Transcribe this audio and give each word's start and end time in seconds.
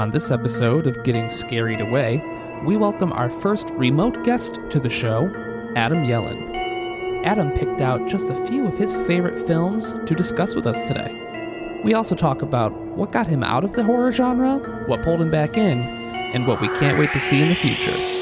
On 0.00 0.10
this 0.10 0.30
episode 0.30 0.86
of 0.86 1.04
Getting 1.04 1.28
Scarried 1.28 1.82
Away, 1.82 2.24
we 2.64 2.78
welcome 2.78 3.12
our 3.12 3.28
first 3.28 3.68
remote 3.72 4.24
guest 4.24 4.58
to 4.70 4.80
the 4.80 4.88
show, 4.88 5.26
Adam 5.76 6.06
Yellen. 6.06 7.22
Adam 7.26 7.50
picked 7.50 7.82
out 7.82 8.08
just 8.08 8.30
a 8.30 8.46
few 8.46 8.66
of 8.66 8.78
his 8.78 8.96
favorite 9.06 9.46
films 9.46 9.92
to 10.06 10.14
discuss 10.14 10.54
with 10.54 10.66
us 10.66 10.88
today. 10.88 11.80
We 11.84 11.92
also 11.92 12.14
talk 12.14 12.40
about 12.40 12.72
what 12.72 13.12
got 13.12 13.26
him 13.26 13.42
out 13.42 13.62
of 13.62 13.74
the 13.74 13.84
horror 13.84 14.10
genre, 14.10 14.56
what 14.86 15.04
pulled 15.04 15.20
him 15.20 15.30
back 15.30 15.58
in, 15.58 15.80
and 16.32 16.46
what 16.46 16.62
we 16.62 16.68
can't 16.78 16.98
wait 16.98 17.12
to 17.12 17.20
see 17.20 17.42
in 17.42 17.50
the 17.50 17.54
future. 17.54 18.19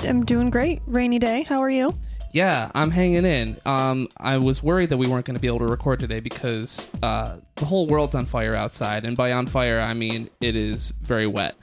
I'm 0.00 0.08
I'm 0.08 0.24
doing 0.24 0.50
great. 0.50 0.82
Rainy 0.86 1.18
day. 1.18 1.42
How 1.42 1.60
are 1.60 1.70
you? 1.70 1.96
Yeah, 2.32 2.70
I'm 2.74 2.90
hanging 2.90 3.24
in. 3.24 3.56
Um, 3.64 4.08
I 4.18 4.36
was 4.36 4.62
worried 4.62 4.90
that 4.90 4.98
we 4.98 5.08
weren't 5.08 5.24
going 5.24 5.34
to 5.36 5.40
be 5.40 5.46
able 5.46 5.60
to 5.60 5.66
record 5.66 5.98
today 5.98 6.20
because 6.20 6.86
uh, 7.02 7.38
the 7.56 7.64
whole 7.64 7.86
world's 7.86 8.14
on 8.14 8.26
fire 8.26 8.54
outside, 8.54 9.04
and 9.04 9.16
by 9.16 9.32
on 9.32 9.46
fire 9.46 9.80
I 9.80 9.94
mean 9.94 10.28
it 10.40 10.54
is 10.54 10.90
very 11.02 11.26
wet. 11.26 11.56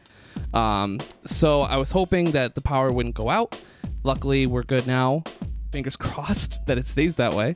Um, 0.53 0.99
so 1.25 1.61
I 1.61 1.77
was 1.77 1.91
hoping 1.91 2.31
that 2.31 2.55
the 2.55 2.61
power 2.61 2.91
wouldn't 2.91 3.15
go 3.15 3.29
out. 3.29 3.61
Luckily, 4.03 4.47
we're 4.47 4.63
good 4.63 4.87
now. 4.87 5.23
Fingers 5.71 5.95
crossed 5.97 6.65
that 6.65 6.77
it 6.77 6.87
stays 6.87 7.15
that 7.17 7.33
way. 7.33 7.55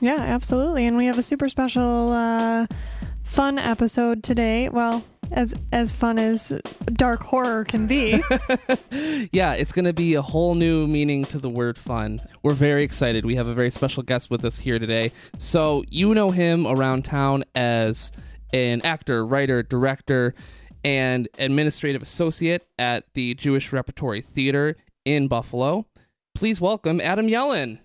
Yeah, 0.00 0.16
absolutely. 0.20 0.86
And 0.86 0.96
we 0.96 1.06
have 1.06 1.18
a 1.18 1.22
super 1.22 1.48
special 1.48 2.10
uh 2.12 2.66
fun 3.22 3.58
episode 3.58 4.22
today. 4.22 4.68
Well, 4.68 5.04
as 5.32 5.54
as 5.72 5.92
fun 5.92 6.18
as 6.18 6.52
dark 6.92 7.22
horror 7.22 7.64
can 7.64 7.86
be. 7.86 8.22
Yeah, 9.32 9.54
it's 9.54 9.72
going 9.72 9.86
to 9.86 9.92
be 9.92 10.14
a 10.14 10.22
whole 10.22 10.54
new 10.54 10.86
meaning 10.86 11.24
to 11.26 11.38
the 11.38 11.50
word 11.50 11.76
fun. 11.76 12.20
We're 12.42 12.52
very 12.52 12.84
excited. 12.84 13.24
We 13.24 13.34
have 13.34 13.48
a 13.48 13.54
very 13.54 13.70
special 13.70 14.02
guest 14.02 14.30
with 14.30 14.44
us 14.44 14.58
here 14.58 14.78
today. 14.78 15.10
So, 15.38 15.82
you 15.90 16.14
know 16.14 16.30
him 16.30 16.66
around 16.66 17.04
town 17.04 17.42
as 17.54 18.12
an 18.52 18.80
actor, 18.82 19.26
writer, 19.26 19.62
director, 19.62 20.34
and 20.84 21.28
administrative 21.38 22.02
associate 22.02 22.66
at 22.78 23.04
the 23.14 23.34
Jewish 23.34 23.72
Repertory 23.72 24.20
Theater 24.20 24.76
in 25.04 25.26
Buffalo. 25.26 25.86
Please 26.34 26.60
welcome 26.60 27.00
Adam 27.00 27.26
Yellen. 27.26 27.78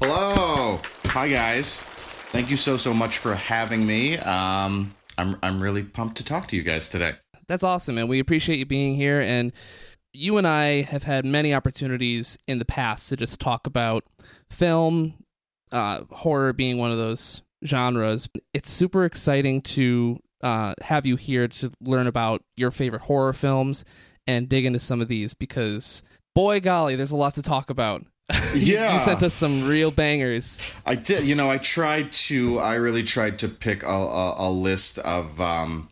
Hello. 0.00 0.80
Hi 1.06 1.28
guys. 1.28 1.76
Thank 1.76 2.50
you 2.50 2.56
so 2.56 2.76
so 2.76 2.94
much 2.94 3.18
for 3.18 3.34
having 3.34 3.86
me. 3.86 4.18
Um 4.18 4.92
I'm 5.18 5.36
I'm 5.42 5.62
really 5.62 5.82
pumped 5.82 6.16
to 6.18 6.24
talk 6.24 6.48
to 6.48 6.56
you 6.56 6.62
guys 6.62 6.88
today. 6.88 7.12
That's 7.48 7.64
awesome, 7.64 7.98
and 7.98 8.08
we 8.08 8.18
appreciate 8.18 8.58
you 8.58 8.66
being 8.66 8.94
here. 8.94 9.20
And 9.20 9.52
you 10.12 10.36
and 10.38 10.46
I 10.46 10.82
have 10.82 11.04
had 11.04 11.24
many 11.24 11.54
opportunities 11.54 12.38
in 12.46 12.58
the 12.58 12.64
past 12.64 13.08
to 13.08 13.16
just 13.16 13.40
talk 13.40 13.66
about 13.66 14.04
film, 14.50 15.14
uh, 15.70 16.02
horror 16.10 16.52
being 16.52 16.78
one 16.78 16.90
of 16.90 16.98
those 16.98 17.42
genres. 17.64 18.28
It's 18.52 18.70
super 18.70 19.04
exciting 19.04 19.62
to 19.62 20.20
uh, 20.42 20.74
have 20.82 21.06
you 21.06 21.16
here 21.16 21.48
to 21.48 21.70
learn 21.80 22.06
about 22.06 22.42
your 22.56 22.70
favorite 22.70 23.02
horror 23.02 23.32
films 23.32 23.84
and 24.26 24.48
dig 24.48 24.64
into 24.64 24.78
some 24.78 25.00
of 25.00 25.08
these 25.08 25.34
because, 25.34 26.02
boy 26.34 26.60
golly, 26.60 26.96
there's 26.96 27.10
a 27.10 27.16
lot 27.16 27.34
to 27.34 27.42
talk 27.42 27.70
about. 27.70 28.04
Yeah. 28.54 28.94
you 28.94 29.00
sent 29.00 29.22
us 29.22 29.34
some 29.34 29.66
real 29.68 29.90
bangers. 29.90 30.58
I 30.84 30.94
did, 30.94 31.24
you 31.24 31.34
know, 31.34 31.50
I 31.50 31.58
tried 31.58 32.12
to 32.12 32.58
I 32.58 32.74
really 32.74 33.02
tried 33.02 33.38
to 33.40 33.48
pick 33.48 33.82
a 33.82 33.86
a, 33.86 34.48
a 34.48 34.50
list 34.50 34.98
of 34.98 35.40
um 35.40 35.88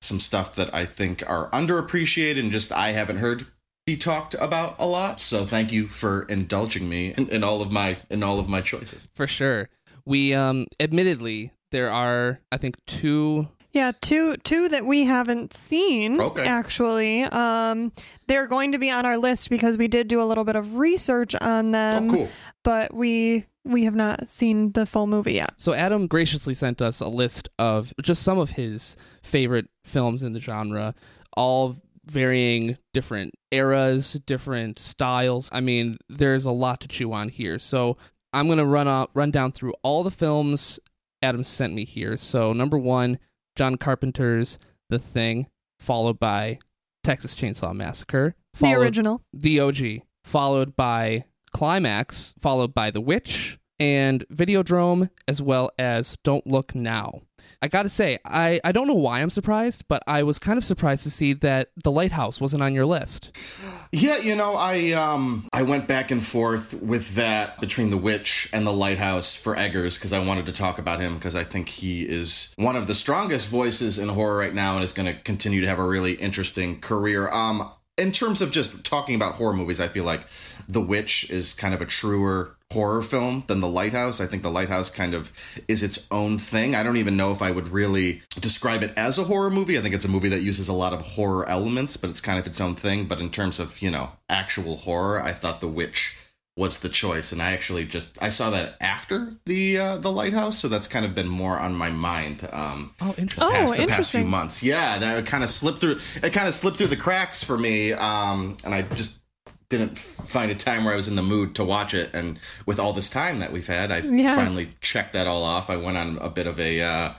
some 0.00 0.20
stuff 0.20 0.54
that 0.54 0.72
I 0.74 0.86
think 0.86 1.28
are 1.28 1.50
underappreciated 1.50 2.38
and 2.38 2.52
just 2.52 2.70
I 2.72 2.92
haven't 2.92 3.16
heard 3.16 3.46
be 3.84 3.96
talked 3.96 4.34
about 4.34 4.76
a 4.78 4.86
lot. 4.86 5.18
So 5.18 5.44
thank 5.44 5.72
you 5.72 5.86
for 5.88 6.22
indulging 6.24 6.88
me 6.88 7.14
in, 7.16 7.28
in 7.30 7.42
all 7.42 7.62
of 7.62 7.72
my 7.72 7.98
in 8.10 8.22
all 8.22 8.38
of 8.38 8.48
my 8.48 8.60
choices. 8.60 9.08
For 9.14 9.26
sure. 9.26 9.70
We, 10.04 10.32
um, 10.34 10.66
admittedly, 10.80 11.52
there 11.70 11.90
are, 11.90 12.40
I 12.50 12.56
think, 12.56 12.76
two 12.86 13.48
yeah, 13.72 13.92
two 14.00 14.36
two 14.38 14.68
that 14.70 14.84
we 14.86 15.04
haven't 15.04 15.52
seen 15.54 16.20
Okay. 16.20 16.46
actually. 16.46 17.22
Um 17.24 17.92
they're 18.26 18.46
going 18.46 18.72
to 18.72 18.78
be 18.78 18.90
on 18.90 19.06
our 19.06 19.18
list 19.18 19.50
because 19.50 19.76
we 19.78 19.88
did 19.88 20.08
do 20.08 20.20
a 20.22 20.24
little 20.24 20.44
bit 20.44 20.56
of 20.56 20.76
research 20.76 21.34
on 21.36 21.70
them. 21.72 22.10
oh 22.10 22.12
cool. 22.14 22.28
But 22.64 22.94
we 22.94 23.46
we 23.64 23.84
have 23.84 23.94
not 23.94 24.28
seen 24.28 24.72
the 24.72 24.86
full 24.86 25.06
movie 25.06 25.34
yet. 25.34 25.50
So 25.58 25.74
Adam 25.74 26.06
graciously 26.06 26.54
sent 26.54 26.80
us 26.80 27.00
a 27.00 27.08
list 27.08 27.48
of 27.58 27.92
just 28.02 28.22
some 28.22 28.38
of 28.38 28.52
his 28.52 28.96
favorite 29.22 29.68
films 29.84 30.22
in 30.22 30.32
the 30.32 30.40
genre, 30.40 30.94
all 31.36 31.76
varying 32.06 32.78
different 32.94 33.34
eras, 33.50 34.14
different 34.24 34.78
styles. 34.78 35.50
I 35.52 35.60
mean, 35.60 35.98
there's 36.08 36.46
a 36.46 36.50
lot 36.50 36.80
to 36.80 36.88
chew 36.88 37.12
on 37.12 37.28
here. 37.28 37.58
So 37.58 37.98
I'm 38.32 38.48
gonna 38.48 38.64
run 38.64 38.88
out, 38.88 39.10
run 39.14 39.30
down 39.30 39.52
through 39.52 39.74
all 39.82 40.02
the 40.02 40.10
films 40.10 40.80
Adam 41.22 41.42
sent 41.44 41.74
me 41.74 41.84
here. 41.84 42.16
So 42.16 42.52
number 42.52 42.78
one, 42.78 43.18
John 43.58 43.74
Carpenter's 43.74 44.56
The 44.88 45.00
Thing, 45.00 45.48
followed 45.80 46.20
by 46.20 46.60
Texas 47.02 47.34
Chainsaw 47.34 47.74
Massacre, 47.74 48.36
The 48.60 48.72
original. 48.74 49.20
the 49.32 49.58
OG, 49.58 50.02
followed 50.22 50.76
by 50.76 51.24
Climax, 51.52 52.34
followed 52.38 52.72
by 52.72 52.92
The 52.92 53.00
Witch, 53.00 53.58
and 53.80 54.26
Videodrome, 54.28 55.10
as 55.26 55.40
well 55.40 55.70
as 55.78 56.16
Don't 56.22 56.46
Look 56.46 56.74
Now. 56.74 57.22
I 57.60 57.68
gotta 57.68 57.88
say, 57.88 58.18
I, 58.24 58.60
I 58.64 58.72
don't 58.72 58.86
know 58.86 58.94
why 58.94 59.20
I'm 59.20 59.30
surprised, 59.30 59.84
but 59.88 60.02
I 60.06 60.22
was 60.22 60.38
kind 60.38 60.58
of 60.58 60.64
surprised 60.64 61.02
to 61.04 61.10
see 61.10 61.32
that 61.34 61.70
The 61.82 61.90
Lighthouse 61.90 62.40
wasn't 62.40 62.62
on 62.62 62.74
your 62.74 62.86
list. 62.86 63.36
Yeah, 63.90 64.18
you 64.18 64.36
know, 64.36 64.54
I 64.54 64.92
um 64.92 65.48
I 65.50 65.62
went 65.62 65.88
back 65.88 66.10
and 66.10 66.22
forth 66.22 66.74
with 66.74 67.14
that 67.14 67.58
between 67.58 67.88
The 67.88 67.96
Witch 67.96 68.50
and 68.52 68.66
The 68.66 68.72
Lighthouse 68.72 69.34
for 69.34 69.56
Eggers 69.56 69.96
because 69.96 70.12
I 70.12 70.22
wanted 70.22 70.44
to 70.44 70.52
talk 70.52 70.78
about 70.78 71.00
him 71.00 71.14
because 71.14 71.34
I 71.34 71.42
think 71.42 71.70
he 71.70 72.02
is 72.02 72.52
one 72.58 72.76
of 72.76 72.86
the 72.86 72.94
strongest 72.94 73.48
voices 73.48 73.98
in 73.98 74.10
horror 74.10 74.36
right 74.36 74.52
now 74.52 74.74
and 74.74 74.84
is 74.84 74.92
going 74.92 75.10
to 75.10 75.18
continue 75.22 75.62
to 75.62 75.66
have 75.66 75.78
a 75.78 75.86
really 75.86 76.12
interesting 76.12 76.82
career. 76.82 77.30
Um 77.30 77.70
in 77.96 78.12
terms 78.12 78.42
of 78.42 78.50
just 78.50 78.84
talking 78.84 79.14
about 79.14 79.36
horror 79.36 79.54
movies, 79.54 79.80
I 79.80 79.88
feel 79.88 80.04
like 80.04 80.20
The 80.68 80.82
Witch 80.82 81.30
is 81.30 81.54
kind 81.54 81.72
of 81.72 81.80
a 81.80 81.86
truer 81.86 82.57
horror 82.72 83.02
film 83.02 83.44
than 83.46 83.60
The 83.60 83.68
Lighthouse. 83.68 84.20
I 84.20 84.26
think 84.26 84.42
The 84.42 84.50
Lighthouse 84.50 84.90
kind 84.90 85.14
of 85.14 85.32
is 85.68 85.82
its 85.82 86.06
own 86.10 86.38
thing. 86.38 86.74
I 86.74 86.82
don't 86.82 86.98
even 86.98 87.16
know 87.16 87.30
if 87.30 87.40
I 87.40 87.50
would 87.50 87.68
really 87.68 88.22
describe 88.40 88.82
it 88.82 88.92
as 88.96 89.18
a 89.18 89.24
horror 89.24 89.50
movie. 89.50 89.78
I 89.78 89.80
think 89.80 89.94
it's 89.94 90.04
a 90.04 90.08
movie 90.08 90.28
that 90.28 90.42
uses 90.42 90.68
a 90.68 90.74
lot 90.74 90.92
of 90.92 91.00
horror 91.00 91.48
elements, 91.48 91.96
but 91.96 92.10
it's 92.10 92.20
kind 92.20 92.38
of 92.38 92.46
its 92.46 92.60
own 92.60 92.74
thing. 92.74 93.06
But 93.06 93.20
in 93.20 93.30
terms 93.30 93.58
of, 93.58 93.80
you 93.80 93.90
know, 93.90 94.12
actual 94.28 94.76
horror, 94.76 95.22
I 95.22 95.32
thought 95.32 95.60
The 95.60 95.68
Witch 95.68 96.14
was 96.58 96.80
the 96.80 96.88
choice 96.88 97.30
and 97.30 97.40
I 97.40 97.52
actually 97.52 97.84
just 97.84 98.20
I 98.20 98.30
saw 98.30 98.50
that 98.50 98.74
after 98.80 99.32
the 99.46 99.78
uh, 99.78 99.96
the 99.98 100.10
lighthouse 100.10 100.58
so 100.58 100.66
that's 100.66 100.88
kind 100.88 101.04
of 101.04 101.14
been 101.14 101.28
more 101.28 101.56
on 101.56 101.72
my 101.72 101.88
mind 101.88 102.48
um 102.52 102.92
Oh, 103.00 103.14
interesting. 103.16 103.44
Oh, 103.44 103.50
past 103.52 103.76
the 103.76 103.86
past 103.86 104.10
few 104.10 104.24
months. 104.24 104.60
Yeah, 104.60 104.98
that 104.98 105.24
kind 105.24 105.44
of 105.44 105.50
slipped 105.50 105.78
through. 105.78 105.98
It 106.20 106.32
kind 106.32 106.48
of 106.48 106.54
slipped 106.54 106.78
through 106.78 106.88
the 106.88 106.96
cracks 106.96 107.44
for 107.44 107.56
me, 107.56 107.92
um, 107.92 108.56
and 108.64 108.74
I 108.74 108.82
just 108.82 109.20
didn't 109.68 109.98
find 109.98 110.50
a 110.50 110.54
time 110.54 110.84
where 110.84 110.94
I 110.94 110.96
was 110.96 111.08
in 111.08 111.16
the 111.16 111.22
mood 111.22 111.54
to 111.56 111.64
watch 111.64 111.92
it. 111.92 112.14
And 112.14 112.38
with 112.64 112.78
all 112.80 112.92
this 112.94 113.10
time 113.10 113.40
that 113.40 113.52
we've 113.52 113.66
had, 113.66 113.90
I 113.92 113.98
Yes. 113.98 114.34
finally 114.34 114.72
checked 114.80 115.12
that 115.12 115.26
all 115.26 115.44
off. 115.44 115.68
I 115.68 115.76
went 115.76 115.98
on 115.98 116.16
a 116.18 116.30
bit 116.30 116.46
of 116.46 116.58
a 116.58 116.80
uh, 116.80 117.12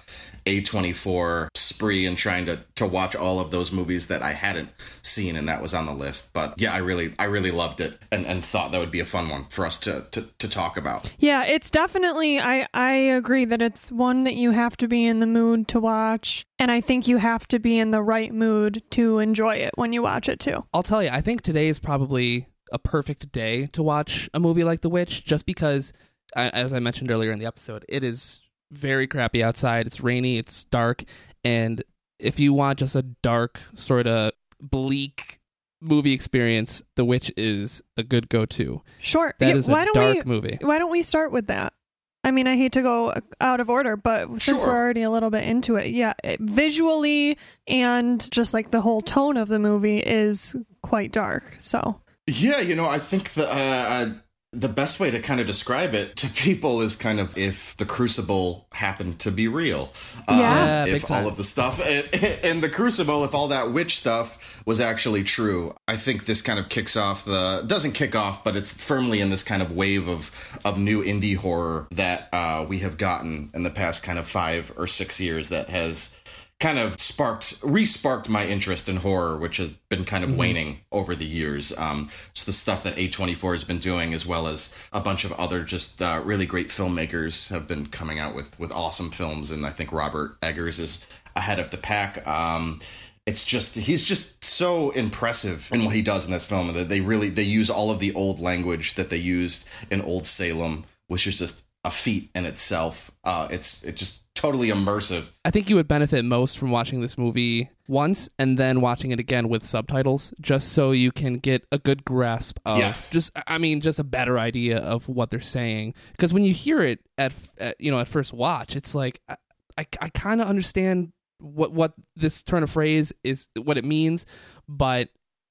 A24 0.50 1.50
spree 1.56 2.06
and 2.06 2.18
trying 2.18 2.46
to 2.46 2.60
to 2.76 2.86
watch 2.86 3.16
all 3.16 3.40
of 3.40 3.52
those 3.52 3.72
movies 3.72 4.08
that 4.08 4.22
I 4.22 4.34
hadn't 4.34 4.70
seen, 5.02 5.36
and 5.36 5.48
that 5.48 5.62
was 5.62 5.74
on 5.74 5.86
the 5.86 5.94
list. 5.94 6.34
But 6.34 6.56
yeah, 6.58 6.74
I 6.74 6.78
really 6.78 7.14
I 7.20 7.26
really 7.26 7.52
loved 7.52 7.82
it, 7.82 7.98
and, 8.12 8.26
and 8.26 8.44
thought 8.44 8.72
that 8.72 8.80
would 8.80 8.92
be 8.92 9.00
a 9.00 9.06
fun 9.06 9.30
one 9.30 9.46
for 9.50 9.66
us 9.66 9.80
to 9.80 10.06
to, 10.12 10.22
to 10.40 10.50
talk 10.50 10.78
about. 10.78 11.12
Yeah, 11.20 11.44
it's 11.46 11.70
definitely 11.70 12.40
I 12.40 12.68
I 12.74 12.94
agree 12.94 13.46
that 13.46 13.62
it's 13.62 13.92
one 13.92 14.24
that 14.24 14.36
you 14.36 14.52
have 14.52 14.78
to 14.78 14.88
be 14.88 15.06
in 15.06 15.20
the 15.20 15.28
mood 15.28 15.68
to 15.70 15.80
watch 15.80 16.46
and 16.60 16.72
I 16.72 16.82
think 16.82 17.08
you 17.08 17.18
have 17.18 17.48
to 17.48 17.60
be 17.60 17.80
in 17.80 17.92
the 17.92 18.02
right 18.02 18.34
mood 18.34 18.84
to 18.92 19.20
enjoy 19.20 19.56
it 19.56 19.72
when 19.76 19.94
you 19.94 20.02
watch 20.02 20.28
it 20.28 20.40
too. 20.40 20.66
I'll 20.74 20.84
tell 20.84 21.02
you, 21.02 21.10
I 21.12 21.22
think 21.22 21.42
today 21.42 21.70
is 21.70 21.80
probably 21.80 22.48
a 22.72 22.78
perfect 22.78 23.32
day 23.32 23.68
to 23.68 23.82
watch 23.82 24.30
a 24.34 24.40
movie 24.40 24.64
like 24.64 24.82
The 24.82 24.90
Witch, 24.90 25.24
just 25.24 25.46
because, 25.46 25.94
as 26.36 26.74
I 26.74 26.80
mentioned 26.80 27.10
earlier 27.10 27.32
in 27.32 27.40
the 27.40 27.46
episode, 27.46 27.86
it 27.88 28.04
is 28.04 28.42
very 28.72 29.08
crappy 29.08 29.44
outside. 29.44 29.88
It's 29.88 30.02
rainy, 30.02 30.38
it's 30.38 30.64
dark, 30.66 31.04
and 31.44 31.84
if 32.20 32.40
you 32.40 32.54
want 32.54 32.80
just 32.80 32.96
a 32.96 33.02
dark, 33.02 33.60
sort 33.74 34.08
of 34.08 34.32
bleak 34.60 35.40
movie 35.82 36.12
experience, 36.14 36.84
The 36.96 37.06
Witch 37.06 37.32
is 37.38 37.82
a 37.96 38.04
good 38.04 38.28
go-to. 38.30 38.82
Sure. 39.00 39.34
That 39.40 39.50
Yeah, 39.50 39.56
is 39.56 39.70
why 39.70 39.84
a 39.84 39.86
don't 39.86 39.94
dark 39.96 40.16
we 40.18 40.24
movie. 40.24 40.58
why 40.62 40.78
don't 40.80 40.92
we 40.92 41.02
start 41.02 41.32
with 41.32 41.48
that? 41.48 41.74
I 42.22 42.32
mean, 42.32 42.48
I 42.48 42.58
hate 42.58 42.74
to 42.74 42.82
go 42.82 43.14
out 43.40 43.62
of 43.62 43.70
order, 43.70 43.96
but 43.96 44.28
since 44.42 44.44
Sure. 44.44 44.58
we're 44.68 44.76
already 44.76 45.04
a 45.04 45.10
little 45.10 45.30
bit 45.30 45.46
into 45.46 45.78
it, 45.78 45.92
yeah, 45.92 46.12
it, 46.22 46.42
visually 46.42 47.38
and 47.66 48.30
just 48.30 48.54
like 48.54 48.72
the 48.72 48.82
whole 48.82 49.00
tone 49.00 49.38
of 49.38 49.48
the 49.48 49.58
movie 49.60 50.00
is 50.00 50.54
quite 50.84 51.14
dark. 51.14 51.56
So, 51.62 52.02
Yeah, 52.28 52.60
you 52.60 52.76
know, 52.76 52.86
I 52.90 53.00
think 53.00 53.30
the 53.32 53.48
uh, 53.48 53.56
uh, 53.56 54.10
the 54.52 54.68
best 54.68 55.00
way 55.00 55.12
to 55.12 55.20
kind 55.20 55.40
of 55.40 55.46
describe 55.46 55.94
it 55.94 56.16
to 56.16 56.28
people 56.36 56.82
is 56.82 56.96
kind 56.96 57.20
of 57.20 57.38
if 57.38 57.78
the 57.78 57.86
crucible 57.86 58.68
happened 58.72 59.20
to 59.20 59.32
be 59.32 59.48
real. 59.48 59.90
Yeah. 60.28 60.86
Yeah, 60.86 60.96
if 60.96 61.12
all 61.12 61.28
of 61.28 61.38
the 61.38 61.44
stuff 61.44 61.80
in 62.44 62.62
the 62.62 62.70
crucible, 62.70 63.24
if 63.24 63.34
all 63.34 63.50
that 63.50 63.72
witch 63.72 63.98
stuff 63.98 64.64
was 64.66 64.80
actually 64.80 65.24
true, 65.24 65.76
I 65.88 65.98
think 65.98 66.26
this 66.26 66.42
kind 66.42 66.60
of 66.60 66.70
kicks 66.70 66.96
off 66.96 67.26
the 67.26 67.64
doesn't 67.66 67.94
kick 67.94 68.16
off, 68.16 68.44
but 68.44 68.56
it's 68.56 68.74
firmly 68.74 69.22
in 69.22 69.30
this 69.30 69.44
kind 69.44 69.62
of 69.62 69.72
wave 69.72 70.08
of 70.08 70.60
of 70.66 70.80
new 70.80 71.04
indie 71.04 71.36
horror 71.36 71.88
that 71.92 72.30
uh, 72.34 72.66
we 72.68 72.80
have 72.80 72.98
gotten 72.98 73.50
in 73.54 73.64
the 73.64 73.70
past 73.70 74.04
kind 74.04 74.18
of 74.18 74.28
five 74.28 74.72
or 74.78 74.88
six 74.88 75.20
years 75.20 75.50
that 75.50 75.70
has 75.70 76.19
kind 76.60 76.78
of 76.78 77.00
sparked 77.00 77.58
re-sparked 77.64 78.28
my 78.28 78.46
interest 78.46 78.90
in 78.90 78.98
horror 78.98 79.38
which 79.38 79.58
has 79.58 79.70
been 79.88 80.04
kind 80.04 80.24
of 80.26 80.36
waning 80.36 80.80
over 80.92 81.16
the 81.16 81.26
years. 81.26 81.76
Um 81.78 82.10
it's 82.32 82.44
the 82.44 82.52
stuff 82.52 82.84
that 82.84 82.98
a24 82.98 83.54
has 83.54 83.64
been 83.64 83.80
doing 83.80 84.14
as 84.14 84.26
well 84.26 84.48
as 84.48 84.76
a 84.92 85.00
bunch 85.00 85.24
of 85.24 85.32
other 85.34 85.64
just 85.64 86.02
uh, 86.02 86.22
really 86.24 86.46
great 86.46 86.68
filmmakers 86.68 87.50
have 87.50 87.68
been 87.68 87.86
coming 87.88 88.20
out 88.20 88.36
with 88.36 88.60
with 88.60 88.72
awesome 88.72 89.10
films 89.10 89.52
and 89.52 89.66
i 89.66 89.70
think 89.70 89.92
robert 89.92 90.36
eggers 90.42 90.80
is 90.80 91.08
ahead 91.36 91.60
of 91.60 91.70
the 91.72 91.78
pack. 91.78 92.26
Um 92.28 92.80
it's 93.26 93.46
just 93.46 93.76
he's 93.76 94.06
just 94.06 94.44
so 94.44 94.90
impressive 94.92 95.70
in 95.72 95.86
what 95.86 95.94
he 95.94 96.02
does 96.02 96.26
in 96.26 96.32
this 96.32 96.46
film 96.46 96.74
that 96.74 96.90
they 96.90 97.02
really 97.02 97.30
they 97.30 97.44
use 97.44 97.70
all 97.70 97.92
of 97.92 98.00
the 98.00 98.14
old 98.14 98.40
language 98.40 98.96
that 98.96 99.10
they 99.10 99.18
used 99.18 99.70
in 99.92 100.02
old 100.02 100.26
salem 100.26 100.86
which 101.08 101.28
is 101.28 101.38
just 101.38 101.64
a 101.86 101.92
feat 101.92 102.30
in 102.36 102.46
itself. 102.46 103.12
Uh 103.24 103.48
it's 103.52 103.84
it's 103.84 104.00
just 104.00 104.29
totally 104.40 104.70
immersive 104.70 105.32
I 105.46 105.52
think 105.52 105.70
you 105.70 105.76
would 105.76 105.88
benefit 105.88 106.24
most 106.26 106.58
from 106.58 106.72
watching 106.72 107.02
this 107.02 107.18
movie 107.18 107.70
once 107.88 108.30
and 108.38 108.58
then 108.58 108.82
watching 108.82 109.12
it 109.12 109.20
again 109.20 109.50
with 109.50 109.66
subtitles, 109.66 110.32
just 110.40 110.74
so 110.74 110.92
you 110.92 111.12
can 111.12 111.36
get 111.36 111.66
a 111.72 111.80
good 111.80 112.06
grasp 112.06 112.60
of 112.66 112.78
Yes. 112.78 113.10
just 113.10 113.32
I 113.48 113.58
mean 113.58 113.82
just 113.82 114.00
a 114.00 114.04
better 114.04 114.38
idea 114.38 114.78
of 114.78 115.10
what 115.10 115.32
they're 115.32 115.40
saying. 115.40 115.96
Because 116.12 116.32
when 116.34 116.44
you 116.44 116.54
hear 116.54 116.82
it 116.82 117.00
at, 117.18 117.34
at 117.58 117.80
you 117.82 117.90
know 117.92 118.00
at 118.00 118.08
first 118.08 118.32
watch, 118.34 118.76
it's 118.76 118.94
like 118.94 119.20
I 119.28 119.36
I, 119.78 119.88
I 120.02 120.10
kind 120.10 120.42
of 120.42 120.48
understand 120.48 121.14
what 121.40 121.72
what 121.72 121.94
this 122.16 122.44
turn 122.44 122.64
of 122.64 122.70
phrase 122.70 123.14
is 123.24 123.48
what 123.62 123.78
it 123.78 123.86
means, 123.86 124.26
but 124.68 125.10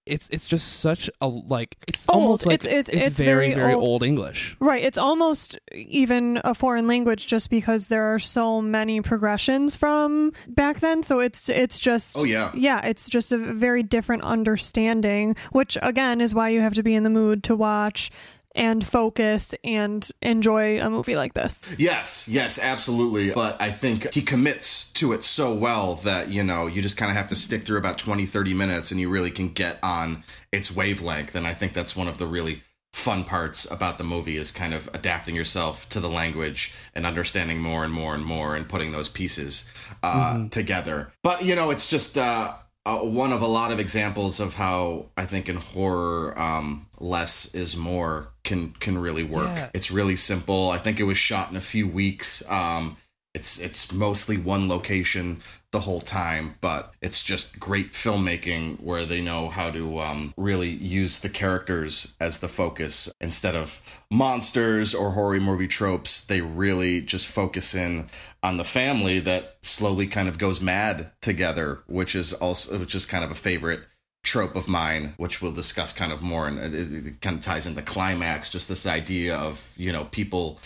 it's 0.09 0.29
it's 0.31 0.49
just 0.49 0.81
such 0.81 1.11
a 1.21 1.29
like 1.29 1.77
it's 1.87 2.09
Old. 2.09 2.23
almost 2.23 2.47
like 2.47 2.55
It's- 2.65 2.89
it's- 2.89 3.07
it's 3.09 3.19
very 3.19 3.49
very 3.51 3.55
very 3.55 3.75
old. 3.75 3.85
old 3.85 4.03
English. 4.03 4.57
Right. 4.61 4.83
It's 4.83 4.99
almost 4.99 5.59
even 5.73 6.41
a 6.45 6.55
foreign 6.55 6.87
language 6.87 7.27
just 7.27 7.51
because 7.51 7.89
there 7.89 8.13
are 8.15 8.19
so 8.19 8.61
many 8.63 9.01
progressions 9.01 9.77
from 9.77 10.33
back 10.49 10.81
then. 10.81 11.03
So 11.03 11.21
it's 11.21 11.49
it's 11.49 11.79
just 11.79 12.17
Oh, 12.19 12.25
yeah. 12.25 12.51
Yeah, 12.55 12.81
it's 12.85 13.09
just 13.09 13.33
a 13.33 13.39
very 13.39 13.83
different 13.83 14.23
understanding, 14.25 15.37
which 15.53 15.77
again 15.83 16.21
is 16.21 16.35
why 16.35 16.49
you 16.49 16.61
have 16.61 16.75
to 16.75 16.83
be 16.83 16.95
in 16.95 17.03
the 17.03 17.11
mood 17.11 17.43
to 17.45 17.55
watch 17.57 18.11
and 18.59 18.85
focus 18.85 19.55
and 19.63 20.11
enjoy 20.21 20.81
a 20.81 20.91
movie 20.91 21.17
like 21.17 21.33
this. 21.33 21.63
Yes, 21.79 22.29
yes, 22.29 22.59
absolutely. 22.59 23.31
But 23.31 23.57
I 23.63 23.71
think 23.71 24.13
he 24.13 24.21
commits 24.21 24.93
to 24.95 25.13
it 25.13 25.23
so 25.23 25.55
well 25.55 25.95
that, 25.97 26.29
you 26.29 26.43
know, 26.43 26.67
you 26.67 26.83
just 26.83 26.97
kind 26.97 27.11
of 27.11 27.17
have 27.17 27.29
to 27.29 27.37
stick 27.37 27.63
through 27.63 27.79
about 27.79 27.99
20, 27.99 28.27
30 28.27 28.55
minutes 28.55 28.91
and 28.91 29.01
you 29.01 29.09
really 29.09 29.31
can 29.31 29.51
get 29.51 29.79
on 29.83 30.25
its 30.53 30.75
wavelength. 30.75 31.37
And 31.37 31.47
I 31.47 31.55
think 31.55 31.73
that's 31.73 31.97
one 31.97 32.09
of 32.09 32.19
the 32.19 32.27
really 32.27 32.63
fun 32.93 33.23
parts 33.23 33.71
about 33.71 33.97
the 33.97 34.05
movie 34.05 34.37
is 34.37 34.51
kind 34.51 34.75
of 34.75 34.91
adapting 34.93 35.37
yourself 35.37 35.89
to 35.91 36.01
the 36.01 36.09
language 36.09 36.75
and 36.97 37.07
understanding 37.07 37.61
more 37.61 37.85
and 37.85 37.93
more 37.93 38.13
and 38.13 38.25
more 38.25 38.57
and 38.57 38.69
putting 38.69 38.91
those 38.91 39.09
pieces 39.09 39.73
uh, 40.03 40.49
together. 40.49 41.13
But, 41.23 41.45
you 41.45 41.55
know, 41.55 41.71
it's 41.71 41.89
just. 41.89 42.19
Uh, 42.19 42.55
uh, 42.89 43.05
one 43.05 43.33
of 43.33 43.43
a 43.43 43.47
lot 43.47 43.71
of 43.71 43.79
examples 43.79 44.41
of 44.41 44.55
how 44.55 45.07
I 45.17 45.27
think 45.27 45.49
in 45.49 45.57
horror, 45.57 46.39
um, 46.39 46.87
less 46.99 47.55
is 47.55 47.77
more 47.77 48.31
can 48.45 48.71
can 48.81 48.97
really 48.99 49.23
work. 49.23 49.55
Yeah. 49.55 49.71
It's 49.75 49.91
really 49.91 50.17
simple. 50.17 50.71
I 50.71 50.79
think 50.79 50.99
it 50.99 51.05
was 51.05 51.19
shot 51.19 51.51
in 51.51 51.57
a 51.57 51.61
few 51.61 51.87
weeks. 51.87 52.43
Um, 52.51 52.97
it's 53.39 53.61
it's 53.61 53.93
mostly 53.93 54.37
one 54.37 54.69
location 54.69 55.39
the 55.71 55.81
whole 55.81 56.01
time, 56.01 56.57
but 56.61 56.93
it's 57.01 57.23
just 57.23 57.61
great 57.61 57.93
filmmaking 57.93 58.81
where 58.83 59.07
they 59.07 59.21
know 59.21 59.49
how 59.49 59.71
to 59.71 60.01
um, 60.01 60.35
really 60.37 60.71
use 60.71 61.21
the 61.21 61.29
characters 61.29 62.17
as 62.21 62.39
the 62.39 62.49
focus 62.49 63.13
instead 63.21 63.55
of 63.55 64.03
monsters 64.11 64.93
or 64.93 65.13
horror 65.13 65.39
movie 65.39 65.69
tropes. 65.69 66.25
They 66.25 66.41
really 66.41 67.01
just 67.01 67.29
focus 67.29 67.77
in 67.77 68.07
on 68.43 68.57
the 68.57 68.65
family 68.65 69.21
that 69.21 69.59
slowly 69.63 70.09
kind 70.09 70.29
of 70.29 70.39
goes 70.39 70.61
mad 70.61 71.13
together, 71.21 71.79
which 71.87 72.17
is 72.17 72.33
also 72.33 72.77
which 72.79 72.97
is 72.97 73.07
kind 73.07 73.25
of 73.25 73.31
a 73.31 73.37
favorite 73.37 73.83
trope 74.25 74.57
of 74.57 74.67
mine, 74.67 75.15
which 75.17 75.41
we'll 75.41 75.53
discuss 75.53 75.93
kind 75.93 76.13
of 76.13 76.23
more, 76.23 76.49
and 76.49 76.59
it, 76.59 77.07
it 77.07 77.21
kind 77.21 77.37
of 77.37 77.43
ties 77.43 77.67
into 77.67 77.83
climax. 77.83 78.51
Just 78.51 78.69
this 78.69 78.85
idea 78.85 79.37
of 79.37 79.73
you 79.77 79.93
know 79.93 80.07
people 80.07 80.59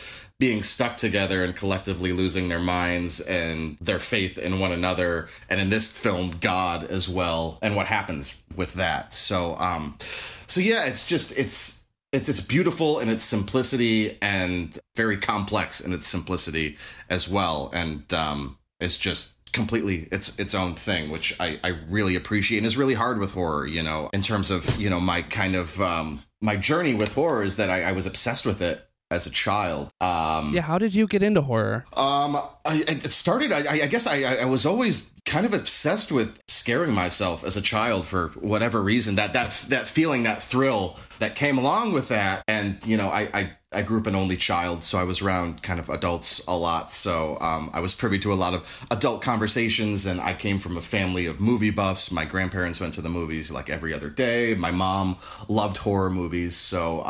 being 0.42 0.64
stuck 0.64 0.96
together 0.96 1.44
and 1.44 1.54
collectively 1.54 2.12
losing 2.12 2.48
their 2.48 2.58
minds 2.58 3.20
and 3.20 3.76
their 3.80 4.00
faith 4.00 4.36
in 4.36 4.58
one 4.58 4.72
another, 4.72 5.28
and 5.48 5.60
in 5.60 5.70
this 5.70 5.88
film, 5.88 6.32
God 6.40 6.82
as 6.90 7.08
well, 7.08 7.60
and 7.62 7.76
what 7.76 7.86
happens 7.86 8.42
with 8.56 8.74
that. 8.74 9.14
So, 9.14 9.54
um, 9.54 9.96
so 10.00 10.60
yeah, 10.60 10.86
it's 10.86 11.06
just 11.06 11.38
it's. 11.38 11.78
It's 12.10 12.28
it's 12.28 12.40
beautiful 12.40 12.98
in 12.98 13.08
its 13.08 13.24
simplicity 13.24 14.18
and 14.20 14.78
very 14.96 15.16
complex 15.16 15.80
in 15.80 15.94
its 15.94 16.06
simplicity 16.06 16.76
as 17.08 17.26
well, 17.26 17.70
and 17.72 18.12
um, 18.12 18.58
it's 18.80 18.98
just 18.98 19.34
completely 19.52 20.08
its 20.12 20.38
its 20.38 20.54
own 20.54 20.74
thing, 20.74 21.08
which 21.08 21.34
I, 21.40 21.58
I 21.64 21.68
really 21.88 22.14
appreciate 22.14 22.58
and 22.58 22.66
is 22.66 22.76
really 22.76 22.92
hard 22.92 23.18
with 23.18 23.32
horror. 23.32 23.64
You 23.66 23.82
know, 23.82 24.10
in 24.12 24.20
terms 24.20 24.50
of 24.50 24.78
you 24.78 24.90
know 24.90 25.00
my 25.00 25.22
kind 25.22 25.54
of 25.54 25.80
um, 25.80 26.22
my 26.42 26.56
journey 26.56 26.92
with 26.92 27.14
horror 27.14 27.44
is 27.44 27.56
that 27.56 27.70
I, 27.70 27.84
I 27.84 27.92
was 27.92 28.04
obsessed 28.04 28.44
with 28.44 28.60
it 28.60 28.86
as 29.12 29.26
a 29.26 29.31
child. 29.31 29.91
Um, 30.00 30.53
Yeah, 30.55 30.62
how 30.62 30.79
did 30.79 30.94
you 30.94 31.06
get 31.06 31.23
into 31.23 31.43
horror? 31.43 31.85
um, 31.97 32.37
I, 32.64 32.85
it 32.87 33.03
started. 33.11 33.50
I, 33.53 33.82
I 33.82 33.87
guess 33.88 34.06
I, 34.06 34.23
I 34.43 34.44
was 34.44 34.64
always 34.67 35.11
kind 35.25 35.44
of 35.47 35.53
obsessed 35.53 36.12
with 36.12 36.41
scaring 36.49 36.93
myself 36.94 37.44
as 37.44 37.56
a 37.56 37.61
child 37.61 38.06
for 38.06 38.29
whatever 38.41 38.81
reason. 38.81 39.17
That 39.17 39.32
that 39.32 39.50
that 39.69 39.87
feeling, 39.88 40.23
that 40.25 40.43
thrill 40.43 40.97
that 41.19 41.35
came 41.35 41.59
along 41.59 41.93
with 41.93 42.09
that, 42.09 42.44
and 42.47 42.79
you 42.87 42.97
know, 42.97 43.09
I 43.09 43.23
I, 43.35 43.50
I 43.73 43.82
grew 43.82 43.99
up 44.00 44.06
an 44.06 44.14
only 44.14 44.37
child, 44.37 44.85
so 44.85 44.97
I 44.97 45.03
was 45.05 45.23
around 45.23 45.62
kind 45.64 45.81
of 45.81 45.88
adults 45.88 46.41
a 46.47 46.56
lot. 46.56 46.93
So 46.93 47.37
um, 47.41 47.70
I 47.75 47.81
was 47.81 47.94
privy 47.94 48.20
to 48.20 48.32
a 48.32 48.38
lot 48.44 48.55
of 48.55 48.87
adult 48.93 49.23
conversations, 49.23 50.06
and 50.06 50.20
I 50.20 50.32
came 50.35 50.61
from 50.61 50.76
a 50.76 50.81
family 50.81 51.26
of 51.26 51.41
movie 51.41 51.70
buffs. 51.70 52.12
My 52.12 52.25
grandparents 52.25 52.81
went 52.81 52.94
to 52.94 53.03
the 53.03 53.09
movies 53.11 53.50
like 53.50 53.70
every 53.70 53.93
other 53.93 54.09
day. 54.09 54.55
My 54.55 54.70
mom 54.70 55.17
loved 55.49 55.79
horror 55.79 56.11
movies, 56.11 56.55
so. 56.55 57.03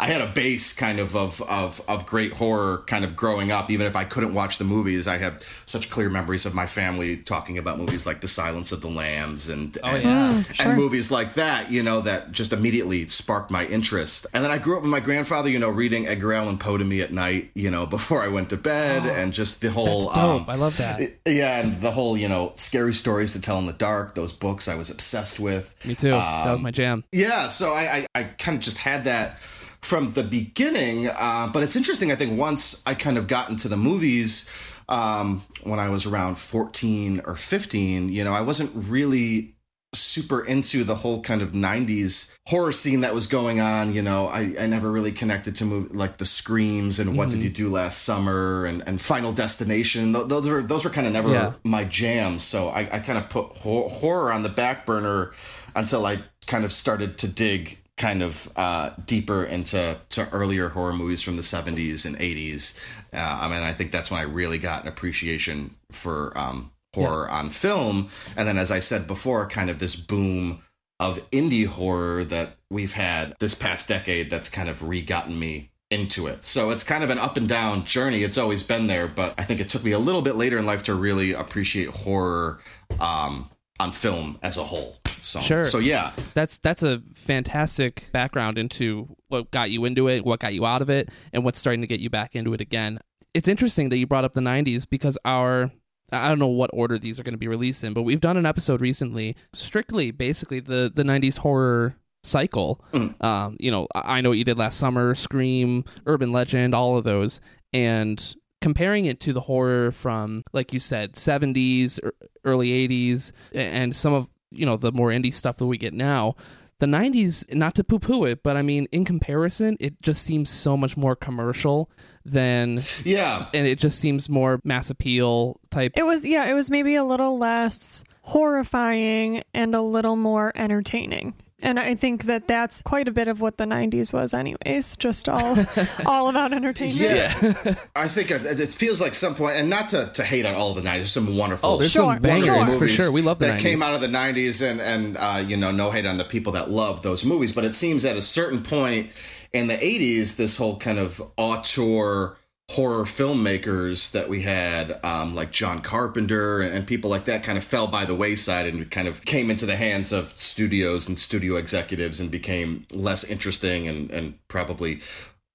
Um, 0.00 0.04
I 0.08 0.12
had 0.12 0.20
a 0.20 0.26
base 0.32 0.72
kind 0.72 1.00
of 1.00 1.16
of 1.16 1.42
of 1.42 1.80
of 1.88 2.06
great 2.06 2.32
horror 2.32 2.84
kind 2.86 3.04
of 3.04 3.16
growing 3.16 3.50
up. 3.50 3.68
Even 3.70 3.86
if 3.86 3.96
I 3.96 4.04
couldn't 4.04 4.32
watch 4.32 4.58
the 4.58 4.64
movies, 4.64 5.06
I 5.08 5.18
have 5.18 5.42
such 5.66 5.90
clear 5.90 6.08
memories 6.08 6.46
of 6.46 6.54
my 6.54 6.66
family 6.66 7.16
talking 7.16 7.58
about 7.58 7.78
movies 7.78 8.06
like 8.06 8.20
The 8.20 8.28
Silence 8.28 8.70
of 8.72 8.80
the 8.80 8.88
Lambs 8.88 9.48
and 9.48 9.76
Oh, 9.82 9.88
and, 9.88 10.02
yeah. 10.04 10.32
Mm, 10.32 10.54
sure. 10.54 10.66
and 10.68 10.76
movies 10.78 11.10
like 11.10 11.34
that. 11.34 11.70
You 11.72 11.82
know 11.82 12.00
that 12.02 12.30
just 12.32 12.52
immediately 12.52 13.06
sparked 13.08 13.50
my 13.50 13.66
interest. 13.66 14.26
And 14.32 14.44
then 14.44 14.50
I 14.52 14.58
grew 14.58 14.76
up 14.76 14.82
with 14.82 14.90
my 14.90 15.00
grandfather. 15.00 15.50
You 15.50 15.58
know, 15.58 15.68
reading 15.70 16.06
Edgar 16.06 16.32
Allan 16.32 16.58
Poe 16.58 16.76
to 16.78 16.84
me 16.84 17.00
at 17.02 17.12
night. 17.12 17.50
You 17.54 17.70
know, 17.70 17.84
before 17.98 18.22
I 18.22 18.28
went 18.28 18.50
to 18.50 18.56
bed, 18.56 19.02
and 19.04 19.32
just 19.32 19.60
the 19.60 19.70
whole 19.70 20.06
That's 20.06 20.16
dope. 20.16 20.40
um, 20.42 20.44
I 20.48 20.54
love 20.54 20.76
that. 20.78 21.00
yeah, 21.26 21.60
and 21.60 21.80
the 21.82 21.90
whole 21.90 22.16
you 22.16 22.28
know 22.28 22.52
scary 22.54 22.94
stories 22.94 23.32
to 23.32 23.40
tell 23.40 23.58
in 23.58 23.66
the 23.66 23.72
dark. 23.72 24.14
Those 24.14 24.32
books 24.32 24.68
I 24.68 24.76
was 24.76 24.90
obsessed 24.90 25.40
with. 25.40 25.74
Me 25.84 25.94
too. 25.96 26.10
that 26.10 26.50
was 26.50 26.58
Um, 26.60 26.62
my 26.62 26.70
jam. 26.70 27.02
Yeah, 27.10 27.48
so 27.48 27.72
I, 27.72 28.06
I, 28.14 28.20
I 28.20 28.22
kind 28.24 28.56
of 28.56 28.62
just 28.62 28.78
had 28.78 29.04
that 29.04 29.38
from 29.82 30.12
the 30.12 30.22
beginning. 30.22 31.08
Uh, 31.08 31.48
but 31.52 31.62
it's 31.62 31.76
interesting, 31.76 32.10
I 32.12 32.14
think, 32.16 32.38
once 32.38 32.82
I 32.86 32.94
kind 32.94 33.16
of 33.18 33.26
got 33.26 33.48
into 33.50 33.68
the 33.68 33.76
movies 33.76 34.48
um, 34.88 35.42
when 35.62 35.78
I 35.78 35.88
was 35.90 36.06
around 36.06 36.36
14 36.38 37.22
or 37.24 37.36
15, 37.36 38.08
you 38.10 38.24
know, 38.24 38.32
I 38.32 38.40
wasn't 38.40 38.70
really 38.74 39.54
super 39.94 40.44
into 40.44 40.84
the 40.84 40.94
whole 40.94 41.22
kind 41.22 41.40
of 41.40 41.52
90s 41.52 42.30
horror 42.46 42.72
scene 42.72 43.00
that 43.00 43.14
was 43.14 43.26
going 43.26 43.58
on 43.58 43.94
you 43.94 44.02
know 44.02 44.26
i, 44.26 44.54
I 44.60 44.66
never 44.66 44.90
really 44.92 45.12
connected 45.12 45.56
to 45.56 45.64
move 45.64 45.96
like 45.96 46.18
the 46.18 46.26
screams 46.26 46.98
and 46.98 47.16
what 47.16 47.30
did 47.30 47.42
you 47.42 47.48
do 47.48 47.70
last 47.70 48.02
summer 48.02 48.66
and, 48.66 48.86
and 48.86 49.00
final 49.00 49.32
destination 49.32 50.12
Th- 50.12 50.26
those 50.26 50.46
were 50.46 50.62
those 50.62 50.84
were 50.84 50.90
kind 50.90 51.06
of 51.06 51.14
never 51.14 51.30
Yeah. 51.30 51.52
my 51.64 51.84
jams 51.84 52.42
so 52.42 52.68
i, 52.68 52.80
I 52.80 52.98
kind 52.98 53.16
of 53.16 53.30
put 53.30 53.56
hor- 53.56 53.88
horror 53.88 54.30
on 54.30 54.42
the 54.42 54.50
back 54.50 54.84
burner 54.84 55.32
until 55.74 56.04
i 56.04 56.18
kind 56.46 56.66
of 56.66 56.72
started 56.72 57.16
to 57.18 57.26
dig 57.28 57.78
kind 57.98 58.22
of 58.22 58.50
uh, 58.56 58.90
deeper 59.04 59.44
into 59.44 59.98
to 60.10 60.28
earlier 60.30 60.68
horror 60.68 60.92
movies 60.92 61.20
from 61.20 61.36
the 61.36 61.42
70s 61.42 62.06
and 62.06 62.16
80s 62.16 62.78
uh, 63.12 63.40
i 63.42 63.48
mean 63.48 63.62
i 63.62 63.72
think 63.72 63.90
that's 63.90 64.10
when 64.10 64.20
i 64.20 64.24
really 64.24 64.58
got 64.58 64.82
an 64.82 64.88
appreciation 64.88 65.74
for 65.90 66.32
um, 66.36 66.70
horror 66.94 67.28
on 67.28 67.50
film 67.50 68.08
and 68.36 68.48
then 68.48 68.56
as 68.56 68.70
i 68.70 68.78
said 68.78 69.06
before 69.06 69.46
kind 69.46 69.68
of 69.68 69.78
this 69.78 69.96
boom 69.96 70.62
of 71.00 71.18
indie 71.30 71.66
horror 71.66 72.24
that 72.24 72.56
we've 72.70 72.94
had 72.94 73.34
this 73.38 73.54
past 73.54 73.88
decade 73.88 74.30
that's 74.30 74.48
kind 74.48 74.68
of 74.68 74.82
re-gotten 74.82 75.38
me 75.38 75.70
into 75.90 76.26
it. 76.26 76.44
So 76.44 76.70
it's 76.70 76.84
kind 76.84 77.02
of 77.02 77.10
an 77.10 77.18
up 77.18 77.36
and 77.36 77.48
down 77.48 77.84
journey. 77.84 78.22
It's 78.22 78.36
always 78.36 78.62
been 78.62 78.88
there, 78.88 79.08
but 79.08 79.34
I 79.38 79.44
think 79.44 79.60
it 79.60 79.68
took 79.68 79.84
me 79.84 79.92
a 79.92 79.98
little 79.98 80.22
bit 80.22 80.34
later 80.34 80.58
in 80.58 80.66
life 80.66 80.82
to 80.84 80.94
really 80.94 81.32
appreciate 81.32 81.88
horror 81.88 82.58
um, 83.00 83.48
on 83.80 83.92
film 83.92 84.38
as 84.42 84.56
a 84.56 84.64
whole. 84.64 84.98
So, 85.22 85.40
Sure. 85.40 85.64
So 85.64 85.78
yeah, 85.78 86.12
that's 86.34 86.58
that's 86.58 86.82
a 86.82 87.02
fantastic 87.14 88.10
background 88.12 88.58
into 88.58 89.16
what 89.28 89.50
got 89.50 89.70
you 89.70 89.84
into 89.84 90.08
it, 90.08 90.24
what 90.24 90.40
got 90.40 90.54
you 90.54 90.64
out 90.66 90.82
of 90.82 90.90
it, 90.90 91.10
and 91.32 91.44
what's 91.44 91.58
starting 91.58 91.80
to 91.82 91.86
get 91.86 92.00
you 92.00 92.10
back 92.10 92.34
into 92.34 92.52
it 92.54 92.60
again. 92.60 92.98
It's 93.34 93.48
interesting 93.48 93.88
that 93.90 93.98
you 93.98 94.06
brought 94.06 94.24
up 94.24 94.32
the 94.32 94.40
'90s 94.40 94.88
because 94.88 95.18
our 95.24 95.70
I 96.10 96.28
don't 96.28 96.38
know 96.38 96.46
what 96.46 96.70
order 96.72 96.98
these 96.98 97.20
are 97.20 97.22
going 97.22 97.34
to 97.34 97.38
be 97.38 97.48
released 97.48 97.84
in, 97.84 97.92
but 97.92 98.02
we've 98.02 98.20
done 98.20 98.36
an 98.36 98.46
episode 98.46 98.80
recently, 98.80 99.36
strictly 99.52 100.10
basically 100.10 100.60
the 100.60 100.90
the 100.94 101.02
'90s 101.02 101.38
horror 101.38 101.96
cycle. 102.24 102.82
Um, 103.20 103.56
you 103.60 103.70
know, 103.70 103.86
I 103.94 104.20
know 104.20 104.30
what 104.30 104.38
you 104.38 104.44
did 104.44 104.58
last 104.58 104.78
summer, 104.78 105.14
Scream, 105.14 105.84
Urban 106.06 106.32
Legend, 106.32 106.74
all 106.74 106.96
of 106.96 107.04
those, 107.04 107.40
and 107.72 108.34
comparing 108.60 109.04
it 109.04 109.20
to 109.20 109.32
the 109.32 109.42
horror 109.42 109.92
from, 109.92 110.42
like 110.52 110.72
you 110.72 110.80
said, 110.80 111.12
70s, 111.12 112.02
er- 112.02 112.12
early 112.44 112.70
80s, 112.88 113.30
and 113.54 113.94
some 113.94 114.12
of 114.12 114.28
you 114.50 114.66
know 114.66 114.76
the 114.76 114.92
more 114.92 115.08
indie 115.10 115.32
stuff 115.32 115.56
that 115.56 115.66
we 115.66 115.78
get 115.78 115.94
now. 115.94 116.36
The 116.80 116.86
90s, 116.86 117.52
not 117.52 117.74
to 117.74 117.82
poo 117.82 117.98
poo 117.98 118.24
it, 118.24 118.44
but 118.44 118.56
I 118.56 118.62
mean, 118.62 118.86
in 118.92 119.04
comparison, 119.04 119.76
it 119.80 120.00
just 120.00 120.22
seems 120.22 120.48
so 120.48 120.76
much 120.76 120.96
more 120.96 121.16
commercial 121.16 121.90
than, 122.24 122.80
yeah. 123.04 123.46
and 123.52 123.66
it 123.66 123.80
just 123.80 123.98
seems 123.98 124.28
more 124.28 124.60
mass 124.62 124.88
appeal 124.88 125.58
type. 125.70 125.92
It 125.96 126.04
was 126.04 126.24
yeah, 126.24 126.44
it 126.46 126.54
was 126.54 126.70
maybe 126.70 126.94
a 126.94 127.02
little 127.04 127.36
less 127.36 128.04
horrifying 128.22 129.42
and 129.54 129.74
a 129.74 129.82
little 129.82 130.14
more 130.14 130.52
entertaining. 130.54 131.34
And 131.60 131.80
I 131.80 131.96
think 131.96 132.24
that 132.24 132.46
that's 132.46 132.80
quite 132.82 133.08
a 133.08 133.10
bit 133.10 133.26
of 133.26 133.40
what 133.40 133.56
the 133.56 133.64
90s 133.64 134.12
was 134.12 134.32
anyways, 134.32 134.96
just 134.96 135.28
all 135.28 135.56
all 136.06 136.28
about 136.28 136.52
entertainment. 136.52 137.00
Yeah, 137.00 137.74
I 137.96 138.06
think 138.06 138.30
it, 138.30 138.42
it 138.44 138.68
feels 138.68 139.00
like 139.00 139.12
some 139.12 139.34
point, 139.34 139.56
and 139.56 139.68
not 139.68 139.88
to, 139.88 140.08
to 140.14 140.22
hate 140.22 140.46
on 140.46 140.54
all 140.54 140.70
of 140.70 140.76
the 140.76 140.82
'90s. 140.88 140.94
There's 140.98 141.12
some 141.12 141.36
wonderful, 141.36 141.68
Oh, 141.70 141.76
there's 141.78 141.90
Sure, 141.90 142.14
some 142.14 142.22
bangers 142.22 142.68
sure. 142.70 142.78
for 142.78 142.86
sure. 142.88 143.10
We 143.10 143.22
love 143.22 143.40
the 143.40 143.46
that 143.48 143.58
90s. 143.58 143.62
came 143.62 143.82
out 143.82 143.92
of 143.94 144.00
the 144.00 144.06
'90s, 144.06 144.62
and 144.68 144.80
and 144.80 145.16
uh, 145.18 145.42
you 145.44 145.56
know, 145.56 145.72
no 145.72 145.90
hate 145.90 146.06
on 146.06 146.16
the 146.16 146.24
people 146.24 146.52
that 146.52 146.70
love 146.70 147.02
those 147.02 147.24
movies, 147.24 147.52
but 147.52 147.64
it 147.64 147.74
seems 147.74 148.04
at 148.04 148.16
a 148.16 148.22
certain 148.22 148.62
point 148.62 149.10
in 149.52 149.66
the 149.66 149.74
'80s, 149.74 150.36
this 150.36 150.56
whole 150.56 150.76
kind 150.78 150.98
of 151.00 151.20
auteur 151.36 152.36
horror 152.70 153.04
filmmakers 153.04 154.12
that 154.12 154.28
we 154.28 154.42
had, 154.42 155.02
um, 155.04 155.34
like 155.34 155.50
John 155.50 155.80
Carpenter 155.80 156.60
and, 156.60 156.86
people 156.86 157.10
like 157.10 157.24
that, 157.24 157.42
kind 157.42 157.56
of 157.56 157.64
fell 157.64 157.86
by 157.86 158.04
the 158.04 158.14
wayside 158.14 158.66
and 158.66 158.90
kind 158.90 159.08
of 159.08 159.24
came 159.24 159.50
into 159.50 159.66
the 159.66 159.76
hands 159.76 160.12
of 160.12 160.28
studios 160.40 161.08
and 161.08 161.18
studio 161.18 161.56
executives 161.56 162.20
and 162.20 162.30
became 162.30 162.86
less 162.92 163.24
interesting 163.24 163.88
and 163.88 164.10
and 164.10 164.38
probably 164.48 165.00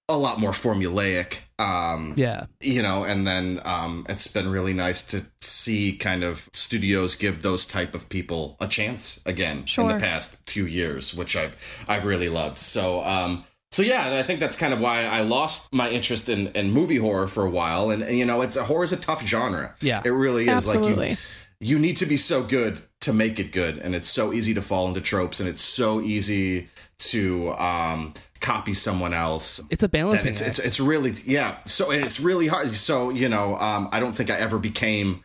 a 0.10 0.18
lot 0.18 0.40
more 0.40 0.52
formulaic. 0.52 1.40
Um, 1.60 2.16
yeah. 2.18 2.48
you 2.60 2.82
know 2.82 3.06
and 3.06 3.26
then 3.26 3.62
um 3.64 4.06
it's 4.10 4.28
been 4.28 4.50
really 4.50 4.74
nice 4.74 5.02
to 5.04 5.24
see 5.40 5.96
kind 5.96 6.24
of 6.24 6.50
studios 6.52 7.16
give 7.16 7.42
those 7.42 7.66
type 7.66 7.96
of 7.96 8.10
people 8.10 8.58
a 8.60 8.68
chance 8.68 9.22
again 9.26 9.64
in 9.78 9.88
the 9.88 9.98
past 9.98 10.38
few 10.50 10.66
years 10.66 11.14
which 11.14 11.38
i've 11.38 11.86
i've 11.88 12.04
really 12.04 12.28
loved 12.28 12.58
so 12.58 13.02
um 13.04 13.46
so 13.74 13.82
yeah, 13.82 14.18
I 14.20 14.22
think 14.22 14.40
that's 14.40 14.56
kind 14.56 14.72
of 14.72 14.80
why 14.80 15.04
I 15.06 15.22
lost 15.22 15.74
my 15.74 15.90
interest 15.90 16.30
in, 16.30 16.48
in 16.50 16.70
movie 16.70 16.98
horror 16.98 17.26
for 17.26 17.44
a 17.44 17.50
while, 17.50 17.90
and, 17.90 18.04
and 18.04 18.16
you 18.16 18.24
know, 18.24 18.42
it's 18.42 18.56
a 18.56 18.64
horror 18.64 18.84
is 18.84 18.94
a 18.94 18.98
tough 18.98 19.26
genre. 19.26 19.74
Yeah. 19.82 20.04
it 20.06 20.12
really 20.12 20.44
is. 20.44 20.50
Absolutely. 20.50 21.10
Like 21.10 21.20
you, 21.60 21.76
you 21.76 21.80
need 21.80 21.98
to 21.98 22.06
be 22.06 22.16
so 22.16 22.44
good 22.44 22.80
to 23.00 23.14
make 23.14 23.40
it 23.40 23.52
good, 23.52 23.80
and 23.80 23.96
it's 23.96 24.08
so 24.08 24.32
easy 24.32 24.54
to 24.54 24.62
fall 24.62 24.88
into 24.88 25.02
tropes, 25.02 25.40
and 25.40 25.50
it's 25.50 25.64
so 25.64 26.02
easy 26.02 26.70
to 27.00 27.50
um, 27.54 28.14
copy 28.40 28.76
someone 28.76 29.14
else 29.16 29.60
It's 29.72 29.82
a 29.82 29.88
that 29.88 29.92
balancing 29.92 30.34
it's, 30.34 30.42
act. 30.42 30.50
it's 30.50 30.60
it's 30.60 30.80
really 30.80 31.14
yeah 31.26 31.58
so 31.66 31.90
and 31.92 32.04
it's 32.06 32.20
really 32.20 32.48
hard 32.48 32.70
so 32.70 33.10
you 33.10 33.30
know 33.30 33.56
um 33.56 33.90
i 33.92 34.00
don't 34.00 34.14
think 34.14 34.30
i 34.30 34.36
ever 34.36 34.60
became 34.60 35.24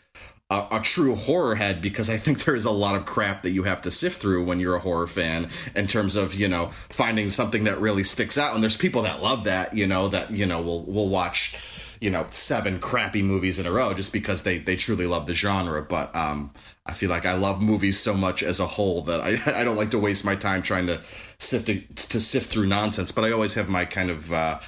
a, 0.50 0.66
a 0.72 0.80
true 0.80 1.14
horror 1.14 1.54
head 1.54 1.82
because 1.82 2.08
i 2.08 2.16
think 2.16 2.44
there 2.44 2.54
is 2.54 2.64
a 2.64 2.70
lot 2.70 2.94
of 2.96 3.04
crap 3.04 3.42
that 3.42 3.50
you 3.50 3.64
have 3.64 3.82
to 3.82 3.90
sift 3.90 4.20
through 4.20 4.44
when 4.44 4.58
you're 4.58 4.76
a 4.76 4.80
horror 4.80 5.06
fan 5.06 5.48
in 5.74 5.86
terms 5.86 6.16
of 6.16 6.34
you 6.34 6.48
know 6.48 6.66
finding 6.90 7.30
something 7.30 7.64
that 7.64 7.80
really 7.80 8.04
sticks 8.04 8.38
out. 8.38 8.54
And 8.54 8.62
there's 8.62 8.76
people 8.76 9.02
that 9.02 9.22
love 9.22 9.44
that 9.44 9.74
you 9.74 9.86
know 9.86 10.08
that 10.08 10.30
you 10.30 10.46
know 10.46 10.60
will 10.60 10.84
will 10.84 11.08
watch 11.08 11.96
you 12.00 12.10
know 12.10 12.26
seven 12.30 12.78
crappy 12.78 13.22
movies 13.22 13.58
in 13.58 13.66
a 13.66 13.72
row 13.72 13.92
just 13.94 14.12
because 14.12 14.42
they 14.42 14.58
they 14.58 14.76
truly 14.76 15.06
love 15.06 15.26
the 15.26 15.34
genre. 15.34 15.82
But 15.82 16.14
um 16.14 16.52
i 16.86 16.92
feel 16.92 17.10
like 17.10 17.26
i 17.26 17.34
love 17.34 17.60
movies 17.60 17.98
so 17.98 18.14
much 18.14 18.42
as 18.42 18.60
a 18.60 18.66
whole 18.66 19.02
that 19.02 19.20
i 19.20 19.38
i 19.60 19.64
don't 19.64 19.76
like 19.76 19.90
to 19.90 19.98
waste 19.98 20.24
my 20.24 20.34
time 20.34 20.62
trying 20.62 20.86
to 20.86 21.00
sift 21.38 21.66
to 21.66 22.20
sift 22.20 22.50
through 22.50 22.66
nonsense. 22.66 23.12
But 23.12 23.24
i 23.24 23.32
always 23.32 23.54
have 23.54 23.68
my 23.68 23.84
kind 23.84 24.10
of 24.10 24.32
uh 24.32 24.58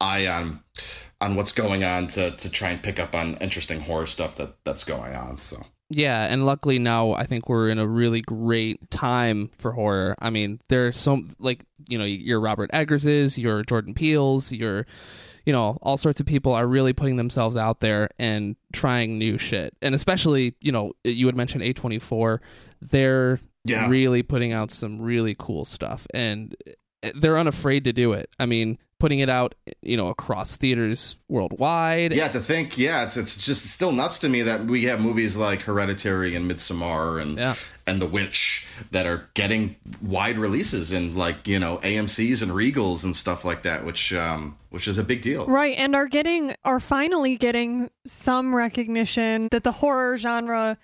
eye 0.00 0.26
on 0.26 0.62
on 1.20 1.34
what's 1.34 1.52
going 1.52 1.84
on 1.84 2.06
to 2.08 2.30
to 2.32 2.50
try 2.50 2.70
and 2.70 2.82
pick 2.82 2.98
up 2.98 3.14
on 3.14 3.36
interesting 3.36 3.80
horror 3.80 4.06
stuff 4.06 4.36
that 4.36 4.54
that's 4.64 4.84
going 4.84 5.14
on 5.14 5.38
so 5.38 5.62
Yeah, 5.90 6.24
and 6.32 6.46
luckily 6.46 6.78
now 6.78 7.12
I 7.12 7.24
think 7.24 7.48
we're 7.48 7.68
in 7.68 7.78
a 7.78 7.86
really 7.86 8.20
great 8.20 8.90
time 8.90 9.50
for 9.58 9.72
horror. 9.72 10.14
I 10.20 10.30
mean, 10.30 10.60
there's 10.68 10.96
some 10.98 11.30
like 11.38 11.64
you 11.88 11.98
know 11.98 12.04
your 12.04 12.40
Robert 12.40 12.70
Eggerses, 12.72 13.36
your 13.38 13.62
Jordan 13.64 13.92
Peele's, 13.94 14.52
your 14.52 14.86
you 15.44 15.52
know 15.52 15.78
all 15.82 15.96
sorts 15.96 16.20
of 16.20 16.26
people 16.26 16.54
are 16.54 16.66
really 16.66 16.92
putting 16.92 17.16
themselves 17.16 17.56
out 17.56 17.80
there 17.80 18.08
and 18.18 18.56
trying 18.72 19.18
new 19.18 19.36
shit. 19.36 19.74
And 19.82 19.94
especially 19.94 20.54
you 20.60 20.70
know 20.72 20.92
you 21.04 21.26
had 21.26 21.36
mentioned 21.36 21.64
A24, 21.64 22.38
they're 22.80 23.40
Yeah. 23.64 23.88
really 23.90 24.22
putting 24.22 24.52
out 24.52 24.70
some 24.70 25.00
really 25.02 25.34
cool 25.38 25.64
stuff 25.64 26.06
and 26.14 26.54
they're 27.14 27.36
unafraid 27.38 27.84
to 27.84 27.92
do 27.92 28.12
it. 28.12 28.30
I 28.38 28.46
mean, 28.46 28.78
putting 29.00 29.18
it 29.18 29.28
out 29.28 29.54
you 29.82 29.96
know 29.96 30.06
across 30.08 30.54
theaters 30.56 31.16
worldwide. 31.28 32.14
yeah 32.14 32.28
to 32.28 32.38
think 32.38 32.78
yeah 32.78 33.02
it's 33.02 33.16
it's 33.16 33.44
just 33.44 33.66
still 33.66 33.90
nuts 33.90 34.18
to 34.20 34.28
me 34.28 34.42
that 34.42 34.60
we 34.66 34.84
have 34.84 35.00
movies 35.00 35.36
like 35.36 35.62
hereditary 35.62 36.34
and 36.36 36.48
midsommar 36.48 37.20
and 37.20 37.36
Yeah. 37.38 37.54
and 37.86 38.00
the 38.00 38.06
witch 38.06 38.66
that 38.92 39.06
are 39.06 39.28
getting 39.34 39.74
wide 40.02 40.38
releases 40.38 40.92
in 40.92 41.16
like 41.16 41.48
you 41.48 41.58
know 41.58 41.78
amcs 41.78 42.42
and 42.42 42.52
regals 42.52 43.02
and 43.02 43.16
stuff 43.16 43.44
like 43.44 43.62
that 43.62 43.84
which 43.84 44.12
um 44.12 44.54
which 44.70 44.86
is 44.86 44.98
a 44.98 45.02
big 45.04 45.22
deal 45.22 45.46
Right, 45.46 45.74
and 45.76 45.96
are 45.96 46.06
getting 46.06 46.54
are 46.64 46.78
finally 46.78 47.36
getting 47.36 47.90
some 48.06 48.54
recognition 48.54 49.48
that 49.50 49.64
the 49.64 49.72
horror 49.72 50.16
genre 50.16 50.76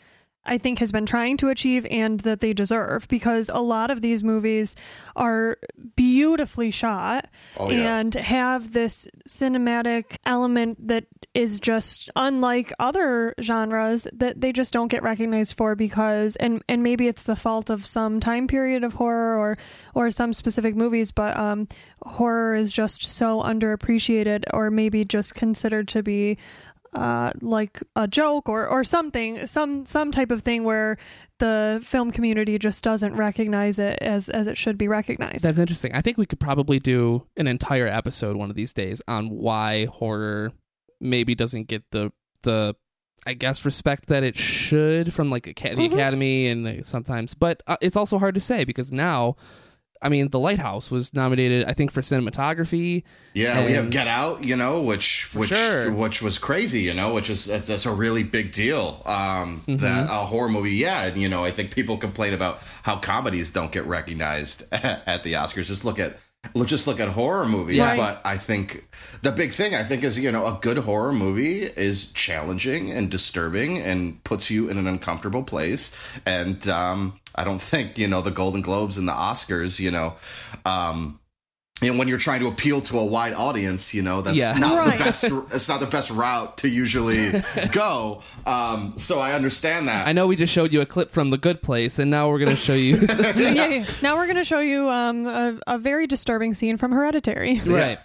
I 0.46 0.58
think 0.58 0.78
has 0.78 0.92
been 0.92 1.06
trying 1.06 1.36
to 1.38 1.48
achieve 1.48 1.86
and 1.90 2.20
that 2.20 2.40
they 2.40 2.52
deserve 2.52 3.08
because 3.08 3.50
a 3.52 3.60
lot 3.60 3.90
of 3.90 4.00
these 4.00 4.22
movies 4.22 4.76
are 5.14 5.58
beautifully 5.96 6.70
shot 6.70 7.28
Oh, 7.56 7.70
yeah. 7.70 7.98
and 7.98 8.14
have 8.14 8.72
this 8.72 9.06
cinematic 9.28 10.16
element 10.24 10.86
that 10.88 11.04
is 11.34 11.60
just 11.60 12.08
unlike 12.16 12.72
other 12.78 13.34
genres 13.40 14.06
that 14.12 14.40
they 14.40 14.52
just 14.52 14.72
don't 14.72 14.88
get 14.88 15.02
recognized 15.02 15.56
for 15.56 15.74
because 15.74 16.36
and 16.36 16.62
and 16.68 16.82
maybe 16.82 17.08
it's 17.08 17.24
the 17.24 17.36
fault 17.36 17.68
of 17.68 17.84
some 17.84 18.20
time 18.20 18.46
period 18.46 18.82
of 18.84 18.94
horror 18.94 19.36
or 19.38 19.58
or 19.94 20.10
some 20.10 20.32
specific 20.32 20.74
movies 20.74 21.10
but 21.12 21.36
um 21.36 21.68
horror 22.02 22.54
is 22.54 22.72
just 22.72 23.02
so 23.02 23.42
underappreciated 23.42 24.44
or 24.52 24.70
maybe 24.70 25.04
just 25.04 25.34
considered 25.34 25.88
to 25.88 26.02
be 26.02 26.38
uh, 26.96 27.32
like 27.40 27.82
a 27.94 28.08
joke 28.08 28.48
or, 28.48 28.66
or 28.66 28.82
something, 28.84 29.46
some 29.46 29.86
some 29.86 30.10
type 30.10 30.30
of 30.30 30.42
thing 30.42 30.64
where 30.64 30.96
the 31.38 31.80
film 31.84 32.10
community 32.10 32.58
just 32.58 32.82
doesn't 32.82 33.14
recognize 33.14 33.78
it 33.78 33.98
as 34.00 34.28
as 34.30 34.46
it 34.46 34.56
should 34.56 34.78
be 34.78 34.88
recognized. 34.88 35.44
That's 35.44 35.58
interesting. 35.58 35.92
I 35.94 36.00
think 36.00 36.16
we 36.18 36.26
could 36.26 36.40
probably 36.40 36.78
do 36.80 37.26
an 37.36 37.46
entire 37.46 37.86
episode 37.86 38.36
one 38.36 38.48
of 38.50 38.56
these 38.56 38.72
days 38.72 39.02
on 39.06 39.28
why 39.30 39.84
horror 39.86 40.52
maybe 41.00 41.34
doesn't 41.34 41.68
get 41.68 41.84
the 41.90 42.10
the 42.42 42.74
I 43.26 43.34
guess 43.34 43.64
respect 43.64 44.06
that 44.06 44.22
it 44.22 44.36
should 44.36 45.12
from 45.12 45.28
like 45.30 45.44
the 45.44 45.52
Mhm. 45.54 45.92
Academy 45.92 46.46
and 46.46 46.64
like, 46.64 46.84
sometimes, 46.84 47.34
but 47.34 47.62
uh, 47.66 47.76
it's 47.82 47.96
also 47.96 48.18
hard 48.18 48.34
to 48.36 48.40
say 48.40 48.64
because 48.64 48.92
now, 48.92 49.34
I 50.02 50.08
mean, 50.08 50.28
The 50.28 50.38
Lighthouse 50.38 50.90
was 50.90 51.14
nominated, 51.14 51.64
I 51.64 51.72
think, 51.72 51.90
for 51.90 52.00
cinematography. 52.00 53.02
Yeah, 53.34 53.64
we 53.64 53.72
have 53.72 53.90
Get 53.90 54.06
Out, 54.06 54.44
you 54.44 54.56
know, 54.56 54.82
which 54.82 55.34
which 55.34 55.50
sure. 55.50 55.90
which 55.90 56.22
was 56.22 56.38
crazy, 56.38 56.82
you 56.82 56.94
know, 56.94 57.12
which 57.12 57.30
is 57.30 57.46
that's, 57.46 57.68
that's 57.68 57.86
a 57.86 57.92
really 57.92 58.22
big 58.22 58.52
deal. 58.52 59.02
Um, 59.06 59.62
That 59.66 60.06
a 60.10 60.24
horror 60.26 60.48
movie, 60.48 60.72
yeah, 60.72 61.04
and 61.06 61.20
you 61.20 61.28
know, 61.28 61.44
I 61.44 61.50
think 61.50 61.74
people 61.74 61.96
complain 61.98 62.34
about 62.34 62.60
how 62.82 62.96
comedies 62.98 63.50
don't 63.50 63.72
get 63.72 63.86
recognized 63.86 64.64
at 64.72 65.22
the 65.22 65.34
Oscars. 65.34 65.66
Just 65.66 65.84
look 65.84 65.98
at 65.98 66.16
just 66.64 66.86
look 66.86 67.00
at 67.00 67.08
horror 67.08 67.46
movies. 67.46 67.80
Right. 67.80 67.96
But 67.96 68.20
I 68.24 68.36
think 68.36 68.86
the 69.22 69.32
big 69.32 69.52
thing 69.52 69.74
I 69.74 69.82
think 69.82 70.04
is 70.04 70.18
you 70.18 70.30
know 70.32 70.46
a 70.46 70.58
good 70.60 70.78
horror 70.78 71.12
movie 71.12 71.64
is 71.64 72.12
challenging 72.12 72.90
and 72.90 73.10
disturbing 73.10 73.78
and 73.78 74.22
puts 74.24 74.50
you 74.50 74.68
in 74.68 74.78
an 74.78 74.86
uncomfortable 74.86 75.42
place. 75.42 75.96
And 76.24 76.66
um, 76.68 77.20
I 77.34 77.44
don't 77.44 77.62
think 77.62 77.98
you 77.98 78.08
know 78.08 78.22
the 78.22 78.30
Golden 78.30 78.62
Globes 78.62 78.96
and 78.96 79.08
the 79.08 79.12
Oscars, 79.12 79.80
you 79.80 79.90
know. 79.90 80.16
Um, 80.64 81.20
and 81.82 81.98
when 81.98 82.08
you're 82.08 82.16
trying 82.18 82.40
to 82.40 82.46
appeal 82.46 82.80
to 82.80 82.98
a 82.98 83.04
wide 83.04 83.34
audience, 83.34 83.92
you 83.92 84.00
know 84.02 84.22
that's 84.22 84.36
Yeah. 84.38 84.56
not 84.58 84.78
Right. 84.78 84.98
the 84.98 85.04
best. 85.04 85.24
It's 85.24 85.68
not 85.68 85.80
the 85.80 85.86
best 85.86 86.10
route 86.10 86.56
to 86.58 86.68
usually 86.68 87.42
go. 87.72 88.22
Um, 88.46 88.94
so 88.96 89.20
I 89.20 89.34
understand 89.34 89.86
that. 89.88 90.06
I 90.08 90.12
know 90.12 90.26
we 90.26 90.36
just 90.36 90.52
showed 90.52 90.72
you 90.72 90.80
a 90.80 90.86
clip 90.86 91.12
from 91.12 91.30
The 91.30 91.36
Good 91.38 91.60
Place, 91.62 91.98
and 91.98 92.10
now 92.10 92.28
we're 92.30 92.38
going 92.38 92.48
to 92.48 92.56
show 92.56 92.72
you. 92.74 92.96
yeah, 93.36 93.52
yeah. 93.66 93.84
Now 94.02 94.16
we're 94.16 94.24
going 94.26 94.36
to 94.36 94.44
show 94.44 94.60
you 94.60 94.88
um, 94.88 95.26
a, 95.26 95.58
a 95.66 95.78
very 95.78 96.06
disturbing 96.06 96.54
scene 96.54 96.76
from 96.78 96.92
Hereditary. 96.92 97.60
right. 97.66 97.98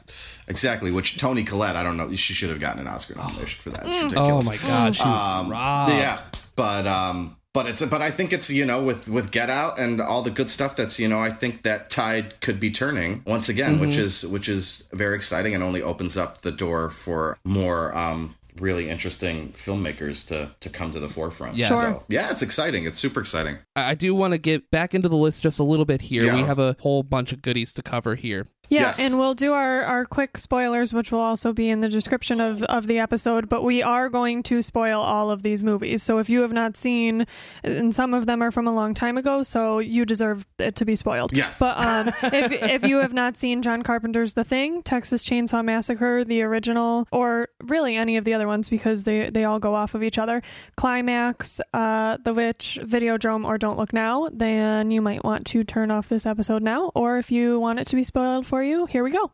exactly. 0.48 0.92
Which 0.92 1.18
Toni 1.18 1.44
Collette, 1.44 1.76
I 1.78 1.84
don't 1.84 1.96
know. 1.98 2.14
She 2.16 2.34
should 2.34 2.50
have 2.50 2.60
gotten 2.60 2.82
an 2.82 2.88
Oscar 2.88 3.16
nomination 3.16 3.62
for 3.62 3.70
that. 3.70 3.86
It's 3.86 4.04
ridiculous. 4.04 4.46
Oh 4.46 4.50
my 4.50 4.58
God. 4.58 5.00
Um, 5.00 5.52
yeah, 5.98 6.20
but 6.56 6.86
um, 6.88 7.38
but 7.54 7.68
it's 7.68 7.86
but 7.86 8.02
I 8.02 8.12
think 8.12 8.34
it's 8.34 8.50
you 8.50 8.66
know 8.66 8.82
with 8.82 9.10
with 9.10 9.32
Get 9.32 9.50
Out 9.50 9.80
and 9.80 10.00
all 10.00 10.22
the 10.22 10.30
good 10.30 10.50
stuff 10.50 10.76
that's 10.76 11.00
you 11.00 11.08
know 11.08 11.20
I 11.20 11.30
think 11.30 11.64
that 11.64 11.90
tide 11.90 12.40
could 12.42 12.60
be 12.60 12.72
turning 12.72 13.24
once 13.26 13.50
again, 13.50 13.80
which 13.80 13.98
is 13.98 14.26
which 14.26 14.48
is 14.48 14.88
very 14.94 15.16
exciting 15.16 15.54
and 15.54 15.64
only 15.64 15.82
opens 15.82 16.16
up 16.18 16.42
the 16.42 16.52
door 16.52 16.90
for 16.90 17.38
more 17.44 17.96
um, 17.96 18.36
really 18.60 18.90
interesting 18.90 19.54
filmmakers 19.58 20.28
to 20.28 20.52
to 20.62 20.70
come 20.70 20.94
to 20.94 21.00
the 21.00 21.10
forefront. 21.10 21.56
Yeah. 21.56 21.68
Sure. 21.68 21.82
So, 21.82 22.04
yeah, 22.08 22.32
it's 22.32 22.42
exciting. 22.42 22.86
It's 22.86 23.00
super 23.00 23.20
exciting. 23.20 23.58
I 23.76 23.92
I 23.92 23.96
do 23.96 24.16
want 24.16 24.34
to 24.34 24.38
get 24.38 24.72
back 24.72 24.94
into 24.94 25.10
the 25.10 25.18
list 25.18 25.44
just 25.44 25.60
a 25.60 25.64
little 25.64 25.86
bit 25.86 26.04
here. 26.04 26.24
Yeah. 26.24 26.36
We 26.36 26.42
have 26.44 26.60
a 26.60 26.76
whole 26.80 27.04
bunch 27.04 27.34
of 27.34 27.42
goodies 27.42 27.74
to 27.74 27.84
cover 27.84 28.16
here. 28.16 28.48
Yeah, 28.72 28.84
Yes. 28.84 29.00
and 29.02 29.20
we'll 29.20 29.34
do 29.36 29.52
our, 29.52 29.82
our 29.84 30.06
quick 30.06 30.38
spoilers, 30.38 30.94
which 30.94 31.12
will 31.12 31.20
also 31.20 31.52
be 31.52 31.70
in 31.70 31.82
the 31.82 31.90
description 31.90 32.40
of, 32.40 32.64
of 32.64 32.88
the 32.88 33.00
episode. 33.00 33.50
But 33.50 33.64
we 33.64 33.84
are 33.84 34.08
going 34.08 34.44
to 34.44 34.62
spoil 34.62 35.02
all 35.02 35.30
of 35.30 35.44
these 35.44 35.62
movies. 35.62 36.02
So 36.02 36.20
if 36.20 36.30
you 36.30 36.42
have 36.42 36.54
not 36.54 36.78
seen, 36.78 37.28
and 37.64 37.94
some 37.94 38.14
of 38.14 38.26
them 38.28 38.42
are 38.42 38.50
from 38.50 38.68
a 38.68 38.74
long 38.74 38.94
time 38.94 39.18
ago, 39.18 39.44
so 39.44 39.80
you 39.80 40.06
deserve 40.06 40.46
it 40.58 40.78
to 40.78 40.86
be 40.86 40.96
spoiled. 40.96 41.36
Yes. 41.36 41.60
But 41.60 41.78
um, 41.86 42.08
if, 42.34 42.52
if 42.54 42.84
you 42.86 42.98
have 43.00 43.12
not 43.12 43.36
seen 43.36 43.62
John 43.62 43.82
Carpenter's 43.82 44.36
The 44.36 44.46
Thing, 44.46 44.82
Texas 44.84 45.24
Chainsaw 45.26 45.66
Massacre, 45.66 46.24
the 46.24 46.42
original, 46.42 47.08
or 47.12 47.50
really 47.62 47.98
any 47.98 48.16
of 48.16 48.24
the 48.24 48.34
other 48.34 48.48
ones 48.48 48.70
because 48.70 49.04
they, 49.04 49.30
they 49.30 49.44
all 49.44 49.60
go 49.60 49.76
off 49.76 49.96
of 49.96 50.02
each 50.02 50.18
other, 50.18 50.42
Climax, 50.78 51.60
uh, 51.74 52.18
The 52.24 52.34
Witch, 52.34 52.80
Videodrome, 52.82 53.46
or 53.46 53.58
Don't 53.58 53.78
Look 53.78 53.92
Now, 53.92 54.30
then 54.32 54.92
you 54.92 55.02
might 55.02 55.24
want 55.24 55.46
to 55.48 55.64
turn 55.64 55.92
off 55.92 56.08
this 56.10 56.26
episode 56.26 56.64
now. 56.64 56.92
Or 56.96 57.18
if 57.18 57.32
you 57.32 57.60
want 57.60 57.80
it 57.80 57.88
to 57.88 57.96
be 57.98 58.04
spoiled 58.04 58.48
for 58.48 58.61
you, 58.64 58.86
here 58.86 59.04
we 59.04 59.12
go. 59.12 59.32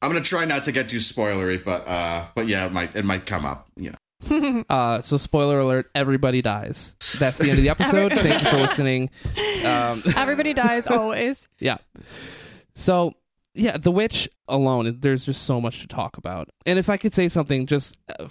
I'm 0.00 0.10
gonna 0.10 0.20
try 0.20 0.44
not 0.44 0.64
to 0.64 0.72
get 0.72 0.88
too 0.88 0.96
spoilery, 0.98 1.62
but 1.64 1.84
uh, 1.86 2.24
but 2.34 2.46
yeah, 2.48 2.66
it 2.66 2.72
might 2.72 2.94
it 2.96 3.04
might 3.04 3.26
come 3.26 3.44
up. 3.46 3.68
You 3.76 3.90
know. 3.90 3.96
Uh, 4.68 5.00
so, 5.00 5.16
spoiler 5.16 5.58
alert: 5.58 5.90
everybody 5.96 6.42
dies. 6.42 6.96
That's 7.18 7.38
the 7.38 7.50
end 7.50 7.58
of 7.58 7.64
the 7.64 7.70
episode. 7.70 8.12
Thank 8.12 8.42
you 8.42 8.48
for 8.50 8.56
listening. 8.56 9.10
Um, 9.64 10.02
Everybody 10.16 10.54
dies 10.54 10.86
always. 10.88 11.48
yeah. 11.58 11.78
So, 12.74 13.14
yeah, 13.54 13.76
The 13.76 13.90
Witch 13.90 14.28
alone, 14.48 14.98
there's 15.00 15.26
just 15.26 15.42
so 15.42 15.60
much 15.60 15.80
to 15.80 15.88
talk 15.88 16.16
about. 16.16 16.48
And 16.66 16.78
if 16.78 16.88
I 16.88 16.96
could 16.96 17.12
say 17.12 17.28
something 17.28 17.66
just 17.66 17.98
uh, 18.18 18.28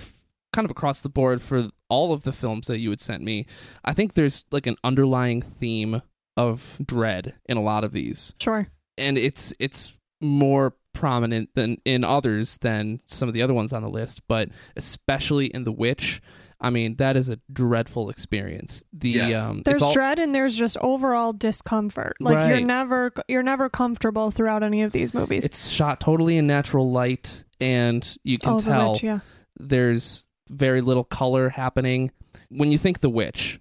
kind 0.53 0.65
of 0.65 0.71
across 0.71 1.00
the 1.00 1.10
board 1.10 1.41
for 1.41 1.67
all 1.89 2.13
of 2.13 2.24
the 2.24 2.31
films 2.33 2.67
that 2.67 2.79
you 2.79 2.89
had 2.89 3.01
sent 3.01 3.21
me, 3.21 3.45
I 3.83 3.93
think 3.93 4.13
there's 4.13 4.45
like 4.50 4.67
an 4.67 4.77
underlying 4.83 5.41
theme 5.41 6.01
of 6.38 6.77
dread 6.83 7.36
in 7.48 7.57
a 7.57 7.62
lot 7.62 7.83
of 7.83 7.91
these. 7.91 8.33
Sure. 8.39 8.67
And 8.98 9.17
it's 9.17 9.53
it's 9.60 9.93
more 10.21 10.75
prominent 10.93 11.49
than 11.55 11.77
in 11.85 12.03
others 12.03 12.57
than 12.61 12.99
some 13.07 13.27
of 13.27 13.33
the 13.33 13.41
other 13.41 13.53
ones 13.53 13.73
on 13.73 13.81
the 13.81 13.89
list, 13.89 14.21
but 14.27 14.49
especially 14.75 15.47
in 15.47 15.63
The 15.63 15.71
Witch, 15.71 16.21
I 16.59 16.69
mean, 16.69 16.97
that 16.97 17.17
is 17.17 17.27
a 17.29 17.39
dreadful 17.51 18.09
experience. 18.09 18.83
The 18.93 19.09
Yes. 19.09 19.35
um 19.35 19.63
There's 19.65 19.81
all, 19.81 19.93
dread 19.93 20.19
and 20.19 20.35
there's 20.35 20.55
just 20.55 20.77
overall 20.77 21.33
discomfort. 21.33 22.13
Like 22.19 22.49
you're 22.49 22.65
never 22.67 23.11
you're 23.27 23.41
never 23.41 23.67
comfortable 23.69 24.29
throughout 24.31 24.61
any 24.63 24.83
of 24.83 24.91
these 24.91 25.13
movies. 25.13 25.43
it's 25.43 25.69
shot 25.69 25.99
totally 25.99 26.37
in 26.37 26.45
natural 26.45 26.91
light 26.91 27.43
and 27.59 28.15
you 28.23 28.37
can 28.37 28.53
oh, 28.53 28.59
The 28.59 28.65
tell 28.65 28.91
Witch, 28.93 29.03
yeah. 29.03 29.19
there's 29.59 30.23
very 30.49 30.81
little 30.81 31.03
color 31.03 31.49
happening. 31.49 32.11
When 32.49 32.69
you 32.69 32.77
think 32.77 32.99
The 32.99 33.09
Witch, 33.09 33.59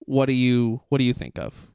what 0.00 0.26
do 0.26 0.32
you 0.34 0.82
what 0.88 0.98
do 0.98 1.04
you 1.04 1.14
think 1.14 1.36
of? 1.38 1.68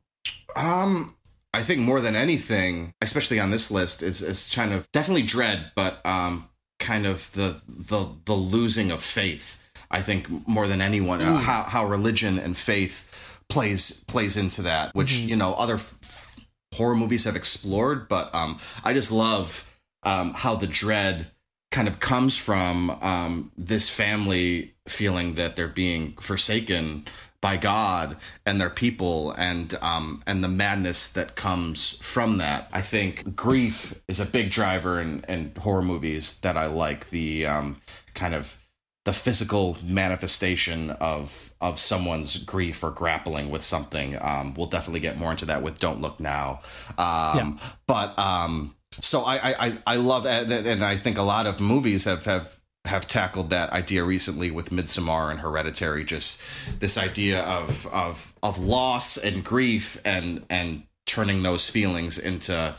Um, 0.55 1.13
I 1.55 1.63
think 1.63 1.79
more 1.79 2.01
than 2.01 2.15
anything, 2.15 2.93
especially 3.01 3.39
on 3.39 3.51
this 3.51 3.71
list, 3.71 4.03
is 4.03 4.21
is 4.21 4.51
kind 4.53 4.73
of 4.73 4.91
definitely 4.91 5.23
dread, 5.23 5.71
but 5.75 6.05
um, 6.05 6.49
kind 6.79 7.05
of 7.05 7.31
the 7.33 7.61
the 7.67 8.09
the 8.25 8.33
losing 8.35 8.91
of 8.91 9.01
faith. 9.03 9.61
I 9.91 10.01
think 10.01 10.47
more 10.47 10.67
than 10.67 10.81
anyone, 10.81 11.21
uh, 11.21 11.37
Mm. 11.39 11.41
how 11.43 11.63
how 11.63 11.85
religion 11.85 12.37
and 12.39 12.57
faith 12.57 13.39
plays 13.49 14.03
plays 14.07 14.35
into 14.37 14.61
that, 14.63 14.93
which 14.93 15.13
Mhm. 15.13 15.27
you 15.29 15.35
know 15.35 15.53
other 15.53 15.75
f- 15.75 16.35
horror 16.75 16.95
movies 16.95 17.23
have 17.23 17.35
explored. 17.35 18.07
But 18.09 18.33
um, 18.35 18.57
I 18.83 18.93
just 18.93 19.11
love 19.11 19.69
um, 20.03 20.33
how 20.33 20.55
the 20.55 20.67
dread 20.67 21.31
kind 21.71 21.87
of 21.87 21.99
comes 21.99 22.35
from 22.37 22.89
um, 23.01 23.51
this 23.57 23.89
family 23.89 24.75
feeling 24.87 25.35
that 25.35 25.55
they're 25.55 25.67
being 25.67 26.13
forsaken 26.19 27.05
by 27.45 27.57
God 27.57 28.17
and 28.47 28.59
their 28.59 28.71
people 28.71 29.31
and 29.37 29.75
um 29.83 30.23
and 30.25 30.43
the 30.43 30.47
madness 30.47 31.09
that 31.09 31.35
comes 31.35 31.91
from 32.01 32.39
that. 32.39 32.67
I 32.73 32.81
think 32.81 33.35
grief 33.35 34.01
is 34.07 34.19
a 34.19 34.25
big 34.25 34.49
driver 34.49 34.99
in, 34.99 35.23
in 35.29 35.51
horror 35.59 35.83
movies 35.83 36.39
that 36.39 36.57
I 36.57 36.65
like. 36.65 37.01
The 37.11 37.45
um 37.45 37.67
kind 38.15 38.33
of 38.33 38.57
the 39.03 39.13
physical 39.13 39.77
manifestation 39.85 40.89
of 40.89 41.53
of 41.61 41.79
someone's 41.79 42.43
grief 42.43 42.83
or 42.83 42.89
grappling 42.89 43.51
with 43.51 43.63
something. 43.63 44.17
Um, 44.19 44.55
we'll 44.55 44.65
definitely 44.65 45.01
get 45.01 45.19
more 45.19 45.29
into 45.29 45.45
that 45.45 45.61
with 45.61 45.77
"Don't 45.77 46.01
Look 46.01 46.19
Now." 46.19 46.61
Um, 46.97 47.59
But 47.85 48.17
um, 48.17 48.75
so 49.01 49.21
I, 49.21 49.37
I 49.59 49.77
I 49.85 49.95
love 49.97 50.25
and 50.25 50.83
I 50.83 50.97
think 50.97 51.19
a 51.19 51.27
lot 51.35 51.45
of 51.45 51.59
movies 51.59 52.05
have 52.05 52.25
have 52.25 52.59
have 52.85 53.07
tackled 53.07 53.49
that 53.49 53.71
idea 53.71 54.03
recently 54.03 54.51
with 54.51 54.69
Midsommar 54.69 55.31
and 55.31 55.39
Hereditary. 55.39 56.03
Just 56.03 56.41
this 56.79 56.97
idea 56.97 57.41
of 57.43 57.85
of 57.87 58.33
of 58.43 58.59
loss 58.59 59.17
and 59.17 59.43
grief 59.43 59.99
and 60.05 60.45
and 60.49 60.83
turning 61.05 61.43
those 61.43 61.69
feelings 61.69 62.17
into 62.17 62.75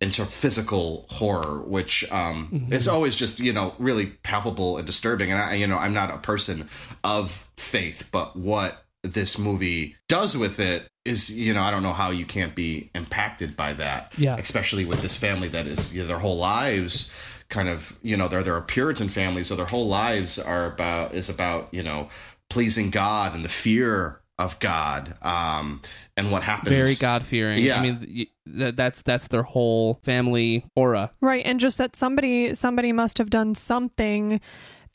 into 0.00 0.24
physical 0.24 1.04
horror, 1.10 1.58
which 1.60 2.10
um, 2.10 2.48
Mhm. 2.50 2.72
is 2.72 2.88
always 2.88 3.16
just 3.16 3.38
you 3.40 3.52
know 3.52 3.74
really 3.78 4.06
palpable 4.06 4.78
and 4.78 4.86
disturbing. 4.86 5.30
And 5.30 5.40
I, 5.40 5.54
you 5.54 5.66
know, 5.66 5.76
I'm 5.78 5.92
not 5.92 6.10
a 6.10 6.18
person 6.18 6.68
of 7.04 7.46
faith, 7.56 8.08
but 8.10 8.34
what 8.36 8.84
this 9.02 9.38
movie 9.38 9.96
does 10.08 10.36
with 10.36 10.58
it 10.60 10.86
is, 11.06 11.30
you 11.30 11.54
know, 11.54 11.62
I 11.62 11.70
don't 11.70 11.82
know 11.82 11.94
how 11.94 12.10
you 12.10 12.26
can't 12.26 12.54
be 12.54 12.90
impacted 12.94 13.56
by 13.56 13.72
that. 13.74 14.12
Yeah. 14.18 14.36
especially 14.36 14.84
with 14.84 15.00
this 15.02 15.16
family 15.16 15.48
that 15.48 15.66
is 15.66 15.94
you 15.94 16.02
know, 16.02 16.08
their 16.08 16.18
whole 16.18 16.36
lives 16.38 17.10
kind 17.50 17.68
of 17.68 17.98
you 18.02 18.16
know 18.16 18.28
they're 18.28 18.42
they're 18.42 18.56
a 18.56 18.62
Puritan 18.62 19.08
family, 19.08 19.44
so 19.44 19.54
their 19.54 19.66
whole 19.66 19.88
lives 19.88 20.38
are 20.38 20.66
about 20.66 21.14
is 21.14 21.28
about 21.28 21.68
you 21.72 21.82
know 21.82 22.08
pleasing 22.48 22.90
God 22.90 23.34
and 23.34 23.44
the 23.44 23.48
fear 23.48 24.20
of 24.38 24.58
God, 24.58 25.14
um, 25.20 25.82
and 26.16 26.32
what 26.32 26.42
happens. 26.42 26.70
Very 26.74 26.94
God 26.94 27.22
fearing. 27.22 27.58
Yeah. 27.58 27.78
I 27.78 27.82
mean, 27.82 28.06
y- 28.08 28.26
that, 28.46 28.76
that's 28.76 29.02
that's 29.02 29.28
their 29.28 29.42
whole 29.42 30.00
family 30.02 30.64
aura. 30.74 31.12
Right, 31.20 31.44
and 31.44 31.60
just 31.60 31.76
that 31.78 31.94
somebody 31.94 32.54
somebody 32.54 32.92
must 32.92 33.18
have 33.18 33.28
done 33.28 33.54
something 33.54 34.40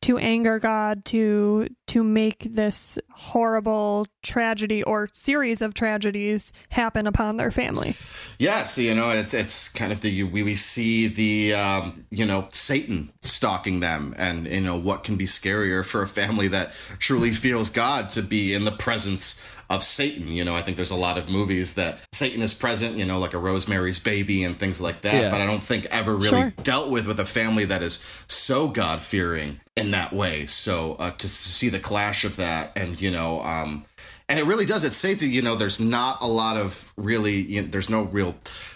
to 0.01 0.17
anger 0.17 0.59
God 0.59 1.05
to 1.05 1.67
to 1.87 2.03
make 2.03 2.47
this 2.49 2.99
horrible 3.11 4.07
tragedy 4.23 4.83
or 4.83 5.09
series 5.13 5.61
of 5.61 5.73
tragedies 5.73 6.53
happen 6.69 7.07
upon 7.07 7.35
their 7.35 7.51
family. 7.51 7.95
Yes, 8.37 8.77
you 8.77 8.93
know, 8.93 9.11
it's 9.11 9.33
it's 9.33 9.69
kind 9.69 9.91
of 9.91 10.01
the 10.01 10.23
we 10.23 10.43
we 10.43 10.55
see 10.55 11.07
the 11.07 11.53
um, 11.53 12.05
you 12.09 12.25
know 12.25 12.47
Satan 12.51 13.11
stalking 13.21 13.79
them, 13.79 14.13
and 14.17 14.47
you 14.47 14.61
know 14.61 14.77
what 14.77 15.03
can 15.03 15.15
be 15.15 15.25
scarier 15.25 15.83
for 15.83 16.01
a 16.01 16.07
family 16.07 16.47
that 16.49 16.73
truly 16.99 17.31
feels 17.45 17.69
God 17.69 18.09
to 18.11 18.21
be 18.21 18.53
in 18.53 18.63
the 18.63 18.71
presence 18.71 19.39
of 19.69 19.83
Satan. 19.83 20.27
You 20.27 20.43
know, 20.45 20.55
I 20.55 20.61
think 20.61 20.77
there's 20.77 20.91
a 20.91 20.95
lot 20.95 21.17
of 21.17 21.29
movies 21.29 21.73
that 21.75 21.99
Satan 22.11 22.41
is 22.41 22.53
present, 22.53 22.97
you 22.97 23.05
know, 23.05 23.19
like 23.19 23.33
a 23.33 23.37
Rosemary's 23.37 23.99
Baby 23.99 24.43
and 24.43 24.57
things 24.57 24.79
like 24.79 25.01
that. 25.01 25.13
Yeah. 25.15 25.29
But 25.31 25.41
I 25.41 25.45
don't 25.45 25.63
think 25.63 25.85
ever 25.91 26.15
really 26.15 26.29
Sure. 26.29 26.53
dealt 26.63 26.89
with 26.89 27.07
with 27.07 27.19
a 27.19 27.25
family 27.25 27.65
that 27.65 27.81
is 27.81 28.03
so 28.27 28.67
God 28.67 29.01
fearing 29.01 29.59
in 29.75 29.91
that 29.91 30.13
way. 30.13 30.45
So 30.45 30.95
uh, 30.99 31.11
to 31.11 31.27
see 31.27 31.69
the 31.69 31.79
clash 31.79 32.25
of 32.25 32.35
that, 32.37 32.71
and 32.75 32.99
you 32.99 33.11
know. 33.11 33.41
um 33.43 33.85
and 34.27 34.39
it 34.39 34.45
really 34.45 34.65
does. 34.65 34.83
It 34.83 34.91
says 34.93 35.21
you 35.21 35.43
know 35.43 35.55
there's 35.55 35.79
not 35.79 36.17
a 36.21 36.27
lot 36.27 36.57
of 36.57 36.91
really 36.97 37.33
you 37.35 37.61
know, 37.61 37.67
there's 37.67 37.91
no 37.91 38.03
real 38.03 38.33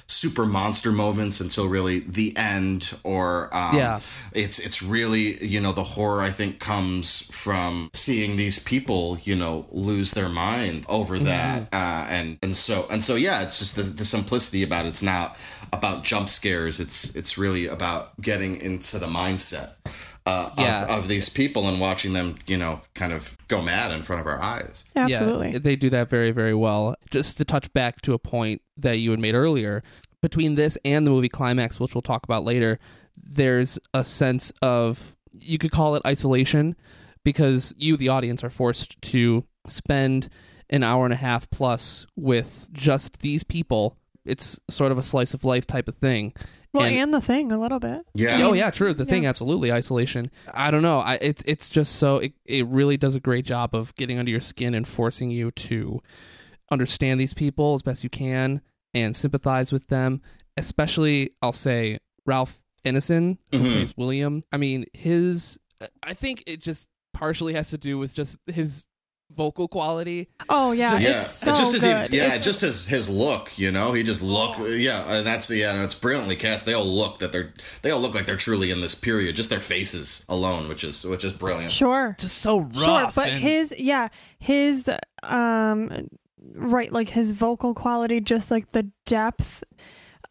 super 0.10 0.46
monster 0.46 0.92
moments 0.92 1.40
until 1.40 1.68
really 1.68 2.00
the 2.00 2.36
end 2.36 2.94
or 3.04 3.50
um, 3.56 3.76
Yeah. 3.76 4.00
it's 4.34 4.58
it's 4.60 4.82
really 4.82 5.44
you 5.46 5.62
know 5.62 5.72
the 5.72 5.84
horror 5.84 6.22
I 6.22 6.32
think 6.32 6.60
comes 6.60 7.30
from 7.32 7.90
seeing 7.94 8.36
these 8.36 8.58
people 8.60 9.20
you 9.24 9.36
know 9.36 9.68
lose 9.72 10.12
their 10.12 10.30
mind 10.30 10.86
over 10.90 11.20
that 11.20 11.68
uh, 11.72 12.08
and 12.10 12.38
and 12.42 12.56
so 12.56 12.88
and 12.90 13.04
so 13.04 13.16
yeah 13.16 13.44
it's 13.44 13.60
just 13.60 13.76
the, 13.76 13.84
the 13.84 14.06
simplicity 14.06 14.64
about 14.64 14.86
it. 14.86 14.90
it's 14.90 15.04
not 15.04 15.38
about 15.72 16.04
jump 16.04 16.28
scares 16.30 16.80
it's 16.80 17.16
it's 17.16 17.38
really 17.38 17.68
about 17.68 18.20
getting 18.20 18.60
into 18.60 18.98
the 18.98 19.06
mindset 19.08 19.74
uh, 20.30 20.52
Yeah. 20.58 20.84
of, 20.84 20.90
of 21.04 21.08
these 21.08 21.30
people 21.30 21.68
and 21.68 21.80
watching 21.80 22.14
them 22.14 22.36
you 22.48 22.58
know 22.58 22.82
kind 22.94 23.14
of 23.14 23.38
go 23.48 23.62
mad 23.62 23.92
in 23.92 24.02
front 24.04 24.22
of 24.22 24.28
our 24.28 24.42
eyes. 24.42 24.86
Absolutely. 24.96 25.52
Yeah, 25.52 25.60
they 25.60 25.76
do 25.76 25.90
that 25.90 26.10
very, 26.10 26.32
very 26.32 26.54
well. 26.54 26.96
Just 27.12 27.38
to 27.38 27.46
touch 27.46 27.72
back 27.74 28.02
to 28.02 28.14
a 28.14 28.20
point 28.20 28.62
that 28.78 28.98
you 29.00 29.12
had 29.12 29.20
made 29.20 29.36
earlier, 29.36 29.82
between 30.22 30.56
this 30.56 30.78
and 30.86 31.06
the 31.08 31.12
movie 31.12 31.30
Climax, 31.30 31.80
which 31.80 31.96
we'll 31.96 32.02
talk 32.02 32.24
about 32.24 32.44
later, 32.44 32.78
there's 33.16 33.80
a 33.94 34.04
sense 34.04 34.52
of, 34.62 35.16
you 35.32 35.58
could 35.58 35.72
call 35.72 35.96
it 35.96 36.02
isolation, 36.06 36.76
because 37.24 37.74
you, 37.78 37.98
the 37.98 38.10
audience, 38.10 38.44
are 38.44 38.50
forced 38.50 39.02
to 39.02 39.46
spend 39.68 40.30
an 40.70 40.84
hour 40.84 41.06
and 41.06 41.14
a 41.14 41.18
half 41.18 41.50
plus 41.50 42.06
with 42.16 42.68
just 42.72 43.20
these 43.20 43.44
people 43.44 43.98
it's 44.30 44.60
sort 44.70 44.92
of 44.92 44.98
a 44.98 45.02
slice 45.02 45.34
of 45.34 45.44
life 45.44 45.66
type 45.68 45.88
of 45.88 45.96
thing. 45.96 46.34
Well, 46.72 46.86
And- 46.86 46.96
and, 46.98 47.14
the 47.14 47.22
thing 47.22 47.52
a 47.52 47.60
little 47.60 47.80
bit. 47.80 48.02
Yeah. 48.14 48.40
Oh 48.44 48.54
yeah, 48.54 48.70
true. 48.70 48.94
The 48.94 49.06
thing, 49.06 49.26
absolutely, 49.26 49.72
isolation. 49.72 50.30
I 50.54 50.70
don't 50.70 50.84
know. 50.84 51.00
I 51.00 51.16
it's 51.22 51.42
it's 51.48 51.70
just 51.70 51.96
so 51.96 52.18
it, 52.18 52.34
it 52.46 52.68
really 52.68 52.96
does 52.96 53.16
a 53.16 53.20
great 53.20 53.46
job 53.46 53.74
of 53.74 53.96
getting 53.96 54.20
under 54.20 54.30
your 54.32 54.40
skin 54.42 54.74
and 54.76 54.88
forcing 54.88 55.32
you 55.32 55.50
to 55.52 56.00
understand 56.72 57.20
these 57.20 57.34
people 57.34 57.74
as 57.74 57.82
best 57.82 58.04
you 58.04 58.10
can 58.10 58.62
and 58.94 59.16
sympathize 59.16 59.72
with 59.72 59.88
them. 59.88 60.22
Especially, 60.58 61.32
I'll 61.42 61.52
say 61.54 62.00
Ralph 62.26 62.62
Ineson, 62.86 63.38
who 63.52 63.58
Mhm. 63.60 63.72
plays 63.74 63.94
William. 63.98 64.44
I 64.52 64.58
mean, 64.58 64.86
his. 64.94 65.58
I 66.04 66.14
think 66.14 66.44
it 66.46 66.62
just 66.62 66.90
partially 67.14 67.54
has 67.54 67.70
to 67.72 67.78
do 67.78 67.98
with 67.98 68.14
just 68.14 68.38
his 68.46 68.86
vocal 69.36 69.68
quality. 69.68 70.28
Oh 70.50 70.72
yeah, 70.72 70.98
Yeah, 71.00 71.22
it's 71.22 71.32
so 71.36 71.54
just 71.56 71.72
his 71.74 71.82
good. 71.82 72.10
yeah, 72.12 72.26
It's- 72.28 72.44
just 72.44 72.62
his 72.62 72.86
his 72.88 73.08
look, 73.10 73.58
you 73.58 73.72
know, 73.72 73.94
he 73.94 74.04
just 74.04 74.22
look, 74.22 74.56
yeah, 74.60 75.04
and 75.18 75.26
that's 75.26 75.50
yeah, 75.50 75.74
and 75.74 75.82
it's 75.84 75.94
brilliantly 75.94 76.36
cast. 76.36 76.66
They 76.66 76.74
all 76.74 76.86
look 76.86 77.20
that 77.20 77.32
they're 77.32 77.54
they 77.82 77.92
all 77.92 78.00
look 78.02 78.16
like 78.16 78.26
they're 78.26 78.36
truly 78.38 78.72
in 78.72 78.82
this 78.82 78.96
period, 78.96 79.36
just 79.36 79.50
their 79.50 79.60
faces 79.60 80.26
alone, 80.28 80.68
which 80.68 80.84
is 80.84 81.06
which 81.06 81.24
is 81.24 81.32
brilliant. 81.34 81.72
sure. 81.72 82.16
Just 82.20 82.40
so 82.40 82.60
rough. 82.62 82.84
Sure, 82.84 83.12
but 83.16 83.30
and- 83.30 83.42
his 83.42 83.74
yeah, 83.78 84.10
his 84.40 84.90
um 85.24 86.10
right 86.56 86.92
like 86.92 87.10
his 87.10 87.32
vocal 87.32 87.74
quality 87.74 88.20
just 88.22 88.50
like 88.50 88.72
the 88.72 88.90
depth 89.06 89.64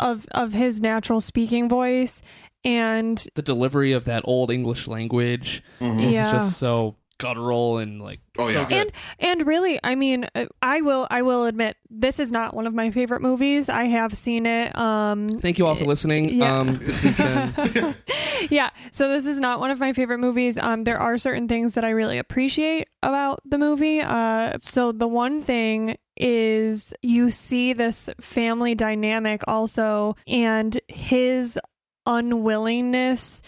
of 0.00 0.26
of 0.32 0.52
his 0.52 0.80
natural 0.80 1.20
speaking 1.20 1.68
voice 1.68 2.22
and 2.64 3.26
the 3.34 3.42
delivery 3.42 3.92
of 3.92 4.04
that 4.04 4.22
old 4.24 4.50
English 4.50 4.88
language 4.88 5.62
Mhm. 5.80 6.02
is 6.04 6.12
Yeah. 6.12 6.32
just 6.32 6.58
so 6.58 6.96
guttural 7.18 7.78
and 7.78 8.00
like 8.00 8.20
Oh, 8.38 8.50
so 8.52 8.60
yeah. 8.60 8.68
good. 8.68 8.76
and 8.78 8.92
and 9.18 9.46
really 9.48 9.80
i 9.82 9.96
mean 9.96 10.28
uh, 10.36 10.46
i 10.62 10.80
will 10.80 11.08
i 11.10 11.22
will 11.22 11.44
admit 11.46 11.76
this 11.90 12.20
is 12.20 12.30
not 12.30 12.54
one 12.54 12.66
of 12.68 12.72
my 12.74 12.92
favorite 12.92 13.20
movies 13.20 13.68
i 13.68 13.84
have 13.86 14.16
seen 14.16 14.46
it 14.46 14.76
um 14.78 15.28
Thank 15.28 15.58
you 15.58 15.66
all 15.66 15.74
for 15.74 15.84
listening. 15.84 16.28
Yeah. 16.28 16.58
Um, 16.60 16.76
this 16.78 17.02
has 17.02 17.18
been 17.18 17.94
yeah 18.50 18.70
so 18.92 19.08
this 19.08 19.26
is 19.26 19.40
not 19.40 19.58
one 19.58 19.70
of 19.72 19.80
my 19.80 19.92
favorite 19.92 20.18
movies 20.18 20.56
um 20.58 20.84
there 20.84 20.98
are 21.00 21.18
certain 21.18 21.48
things 21.48 21.72
that 21.74 21.84
i 21.84 21.90
really 21.90 22.18
appreciate 22.18 22.86
about 23.02 23.40
the 23.44 23.58
movie 23.58 24.00
uh 24.00 24.52
so 24.60 24.92
the 24.92 25.08
one 25.08 25.42
thing 25.42 25.96
is 26.16 26.94
you 27.02 27.30
see 27.30 27.72
this 27.72 28.08
family 28.20 28.74
dynamic 28.76 29.42
also 29.48 30.14
and 30.28 30.78
his 30.86 31.58
unwillingness 32.06 33.42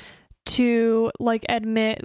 to 0.46 1.10
like 1.20 1.44
admit 1.48 2.02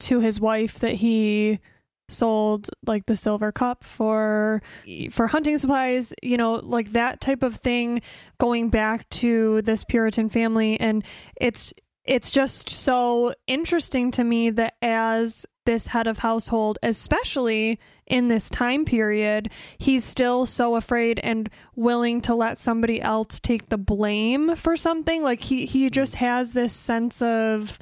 to 0.00 0.20
his 0.20 0.40
wife 0.40 0.78
that 0.80 0.94
he 0.94 1.60
sold 2.08 2.70
like 2.86 3.06
the 3.06 3.16
silver 3.16 3.50
cup 3.50 3.82
for 3.82 4.62
for 5.10 5.26
hunting 5.26 5.58
supplies 5.58 6.14
you 6.22 6.36
know 6.36 6.54
like 6.54 6.92
that 6.92 7.20
type 7.20 7.42
of 7.42 7.56
thing 7.56 8.00
going 8.38 8.68
back 8.70 9.08
to 9.10 9.62
this 9.62 9.84
puritan 9.84 10.28
family. 10.28 10.78
And 10.78 11.04
it's 11.40 11.72
it's 12.04 12.30
just 12.30 12.70
so 12.70 13.34
interesting 13.48 14.12
to 14.12 14.22
me 14.22 14.50
that 14.50 14.74
as 14.80 15.44
this 15.64 15.88
head 15.88 16.06
of 16.06 16.18
household 16.18 16.78
especially 16.84 17.80
in 18.06 18.28
this 18.28 18.48
time 18.48 18.84
period 18.84 19.50
he's 19.78 20.04
still 20.04 20.46
so 20.46 20.76
afraid 20.76 21.18
and 21.24 21.50
willing 21.74 22.20
to 22.20 22.36
let 22.36 22.56
somebody 22.56 23.02
else 23.02 23.40
take 23.40 23.68
the 23.68 23.78
blame 23.78 24.54
for 24.54 24.76
something. 24.76 25.24
Like 25.24 25.40
he 25.40 25.66
he 25.66 25.90
just 25.90 26.14
mm. 26.14 26.18
has 26.18 26.52
this 26.52 26.72
sense 26.72 27.20
of 27.20 27.80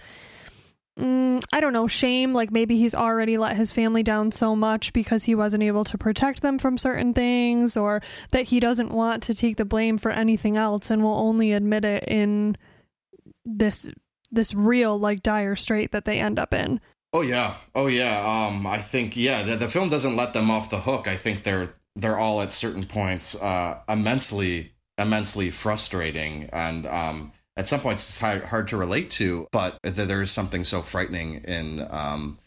mm, 0.98 1.44
I 1.52 1.61
don't 1.61 1.72
know, 1.72 1.87
shame. 1.87 2.33
Like 2.33 2.50
maybe 2.50 2.76
he's 2.76 2.94
already 2.94 3.38
let 3.38 3.57
his 3.57 3.72
family 3.72 4.02
down 4.02 4.33
so 4.33 4.54
much 4.54 4.92
because 4.92 5.24
he 5.24 5.35
wasn't 5.35 5.62
able 5.62 5.85
to 5.85 5.98
protect 5.98 6.42
them 6.42 6.59
from 6.59 6.78
certain 6.78 7.14
things, 7.14 7.76
or 7.76 8.02
that 8.30 8.44
he 8.44 8.61
doesn't 8.61 8.90
want 8.90 9.22
to 9.24 9.35
take 9.35 9.57
the 9.57 9.64
blame 9.64 9.98
for 9.98 10.11
anything 10.11 10.57
else 10.57 10.90
and 10.90 11.02
will 11.02 11.18
only 11.18 11.52
admit 11.52 11.85
it 11.85 12.04
in 12.04 12.57
this 13.44 13.90
this 14.30 14.54
real 14.54 14.98
like 14.98 15.22
dire 15.22 15.57
strait 15.57 15.92
that 15.92 16.04
they 16.04 16.20
end 16.20 16.38
up 16.38 16.52
in. 16.52 16.80
Oh 17.12 17.22
yeah, 17.22 17.54
oh 17.74 17.87
yeah. 17.87 18.48
Um, 18.48 18.66
I 18.66 18.78
think 18.78 19.16
yeah, 19.16 19.42
the, 19.42 19.57
the 19.57 19.68
film 19.68 19.88
doesn't 19.88 20.16
let 20.16 20.33
them 20.33 20.50
off 20.50 20.70
the 20.70 20.80
hook. 20.80 21.07
I 21.07 21.16
think 21.16 21.44
they're 21.44 21.74
they're 21.96 22.18
all 22.18 22.42
at 22.42 22.52
certain 22.52 22.85
points 22.85 23.40
uh, 23.40 23.80
immensely 23.88 24.72
immensely 24.98 25.50
frustrating, 25.50 26.48
and 26.52 26.87
um, 26.87 27.33
at 27.57 27.67
some 27.69 27.81
points 27.81 28.09
it's 28.09 28.19
hard, 28.19 28.45
hard 28.45 28.69
to 28.69 28.77
relate 28.77 29.11
to. 29.12 29.47
But 29.53 29.79
th- 29.83 29.95
there 29.95 30.23
is 30.23 30.31
something 30.31 30.64
so 30.64 30.83
frightening 30.83 31.37
in 31.45 31.87
um, 31.90 32.38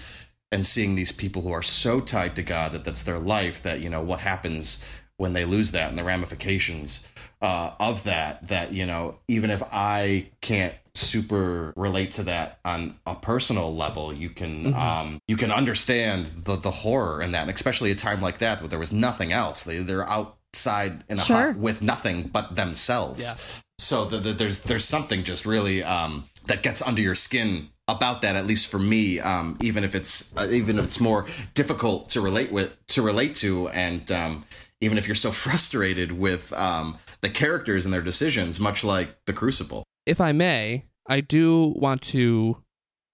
and 0.52 0.66
seeing 0.66 0.96
these 0.96 1.12
people 1.12 1.42
who 1.42 1.52
are 1.52 1.64
so 1.64 2.00
tied 2.02 2.36
to 2.38 2.44
God 2.44 2.72
that 2.74 2.84
that's 2.86 3.04
their 3.04 3.20
life. 3.20 3.64
That 3.64 3.80
you 3.82 3.90
know 3.90 4.02
what 4.02 4.20
happens 4.20 4.84
when 5.18 5.34
they 5.34 5.46
lose 5.46 5.72
that 5.72 5.90
and 5.90 5.98
the 5.98 6.04
ramifications 6.04 7.08
uh, 7.42 7.72
of 7.80 8.04
that. 8.04 8.48
That 8.50 8.74
you 8.74 8.86
know 8.86 9.20
even 9.28 9.50
if 9.50 9.64
I 9.72 10.28
can't 10.42 10.74
super 10.94 11.74
relate 11.76 12.10
to 12.12 12.24
that 12.24 12.60
on 12.66 12.96
a 13.06 13.14
personal 13.14 13.76
level 13.76 14.12
you 14.12 14.32
can 14.32 14.74
um 14.74 15.20
you 15.28 15.38
can 15.38 15.52
understand 15.52 16.26
the 16.26 16.56
the 16.56 16.72
horror 16.72 17.22
in 17.22 17.34
that 17.34 17.42
and 17.44 17.52
especially 17.52 17.92
a 17.92 17.96
time 17.96 18.20
like 18.20 18.40
that 18.40 18.60
where 18.62 18.68
there 18.68 18.80
was 18.80 18.92
nothing 18.92 19.32
else 19.32 19.64
they 19.64 19.78
they're 19.78 20.10
outside 20.10 21.04
in 21.08 21.20
a 21.20 21.22
Sure. 21.22 21.38
hut 21.54 21.56
with 21.58 21.84
nothing 21.84 22.24
but 22.30 22.56
themselves 22.56 23.24
Yeah. 23.24 23.62
So 23.78 24.06
the, 24.06 24.18
the, 24.18 24.34
there's 24.34 24.64
there's 24.64 24.86
something 24.86 25.24
just 25.24 25.46
really 25.46 25.84
um 25.84 26.30
that 26.48 26.64
gets 26.64 26.82
under 26.82 27.02
your 27.02 27.16
skin 27.16 27.70
about 27.88 28.22
that 28.22 28.36
at 28.36 28.46
least 28.46 28.68
for 28.68 28.80
me 28.80 29.20
um 29.20 29.58
even 29.62 29.84
if 29.84 29.96
it's 29.96 30.36
uh, 30.38 30.48
even 30.52 30.80
if 30.80 30.86
it's 30.86 31.00
more 31.00 31.26
difficult 31.54 32.10
to 32.10 32.22
relate 32.22 32.52
with 32.52 32.74
to 32.88 33.02
relate 33.02 33.36
to 33.36 33.70
and 33.70 34.12
um 34.12 34.46
even 34.82 34.98
if 34.98 35.08
you're 35.08 35.16
so 35.16 35.32
frustrated 35.44 36.12
with 36.12 36.52
um 36.54 36.98
the 37.22 37.30
characters 37.30 37.86
and 37.86 37.94
their 37.94 38.02
decisions 38.02 38.60
much 38.60 38.84
like 38.84 39.10
the 39.26 39.34
crucible 39.34 39.84
if 40.08 40.22
I 40.22 40.32
may, 40.32 40.86
I 41.06 41.20
do 41.20 41.74
want 41.76 42.02
to 42.04 42.64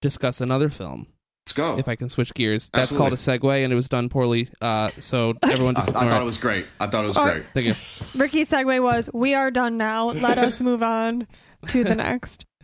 discuss 0.02 0.40
another 0.40 0.70
film. 0.70 1.08
Let's 1.46 1.54
go 1.54 1.78
If 1.78 1.88
I 1.88 1.96
can 1.96 2.10
switch 2.10 2.34
gears, 2.34 2.70
that's 2.74 2.92
Absolutely. 2.92 3.04
called 3.10 3.14
a 3.14 3.40
segue, 3.50 3.64
and 3.64 3.74
it 3.74 3.76
was 3.76 3.90
done 3.90 4.10
poorly. 4.10 4.50
Uh, 4.62 4.90
so 5.00 5.34
everyone 5.44 5.76
just 5.76 5.90
I 5.90 6.00
ignore 6.00 6.10
thought 6.12 6.20
it. 6.20 6.24
it 6.24 6.26
was 6.26 6.38
great. 6.38 6.66
I 6.80 6.88
thought 6.88 7.04
it 7.04 7.08
was 7.08 7.18
Oh. 7.18 7.24
great. 7.24 7.44
Thank 7.54 7.68
you. 7.68 7.74
Ricky's 8.22 8.50
segue 8.50 8.82
was, 8.82 9.10
"We 9.14 9.34
are 9.34 9.52
done 9.52 9.78
now. 9.78 10.08
Let 10.08 10.38
us 10.38 10.62
move 10.62 10.82
on 10.84 11.28
to 11.68 11.84
the 11.84 11.96
next." 11.96 12.46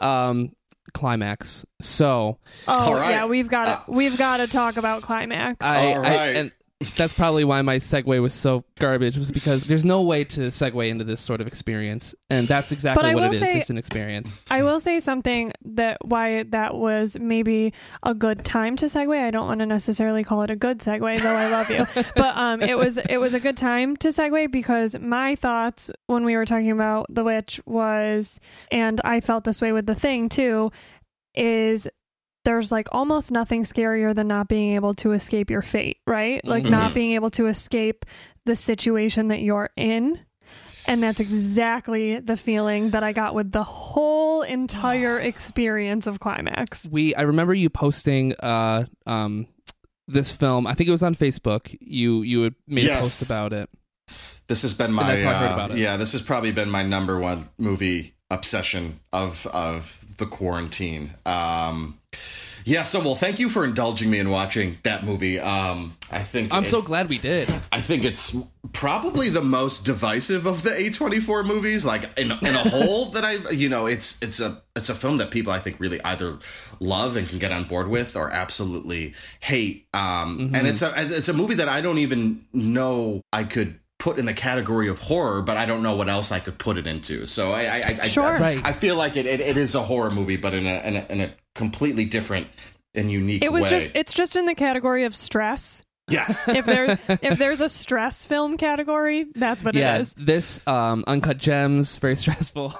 Um, 0.00 0.52
climax. 0.94 1.66
So 1.80 2.38
Oh 2.68 2.72
All 2.72 2.94
right. 2.94 3.10
yeah, 3.10 3.26
we've 3.26 3.48
got 3.48 3.64
to 3.64 3.72
Uh, 3.72 3.80
we've 3.88 4.16
got 4.16 4.36
to 4.36 4.46
talk 4.46 4.76
about 4.76 5.02
climax. 5.02 5.56
I, 5.60 5.92
All 5.94 6.06
I 6.06 6.14
and 6.28 6.52
that's 6.96 7.12
probably 7.12 7.42
why 7.42 7.60
my 7.62 7.76
segue 7.76 8.22
was 8.22 8.32
so 8.32 8.64
garbage 8.78 9.16
was 9.16 9.32
because 9.32 9.64
there's 9.64 9.84
no 9.84 10.02
way 10.02 10.22
to 10.22 10.42
segue 10.42 10.88
into 10.88 11.02
this 11.02 11.20
sort 11.20 11.40
of 11.40 11.48
experience, 11.48 12.14
and 12.30 12.46
that's 12.46 12.70
exactly 12.70 13.14
what 13.14 13.24
it 13.24 13.34
is. 13.34 13.40
say- 13.40 13.58
it's 13.58 13.70
an 13.70 13.78
experience. 13.78 14.42
I 14.48 14.62
will 14.62 14.78
say 14.78 15.00
something 15.00 15.52
that 15.64 15.98
why 16.04 16.44
that 16.44 16.76
was 16.76 17.18
maybe 17.18 17.72
a 18.04 18.14
good 18.14 18.44
time 18.44 18.76
to 18.76 18.86
segue. 18.86 19.18
I 19.18 19.32
don't 19.32 19.48
want 19.48 19.58
to 19.58 19.66
necessarily 19.66 20.22
call 20.22 20.42
it 20.42 20.50
a 20.50 20.56
good 20.56 20.78
segue, 20.78 21.20
though 21.20 21.34
I 21.34 21.48
love 21.48 21.68
you. 21.68 21.84
but 22.14 22.36
um, 22.36 22.62
it 22.62 22.78
was 22.78 22.96
it 22.96 23.16
was 23.18 23.34
a 23.34 23.40
good 23.40 23.56
time 23.56 23.96
to 23.96 24.08
segue 24.08 24.52
because 24.52 24.96
my 25.00 25.34
thoughts 25.34 25.90
when 26.06 26.24
we 26.24 26.36
were 26.36 26.44
talking 26.46 26.70
about 26.70 27.06
the 27.08 27.24
witch 27.24 27.60
was, 27.66 28.38
and 28.70 29.00
I 29.04 29.20
felt 29.20 29.42
this 29.42 29.60
way 29.60 29.72
with 29.72 29.86
the 29.86 29.96
thing 29.96 30.28
too, 30.28 30.70
is 31.34 31.88
there's 32.44 32.72
like 32.72 32.88
almost 32.92 33.30
nothing 33.30 33.64
scarier 33.64 34.14
than 34.14 34.28
not 34.28 34.48
being 34.48 34.74
able 34.74 34.94
to 34.94 35.12
escape 35.12 35.50
your 35.50 35.62
fate, 35.62 35.98
right? 36.06 36.44
Like 36.44 36.64
Mhm. 36.64 36.70
not 36.70 36.94
being 36.94 37.12
able 37.12 37.30
to 37.30 37.46
escape 37.46 38.04
the 38.46 38.56
situation 38.56 39.28
that 39.28 39.40
you're 39.40 39.70
in. 39.76 40.20
And 40.86 41.02
that's 41.02 41.20
exactly 41.20 42.18
the 42.18 42.36
feeling 42.38 42.90
that 42.90 43.02
I 43.02 43.12
got 43.12 43.34
with 43.34 43.52
the 43.52 43.62
whole 43.64 44.40
entire 44.42 45.18
experience 45.32 46.06
of 46.06 46.20
Climax. 46.20 46.88
We 46.90 47.14
I 47.14 47.22
remember 47.22 47.52
you 47.52 47.68
posting 47.68 48.34
uh 48.40 48.84
um 49.06 49.46
this 50.06 50.32
film. 50.32 50.66
I 50.66 50.72
think 50.72 50.88
it 50.88 50.92
was 50.92 51.02
on 51.02 51.14
Facebook. 51.14 51.76
You 51.80 52.22
you 52.22 52.42
had 52.42 52.54
made 52.66 52.84
Yes. 52.84 52.98
a 52.98 53.02
post 53.02 53.22
about 53.22 53.52
it. 53.52 53.68
This 54.46 54.62
has 54.62 54.72
been 54.72 54.92
my 54.92 55.02
that's 55.06 55.22
how 55.22 55.30
I 55.30 55.48
heard 55.60 55.70
uh, 55.72 55.74
yeah. 55.74 55.98
This 55.98 56.12
has 56.12 56.22
probably 56.22 56.52
been 56.52 56.70
my 56.70 56.82
number 56.82 57.18
one 57.18 57.50
movie 57.58 58.14
obsession 58.30 59.00
of 59.12 59.46
of 59.48 60.16
the 60.16 60.24
quarantine. 60.24 61.10
Um, 61.26 61.97
yeah. 62.68 62.82
So 62.82 63.00
well, 63.00 63.14
thank 63.14 63.38
you 63.38 63.48
for 63.48 63.64
indulging 63.64 64.10
me 64.10 64.18
in 64.18 64.28
watching 64.28 64.78
that 64.82 65.04
movie. 65.04 65.40
Um, 65.40 65.96
I 66.12 66.20
think 66.20 66.52
I'm 66.52 66.64
so 66.64 66.82
glad 66.82 67.08
we 67.08 67.18
did. 67.18 67.48
I 67.72 67.80
think 67.80 68.04
it's 68.04 68.36
probably 68.72 69.30
the 69.30 69.40
most 69.40 69.86
divisive 69.86 70.46
of 70.46 70.62
the 70.62 70.70
A24 70.70 71.46
movies. 71.46 71.84
Like 71.84 72.04
in 72.18 72.30
in 72.30 72.54
a 72.54 72.68
whole 72.68 73.06
that 73.12 73.24
I 73.24 73.50
you 73.50 73.68
know 73.68 73.86
it's 73.86 74.20
it's 74.22 74.40
a 74.40 74.62
it's 74.76 74.90
a 74.90 74.94
film 74.94 75.16
that 75.18 75.30
people 75.30 75.52
I 75.52 75.60
think 75.60 75.80
really 75.80 76.02
either 76.04 76.38
love 76.78 77.16
and 77.16 77.26
can 77.26 77.38
get 77.38 77.52
on 77.52 77.64
board 77.64 77.88
with 77.88 78.16
or 78.16 78.30
absolutely 78.30 79.14
hate. 79.40 79.86
Um, 79.94 80.52
and 80.54 80.66
it's 80.66 80.82
a 80.82 80.92
it's 80.96 81.28
a 81.28 81.34
movie 81.34 81.54
that 81.54 81.68
I 81.68 81.80
don't 81.80 81.98
even 81.98 82.44
know 82.52 83.22
I 83.32 83.44
could 83.44 83.80
put 83.98 84.18
in 84.18 84.26
the 84.26 84.34
category 84.34 84.88
of 84.88 85.00
horror, 85.00 85.42
but 85.42 85.56
I 85.56 85.66
don't 85.66 85.82
know 85.82 85.96
what 85.96 86.08
else 86.08 86.30
I 86.30 86.38
could 86.38 86.58
put 86.58 86.76
it 86.76 86.86
into. 86.86 87.26
So 87.26 87.52
I 87.52 87.62
I, 87.62 87.98
I, 88.02 88.06
Sure. 88.08 88.24
I, 88.24 88.38
Right. 88.38 88.60
I 88.64 88.72
feel 88.72 88.96
like 88.96 89.16
it, 89.16 89.26
it 89.26 89.40
it 89.40 89.56
is 89.56 89.74
a 89.74 89.82
horror 89.82 90.10
movie, 90.10 90.36
but 90.36 90.54
in 90.54 90.66
a 90.66 90.80
in 90.86 90.96
a, 90.96 91.06
in 91.08 91.20
a 91.22 91.34
completely 91.58 92.06
different 92.06 92.46
and 92.94 93.10
unique 93.10 93.44
It 93.44 93.52
was 93.52 93.64
way. 93.64 93.70
just 93.80 93.90
it's 93.94 94.12
just 94.14 94.34
in 94.36 94.46
the 94.46 94.54
category 94.54 95.04
of 95.04 95.14
stress 95.14 95.82
Yes. 96.10 96.48
if 96.60 96.64
there 96.64 96.98
if 97.20 97.36
there's 97.38 97.60
a 97.60 97.68
stress 97.68 98.24
film 98.24 98.56
category, 98.56 99.26
that's 99.34 99.62
what 99.62 99.74
yeah, 99.74 99.96
it 99.96 100.00
is. 100.00 100.14
this 100.14 100.66
um, 100.66 101.04
uncut 101.06 101.36
gems 101.36 101.96
very 101.98 102.16
stressful. 102.16 102.70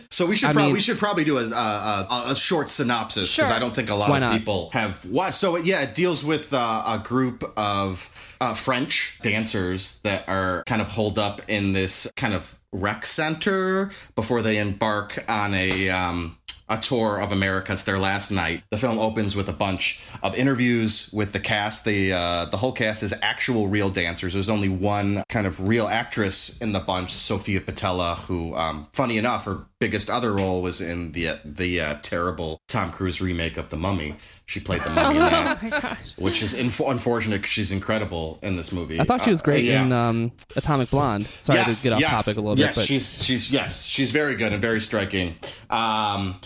So 0.10 0.24
we 0.24 0.36
should 0.36 0.48
I 0.48 0.52
prob- 0.54 0.64
mean- 0.64 0.72
we 0.72 0.80
should 0.80 0.96
probably 0.96 1.24
do 1.24 1.36
a 1.36 1.42
a, 1.50 2.06
a, 2.10 2.24
a 2.30 2.34
short 2.34 2.70
synopsis 2.70 3.36
because 3.36 3.48
Sure. 3.48 3.56
I 3.56 3.58
don't 3.58 3.74
think 3.74 3.90
a 3.90 3.94
lot 3.94 4.08
Why 4.08 4.16
of 4.16 4.20
not? 4.22 4.38
people 4.38 4.70
have 4.70 5.04
watched. 5.04 5.34
So 5.34 5.56
yeah, 5.58 5.82
it 5.82 5.94
deals 5.94 6.24
with 6.24 6.54
uh, 6.54 6.82
a 6.86 6.98
group 7.06 7.44
of 7.58 8.08
uh, 8.40 8.54
French 8.54 9.18
dancers 9.20 10.00
that 10.02 10.26
are 10.26 10.62
kind 10.64 10.80
of 10.80 10.90
holed 10.90 11.18
up 11.18 11.42
in 11.46 11.74
this 11.74 12.10
kind 12.16 12.32
of 12.32 12.58
rec 12.72 13.04
center 13.04 13.90
before 14.14 14.40
they 14.40 14.56
embark 14.56 15.22
on 15.28 15.52
a 15.52 15.90
um, 15.90 16.37
a 16.68 16.76
tour 16.78 17.18
of 17.20 17.32
America. 17.32 17.72
It's 17.72 17.82
their 17.84 17.98
last 17.98 18.30
night. 18.30 18.62
The 18.70 18.78
film 18.78 18.98
opens 18.98 19.34
with 19.34 19.48
a 19.48 19.52
bunch 19.52 20.00
of 20.22 20.34
interviews 20.36 21.10
with 21.12 21.32
the 21.32 21.40
cast. 21.40 21.84
The 21.84 22.12
uh, 22.12 22.44
the 22.46 22.56
whole 22.56 22.72
cast 22.72 23.02
is 23.02 23.14
actual 23.22 23.68
real 23.68 23.90
dancers. 23.90 24.34
There's 24.34 24.48
only 24.48 24.68
one 24.68 25.22
kind 25.28 25.46
of 25.46 25.66
real 25.66 25.86
actress 25.86 26.58
in 26.58 26.72
the 26.72 26.80
bunch, 26.80 27.10
Sofia 27.12 27.60
Boutella, 27.60 28.16
who, 28.26 28.54
um, 28.54 28.86
funny 28.92 29.18
enough, 29.18 29.44
her 29.44 29.64
biggest 29.80 30.10
other 30.10 30.32
role 30.32 30.60
was 30.60 30.80
in 30.80 31.12
the 31.12 31.38
the 31.44 31.80
uh, 31.80 31.94
terrible 32.02 32.60
Tom 32.68 32.90
Cruise 32.90 33.20
remake 33.20 33.56
of 33.56 33.70
The 33.70 33.76
Mummy. 33.76 34.16
She 34.46 34.60
played 34.60 34.80
the 34.82 34.90
mummy 34.90 35.16
in 35.18 35.22
Oh 35.26 35.28
that, 35.30 35.62
my 35.62 35.68
gosh. 35.70 36.16
which 36.16 36.42
is 36.42 36.54
inf- 36.54 36.80
unfortunate 36.80 37.42
'cause 37.42 37.50
she's 37.50 37.70
incredible 37.70 38.38
in 38.42 38.56
this 38.56 38.72
movie. 38.72 38.98
I 39.00 39.04
thought 39.04 39.22
she 39.22 39.30
was 39.30 39.40
Uh, 39.40 39.44
great 39.44 39.64
yeah. 39.64 39.82
in 39.84 39.92
um, 39.92 40.32
Atomic 40.56 40.90
Blonde. 40.90 41.26
Sorry 41.26 41.58
to 41.62 41.82
get 41.82 41.92
off 41.92 42.02
topic 42.02 42.36
a 42.38 42.40
little 42.40 42.58
yes, 42.58 42.74
bit, 42.74 42.80
but 42.82 42.86
she's 42.86 43.22
she's 43.24 43.50
yes, 43.52 43.84
she's 43.84 44.10
very 44.10 44.34
good 44.36 44.52
and 44.52 44.60
very 44.60 44.80
striking. 44.80 45.34
Um, 45.70 46.40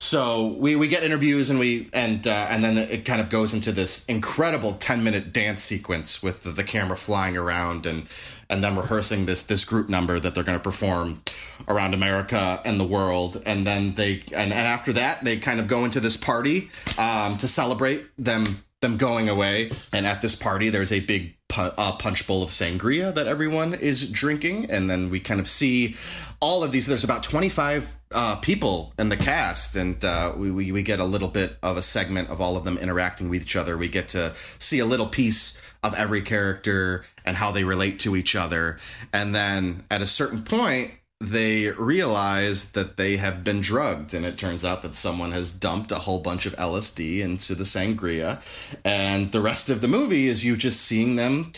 so 0.00 0.46
we 0.58 0.76
we 0.76 0.86
get 0.88 1.02
interviews 1.02 1.50
and 1.50 1.58
we 1.58 1.90
and 1.92 2.26
uh, 2.26 2.46
and 2.50 2.62
then 2.62 2.78
it 2.78 3.04
kind 3.04 3.20
of 3.20 3.30
goes 3.30 3.52
into 3.52 3.72
this 3.72 4.06
incredible 4.06 4.74
ten 4.74 5.02
minute 5.02 5.32
dance 5.32 5.62
sequence 5.62 6.22
with 6.22 6.44
the, 6.44 6.50
the 6.50 6.64
camera 6.64 6.96
flying 6.96 7.36
around 7.36 7.84
and 7.84 8.06
and 8.48 8.62
them 8.62 8.78
rehearsing 8.78 9.26
this 9.26 9.42
this 9.42 9.64
group 9.64 9.88
number 9.88 10.18
that 10.20 10.34
they're 10.34 10.44
going 10.44 10.58
to 10.58 10.62
perform 10.62 11.22
around 11.66 11.94
America 11.94 12.60
and 12.64 12.78
the 12.78 12.86
world. 12.86 13.42
And 13.44 13.66
then 13.66 13.94
they 13.94 14.22
and, 14.32 14.52
and 14.52 14.68
after 14.68 14.92
that 14.94 15.24
they 15.24 15.36
kind 15.36 15.58
of 15.60 15.66
go 15.66 15.84
into 15.84 16.00
this 16.00 16.16
party 16.16 16.70
um, 16.96 17.36
to 17.38 17.48
celebrate 17.48 18.06
them 18.16 18.44
them 18.80 18.96
going 18.96 19.28
away. 19.28 19.72
And 19.92 20.06
at 20.06 20.22
this 20.22 20.34
party 20.34 20.70
there's 20.70 20.92
a 20.92 21.00
big 21.00 21.34
uh, 21.56 21.96
punch 21.98 22.26
bowl 22.26 22.42
of 22.42 22.50
sangria 22.50 23.14
that 23.14 23.26
everyone 23.26 23.74
is 23.74 24.10
drinking. 24.10 24.70
And 24.70 24.88
then 24.88 25.10
we 25.10 25.20
kind 25.20 25.40
of 25.40 25.48
see 25.48 25.96
all 26.40 26.62
of 26.62 26.72
these. 26.72 26.86
There's 26.86 27.04
about 27.04 27.22
25 27.22 27.96
uh, 28.12 28.36
people 28.36 28.92
in 28.98 29.08
the 29.08 29.16
cast. 29.16 29.76
And 29.76 30.02
uh, 30.04 30.32
we, 30.36 30.50
we, 30.50 30.72
we 30.72 30.82
get 30.82 31.00
a 31.00 31.04
little 31.04 31.28
bit 31.28 31.56
of 31.62 31.76
a 31.76 31.82
segment 31.82 32.30
of 32.30 32.40
all 32.40 32.56
of 32.56 32.64
them 32.64 32.78
interacting 32.78 33.28
with 33.28 33.42
each 33.42 33.56
other. 33.56 33.76
We 33.76 33.88
get 33.88 34.08
to 34.08 34.34
see 34.58 34.78
a 34.78 34.86
little 34.86 35.06
piece 35.06 35.60
of 35.82 35.94
every 35.94 36.22
character 36.22 37.04
and 37.24 37.36
how 37.36 37.52
they 37.52 37.64
relate 37.64 38.00
to 38.00 38.16
each 38.16 38.34
other. 38.34 38.78
And 39.12 39.34
then 39.34 39.84
at 39.90 40.02
a 40.02 40.06
certain 40.06 40.42
point 40.42 40.92
they 41.20 41.68
realize 41.72 42.72
that 42.72 42.96
they 42.96 43.16
have 43.16 43.42
been 43.42 43.60
drugged 43.60 44.14
and 44.14 44.24
it 44.24 44.38
turns 44.38 44.64
out 44.64 44.82
that 44.82 44.94
someone 44.94 45.32
has 45.32 45.50
dumped 45.50 45.90
a 45.90 45.96
whole 45.96 46.20
bunch 46.20 46.46
of 46.46 46.54
LSD 46.56 47.18
into 47.20 47.56
the 47.56 47.64
sangria 47.64 48.40
and 48.84 49.32
the 49.32 49.40
rest 49.40 49.68
of 49.68 49.80
the 49.80 49.88
movie 49.88 50.28
is 50.28 50.44
you 50.44 50.56
just 50.56 50.80
seeing 50.82 51.16
them 51.16 51.52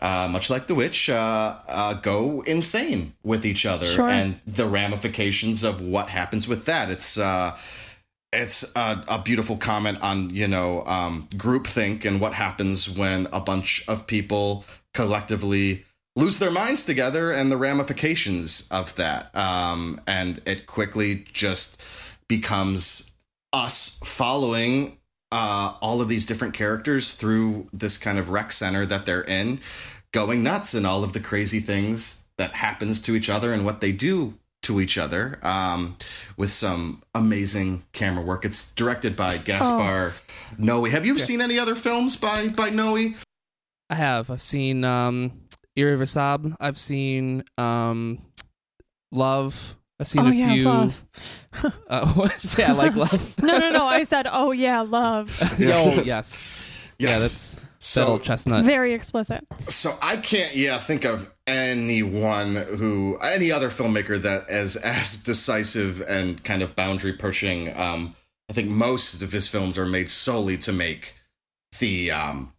uh, 0.00 0.28
much 0.30 0.50
like 0.50 0.66
the 0.66 0.74
witch 0.74 1.08
uh, 1.08 1.56
uh, 1.68 1.94
go 1.94 2.42
insane 2.42 3.14
with 3.22 3.46
each 3.46 3.64
other 3.64 3.86
Sure. 3.86 4.08
and 4.10 4.40
the 4.46 4.66
ramifications 4.66 5.62
of 5.62 5.80
what 5.80 6.08
happens 6.08 6.48
with 6.48 6.64
that 6.64 6.90
it's 6.90 7.16
uh, 7.16 7.56
it's 8.32 8.64
a, 8.76 9.04
a 9.08 9.22
beautiful 9.22 9.56
comment 9.56 10.02
on 10.02 10.30
you 10.30 10.48
know 10.48 10.84
um, 10.84 11.28
groupthink 11.34 12.04
and 12.04 12.20
what 12.20 12.32
happens 12.32 12.90
when 12.90 13.28
a 13.32 13.38
bunch 13.38 13.84
of 13.86 14.06
people 14.08 14.64
collectively 14.92 15.85
lose 16.16 16.38
their 16.38 16.50
minds 16.50 16.84
together 16.84 17.30
and 17.30 17.52
the 17.52 17.56
ramifications 17.56 18.66
of 18.70 18.96
that. 18.96 19.34
Um, 19.36 20.00
and 20.06 20.40
it 20.46 20.66
quickly 20.66 21.26
just 21.32 21.80
becomes 22.26 23.14
us 23.52 24.00
following 24.02 24.98
uh, 25.30 25.74
all 25.80 26.00
of 26.00 26.08
these 26.08 26.26
different 26.26 26.54
characters 26.54 27.12
through 27.12 27.68
this 27.72 27.98
kind 27.98 28.18
of 28.18 28.30
rec 28.30 28.50
center 28.50 28.86
that 28.86 29.06
they're 29.06 29.22
in, 29.22 29.60
going 30.12 30.42
nuts 30.42 30.74
and 30.74 30.86
all 30.86 31.04
of 31.04 31.12
the 31.12 31.20
crazy 31.20 31.60
things 31.60 32.24
that 32.38 32.52
happens 32.52 33.00
to 33.02 33.14
each 33.14 33.30
other 33.30 33.52
and 33.52 33.64
what 33.64 33.80
they 33.80 33.92
do 33.92 34.34
to 34.62 34.80
each 34.80 34.98
other 34.98 35.38
um, 35.42 35.96
with 36.36 36.50
some 36.50 37.02
amazing 37.14 37.84
camera 37.92 38.24
work. 38.24 38.44
It's 38.44 38.72
directed 38.74 39.14
by 39.14 39.36
Gaspar 39.38 40.14
Noe. 40.58 40.84
Have 40.84 41.06
you 41.06 41.18
seen 41.18 41.40
any 41.40 41.58
other 41.58 41.74
films 41.74 42.16
by 42.16 42.48
by 42.48 42.70
Noe? 42.70 42.96
I 43.88 43.94
have. 43.94 44.30
I've 44.30 44.42
seen 44.42 44.82
um, 44.84 45.32
Irreversible. 45.76 46.54
I've 46.60 46.78
seen 46.78 47.44
um, 47.58 48.18
Love. 49.12 49.76
I've 50.00 50.08
seen 50.08 50.22
Oh 50.26 50.28
a 50.28 50.32
yeah, 50.34 50.52
few. 50.54 50.64
love. 50.64 51.04
Uh, 51.88 52.06
what 52.14 52.32
did 52.32 52.44
you 52.44 52.50
say? 52.50 52.64
I 52.64 52.72
like 52.72 52.94
Love. 52.96 53.42
No, 53.42 53.56
no, 53.58 53.70
no. 53.70 53.86
I 53.86 54.02
said, 54.02 54.26
oh 54.30 54.52
yeah, 54.52 54.80
love. 54.82 55.34
oh 55.58 56.02
yes. 56.04 56.92
Yeah, 56.98 57.10
Yes. 57.10 57.20
that's 57.80 57.94
that 57.94 58.06
old 58.08 58.22
chestnut. 58.22 58.64
Very 58.64 58.92
explicit. 58.92 59.46
So 59.68 59.94
I 60.02 60.16
can't, 60.16 60.54
yeah, 60.54 60.76
think 60.78 61.04
of 61.06 61.32
anyone 61.46 62.56
who, 62.56 63.16
any 63.22 63.50
other 63.52 63.68
filmmaker 63.68 64.20
that 64.20 64.50
is 64.50 64.76
as 64.76 65.16
decisive 65.22 66.02
and 66.02 66.42
kind 66.44 66.60
of 66.62 66.74
boundary 66.76 67.14
pushing. 67.14 67.74
Um, 67.78 68.16
I 68.50 68.52
think 68.52 68.68
most 68.68 69.22
of 69.22 69.32
his 69.32 69.48
films 69.48 69.78
are 69.78 69.86
made 69.86 70.10
solely 70.10 70.58
to 70.58 70.72
make 70.72 71.14
the 71.78 72.10
um, 72.10 72.52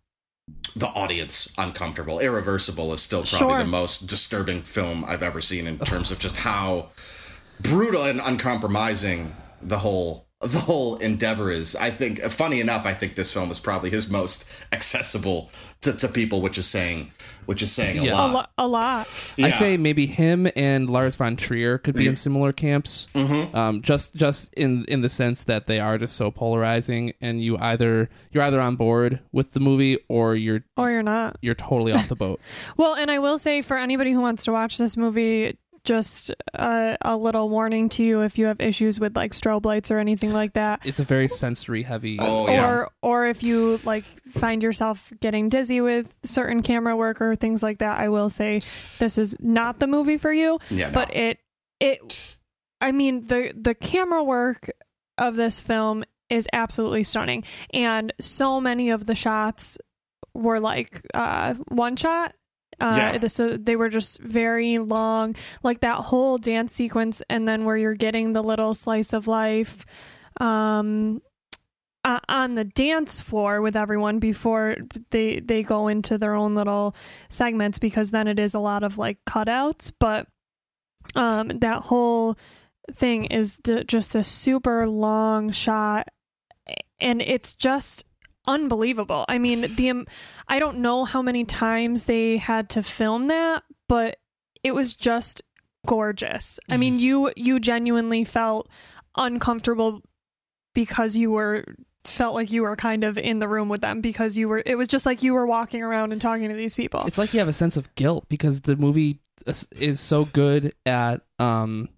the 0.75 0.87
audience 0.87 1.51
uncomfortable. 1.57 2.19
Irreversible 2.19 2.93
is 2.93 3.01
still 3.01 3.23
probably 3.23 3.55
Sure. 3.55 3.57
the 3.59 3.65
most 3.65 4.07
disturbing 4.07 4.61
film 4.61 5.03
I've 5.07 5.23
ever 5.23 5.41
seen 5.41 5.65
in 5.67 5.79
terms 5.79 6.11
of 6.11 6.19
just 6.19 6.37
how 6.37 6.89
brutal 7.59 8.03
and 8.03 8.21
uncompromising 8.23 9.33
the 9.61 9.79
whole 9.79 10.25
the 10.39 10.59
whole 10.59 10.97
endeavor 10.97 11.49
is. 11.49 11.75
I 11.75 11.89
think, 11.89 12.21
funny 12.21 12.59
enough, 12.59 12.85
I 12.85 12.93
think 12.93 13.15
this 13.15 13.31
film 13.31 13.49
is 13.49 13.57
probably 13.57 13.89
his 13.89 14.07
most 14.07 14.45
accessible 14.71 15.49
to, 15.81 15.93
to 15.93 16.07
people, 16.07 16.41
which 16.41 16.59
is 16.59 16.67
saying 16.67 17.11
which 17.47 17.63
is 17.63 17.71
saying 17.71 17.97
a 17.97 18.03
Yeah. 18.03 18.13
A, 18.13 18.27
lot. 18.27 18.33
lo- 18.33 18.65
a 18.65 18.67
lot. 18.67 19.33
I 19.39 19.49
say 19.49 19.75
maybe 19.77 20.05
him 20.05 20.47
and 20.55 20.87
Lars 20.89 21.15
von 21.15 21.35
Trier 21.35 21.79
could 21.79 21.95
be 21.95 22.05
in 22.07 22.15
similar 22.15 22.53
camps. 22.53 23.07
Mhm. 23.15 23.53
Um, 23.55 23.81
just 23.81 24.13
just 24.15 24.53
in 24.53 24.85
in 24.87 25.01
the 25.01 25.09
sense 25.09 25.43
that 25.45 25.65
they 25.65 25.79
are 25.79 25.97
just 25.97 26.15
so 26.15 26.29
polarizing, 26.29 27.13
and 27.19 27.41
you 27.41 27.57
either 27.57 28.09
you're 28.31 28.43
either 28.43 28.61
on 28.61 28.75
board 28.75 29.19
with 29.31 29.53
the 29.53 29.59
movie 29.59 29.97
or 30.07 30.35
you're 30.35 30.63
Or 30.77 30.91
you're 30.91 31.01
not. 31.03 31.37
you're 31.41 31.55
totally 31.55 31.91
off 31.93 32.07
the 32.07 32.15
boat. 32.15 32.39
Well, 32.77 32.93
and 32.93 33.09
I 33.09 33.17
will 33.19 33.37
say 33.39 33.61
for 33.63 33.77
anybody 33.77 34.11
who 34.11 34.21
wants 34.21 34.43
to 34.45 34.51
watch 34.51 34.77
this 34.77 34.95
movie, 34.95 35.57
just 35.87 36.31
uh, 36.53 36.97
a 37.01 37.15
little 37.15 37.47
warning 37.47 37.87
to 37.87 38.03
you 38.03 38.21
if 38.21 38.37
you 38.37 38.45
have 38.47 38.59
issues 38.59 38.99
with 38.99 39.15
like 39.15 39.31
strobe 39.31 39.65
lights 39.65 39.89
or 39.89 39.99
anything 39.99 40.33
like 40.33 40.53
that. 40.53 40.81
It's 40.83 40.99
a 40.99 41.03
very 41.03 41.29
sensory 41.29 41.81
heavy. 41.81 42.17
Oh 42.19 42.47
yeah. 42.49 42.69
Or 42.69 42.91
or 43.01 43.27
if 43.27 43.41
you 43.41 43.79
like 43.85 44.03
find 44.33 44.61
yourself 44.61 45.11
getting 45.21 45.47
dizzy 45.47 45.79
with 45.79 46.13
certain 46.23 46.61
camera 46.61 46.95
work 46.95 47.21
or 47.21 47.35
things 47.35 47.63
like 47.63 47.79
that, 47.79 47.99
I 47.99 48.09
will 48.09 48.29
say 48.29 48.61
this 48.99 49.17
is 49.17 49.35
not 49.39 49.79
the 49.79 49.87
movie 49.87 50.17
for 50.17 50.33
you. 50.33 50.59
yeah. 50.69 50.87
no. 50.87 50.93
But 50.93 51.15
it 51.15 51.39
it 51.79 52.17
I 52.81 52.91
mean 52.91 53.27
the 53.27 53.53
the 53.55 53.73
camera 53.73 54.23
work 54.23 54.69
of 55.17 55.35
this 55.35 55.61
film 55.61 56.03
is 56.29 56.47
absolutely 56.51 57.03
stunning. 57.03 57.45
And 57.73 58.13
so 58.19 58.59
many 58.59 58.89
of 58.89 59.05
the 59.05 59.15
shots 59.15 59.77
were 60.33 60.59
like 60.59 61.01
uh 61.13 61.53
one 61.69 61.95
shot. 61.95 62.35
Uh, 62.79 62.93
Yeah. 63.13 63.17
this, 63.17 63.39
uh, 63.39 63.57
they 63.59 63.75
were 63.75 63.89
just 63.89 64.19
very 64.21 64.77
long, 64.77 65.35
like 65.63 65.79
that 65.81 65.95
whole 66.05 66.37
dance 66.37 66.73
sequence, 66.73 67.21
and 67.29 67.47
then 67.47 67.65
where 67.65 67.77
you're 67.77 67.95
getting 67.95 68.33
the 68.33 68.43
little 68.43 68.73
slice 68.73 69.13
of 69.13 69.27
life, 69.27 69.85
um, 70.39 71.21
uh, 72.05 72.19
on 72.29 72.55
the 72.55 72.63
dance 72.63 73.19
floor 73.19 73.61
with 73.61 73.75
everyone 73.75 74.19
before 74.19 74.75
they 75.09 75.39
they 75.41 75.61
go 75.63 75.87
into 75.89 76.17
their 76.17 76.35
own 76.35 76.55
little 76.55 76.95
segments 77.27 77.79
because 77.79 78.11
then 78.11 78.27
it 78.27 78.39
is 78.39 78.53
a 78.53 78.59
lot 78.59 78.81
of 78.83 78.97
like 78.97 79.17
cutouts 79.25 79.91
but 79.99 80.27
um 81.15 81.49
that 81.59 81.81
whole 81.81 82.37
thing 82.93 83.25
is 83.25 83.57
d- 83.57 83.83
just 83.83 84.13
this 84.13 84.27
super 84.29 84.87
long 84.87 85.51
shot 85.51 86.07
and 87.01 87.21
it's 87.21 87.51
just 87.51 88.05
unbelievable. 88.47 89.25
I 89.27 89.37
mean 89.37 89.61
the 89.75 89.89
um, 89.89 90.07
i 90.47 90.59
don't 90.59 90.79
know 90.79 91.05
how 91.05 91.21
many 91.21 91.43
times 91.45 92.05
they 92.05 92.37
had 92.37 92.69
to 92.71 92.83
film 92.83 93.27
that 93.27 93.63
but 93.87 94.17
it 94.63 94.71
was 94.73 94.93
just 94.93 95.41
gorgeous. 95.85 96.59
I 96.69 96.77
mean 96.77 96.99
you 96.99 97.31
you 97.35 97.59
genuinely 97.59 98.23
felt 98.23 98.69
uncomfortable 99.15 100.01
because 100.73 101.15
you 101.15 101.31
were 101.31 101.65
felt 102.03 102.33
like 102.33 102.51
you 102.51 102.61
were 102.61 102.75
kind 102.75 103.03
of 103.03 103.17
in 103.17 103.39
the 103.39 103.47
room 103.47 103.69
with 103.69 103.81
them 103.81 104.01
because 104.01 104.37
you 104.37 104.47
were 104.47 104.63
it 104.65 104.75
was 104.75 104.87
just 104.87 105.05
like 105.05 105.23
you 105.23 105.33
were 105.33 105.45
walking 105.45 105.81
around 105.81 106.11
and 106.11 106.21
talking 106.21 106.49
to 106.49 106.55
these 106.55 106.75
people. 106.75 107.03
It's 107.05 107.17
like 107.17 107.33
you 107.33 107.39
have 107.39 107.47
a 107.47 107.53
sense 107.53 107.77
of 107.77 107.93
guilt 107.95 108.25
because 108.29 108.61
the 108.61 108.75
movie 108.75 109.19
is, 109.45 109.67
is 109.71 109.99
so 109.99 110.25
good 110.25 110.73
at 110.85 111.21
um, 111.39 111.89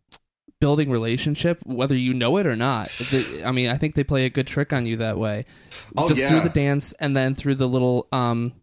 building 0.61 0.91
relationship, 0.91 1.59
whether 1.65 1.95
you 1.95 2.13
know 2.13 2.37
it 2.37 2.45
or 2.45 2.55
not. 2.55 2.89
The- 2.89 3.43
I 3.45 3.51
mean, 3.51 3.69
I 3.69 3.75
think 3.75 3.95
they 3.95 4.03
play 4.03 4.25
a 4.25 4.29
good 4.29 4.47
trick 4.47 4.73
on 4.73 4.85
you 4.85 4.97
that 4.97 5.17
way. 5.17 5.45
Oh, 5.97 6.07
Just 6.09 6.21
yeah. 6.21 6.29
through 6.29 6.41
the 6.41 6.49
dance 6.53 6.93
and 6.99 7.15
then 7.15 7.33
through 7.35 7.55
the 7.55 7.67
little 7.67 8.07
um, 8.11 8.53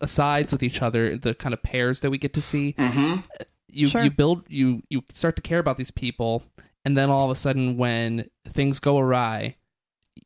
asides 0.00 0.52
with 0.52 0.62
each 0.62 0.80
other, 0.82 1.16
the 1.16 1.34
kind 1.34 1.52
of 1.52 1.62
pairs 1.62 2.00
that 2.00 2.10
we 2.10 2.18
get 2.18 2.34
to 2.34 2.42
see. 2.42 2.74
Mm-hmm. 2.78 3.20
You 3.72 3.88
Sure. 3.88 4.02
you 4.04 4.10
build 4.10 4.44
you 4.48 4.82
you 4.88 5.02
start 5.12 5.34
to 5.36 5.42
care 5.42 5.58
about 5.58 5.78
these 5.78 5.90
people, 5.90 6.44
and 6.84 6.96
then 6.96 7.10
all 7.10 7.24
of 7.24 7.30
a 7.30 7.34
sudden, 7.34 7.76
when 7.76 8.28
things 8.48 8.78
go 8.78 8.98
awry, 8.98 9.56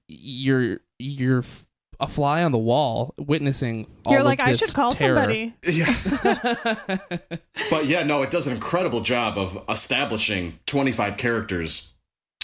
you're 0.07 0.81
you're 0.99 1.39
f- 1.41 1.65
a 2.01 2.07
fly 2.07 2.45
on 2.45 2.53
the 2.53 2.59
wall, 2.59 3.15
witnessing. 3.19 3.87
All 4.05 4.13
You're 4.13 4.21
of 4.21 4.27
like, 4.27 4.41
I 4.41 4.55
should 4.55 4.73
call 4.73 4.93
terror. 4.93 5.17
somebody. 5.17 5.55
Yeah. 5.65 5.95
But 7.71 7.87
yeah, 7.87 8.03
no, 8.05 8.23
it 8.23 8.31
does 8.31 8.47
an 8.47 8.55
incredible 8.55 9.01
job 9.01 9.37
of 9.37 9.65
establishing 9.69 10.59
25 10.67 11.17
characters 11.17 11.93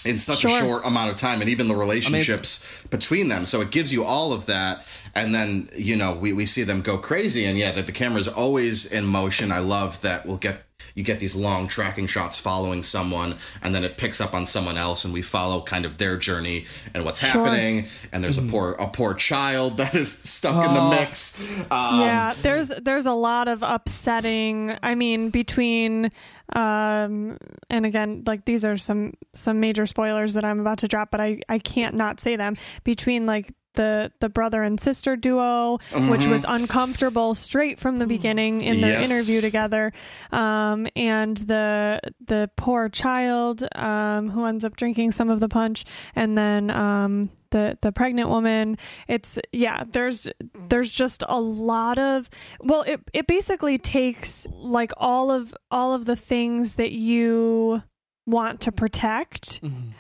in 0.05 0.19
such 0.19 0.45
a 0.45 0.49
short 0.49 0.85
amount 0.85 1.11
of 1.11 1.17
time 1.17 1.40
and 1.40 1.49
even 1.49 1.69
the 1.69 1.77
relationships 1.77 2.83
between 2.90 3.29
them. 3.29 3.47
So 3.47 3.61
it 3.61 3.71
gives 3.71 3.93
you 3.93 4.05
all 4.05 4.33
of 4.33 4.47
that. 4.47 4.87
And 5.14 5.35
then, 5.35 5.71
you 5.75 5.97
know, 5.97 6.12
we, 6.14 6.33
we 6.33 6.45
see 6.47 6.62
them 6.64 6.83
go 6.83 6.99
crazy. 6.99 7.45
And 7.47 7.57
yeah, 7.57 7.73
that 7.73 7.87
the 7.87 7.93
camera's 7.93 8.29
always 8.29 8.85
in 8.90 9.07
motion. 9.07 9.51
I 9.53 9.61
love 9.61 10.01
that 10.03 10.27
we'll 10.27 10.37
get. 10.37 10.62
You 10.95 11.03
get 11.03 11.19
these 11.19 11.35
long 11.35 11.67
tracking 11.69 12.07
shots 12.07 12.39
following 12.39 12.83
someone, 12.83 13.37
and 13.63 13.75
then 13.75 13.83
it 13.85 13.97
picks 13.97 14.21
up 14.21 14.33
on 14.33 14.47
someone 14.47 14.77
else, 14.79 15.05
and 15.05 15.13
we 15.13 15.23
follow 15.23 15.61
kind 15.63 15.85
of 15.85 15.99
their 15.99 16.17
journey 16.17 16.67
and 16.95 17.05
what's 17.05 17.19
happening. 17.21 17.87
And 18.13 18.23
there's 18.23 18.39
a 18.39 18.43
poor 18.43 18.73
a 18.79 18.87
poor 18.87 19.15
child 19.15 19.77
that 19.79 19.95
is 19.95 20.13
stuck 20.13 20.69
in 20.69 20.75
the 20.75 20.81
Oh. 20.81 20.91
mix. 20.91 21.61
Um, 21.71 22.01
yeah, 22.01 22.33
there's 22.43 22.69
there's 22.69 23.07
a 23.07 23.13
lot 23.13 23.49
of 23.49 23.63
upsetting. 23.63 24.77
I 24.83 24.95
mean, 24.95 25.31
between 25.31 26.11
um 26.55 27.39
and 27.71 27.87
again, 27.87 28.23
like 28.27 28.45
these 28.45 28.65
are 28.65 28.77
some 28.77 29.15
some 29.33 29.61
major 29.61 29.87
spoilers 29.87 30.35
that 30.35 30.45
I'm 30.45 30.61
about 30.61 30.79
to 30.79 30.89
drop, 30.89 31.11
but 31.11 31.21
I 31.21 31.41
I 31.49 31.59
can't 31.59 31.95
not 31.97 32.21
say 32.21 32.37
them. 32.37 32.55
Between 32.85 33.27
like 33.27 33.53
the 33.75 34.11
the 34.21 34.29
brother 34.29 34.63
and 34.63 34.81
sister 34.81 35.17
duo, 35.17 35.79
which 36.09 36.27
was 36.27 36.45
uncomfortable 36.49 37.35
straight 37.35 37.79
from 37.79 37.99
the 37.99 38.07
beginning 38.07 38.63
in 38.63 38.81
their 38.81 39.01
Yes. 39.01 39.11
interview 39.11 39.41
together, 39.41 39.93
um, 40.33 40.87
and 40.97 41.37
the 41.39 42.01
the 42.27 42.51
poor 42.57 42.89
child 42.89 43.65
um, 43.75 44.31
who 44.31 44.45
ends 44.47 44.65
up 44.65 44.77
drinking 44.77 45.13
some 45.13 45.31
of 45.31 45.41
the 45.41 45.49
punch, 45.49 45.85
and 46.15 46.37
then 46.39 46.71
um, 46.71 47.31
the 47.51 47.79
the 47.83 47.93
pregnant 47.93 48.29
woman. 48.29 48.77
It's 49.09 49.39
yeah. 49.53 49.85
There's 49.91 50.29
there's 50.69 50.93
just 50.93 51.23
a 51.29 51.41
lot 51.41 51.99
of 51.99 52.29
well, 52.61 52.83
it 52.83 53.01
it 53.13 53.27
basically 53.27 53.79
takes 53.79 54.47
like 54.51 54.93
all 54.97 55.31
of 55.31 55.55
all 55.71 55.95
of 55.95 56.05
the 56.07 56.17
things 56.17 56.75
that 56.75 56.93
you 56.93 57.83
want 58.27 58.61
to 58.63 58.73
protect 58.73 59.61
Mhm. 59.63 59.93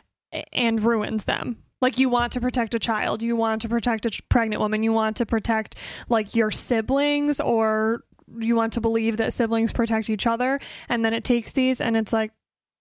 and 0.52 0.82
ruins 0.82 1.26
them. 1.26 1.58
Like 1.80 1.98
you 1.98 2.08
want 2.08 2.32
to 2.32 2.40
protect 2.40 2.74
a 2.74 2.78
child, 2.78 3.22
you 3.22 3.36
want 3.36 3.62
to 3.62 3.68
protect 3.68 4.06
a 4.06 4.10
ch- 4.10 4.26
pregnant 4.28 4.60
woman, 4.60 4.82
you 4.82 4.92
want 4.92 5.16
to 5.18 5.26
protect 5.26 5.76
like 6.08 6.34
your 6.34 6.50
siblings 6.50 7.40
or 7.40 8.04
you 8.38 8.56
want 8.56 8.72
to 8.72 8.80
believe 8.80 9.18
that 9.18 9.32
siblings 9.32 9.70
protect 9.70 10.08
each 10.08 10.26
other 10.26 10.58
and 10.88 11.04
then 11.04 11.12
it 11.12 11.24
takes 11.24 11.52
these 11.52 11.80
and 11.80 11.96
it's 11.96 12.12
like 12.12 12.32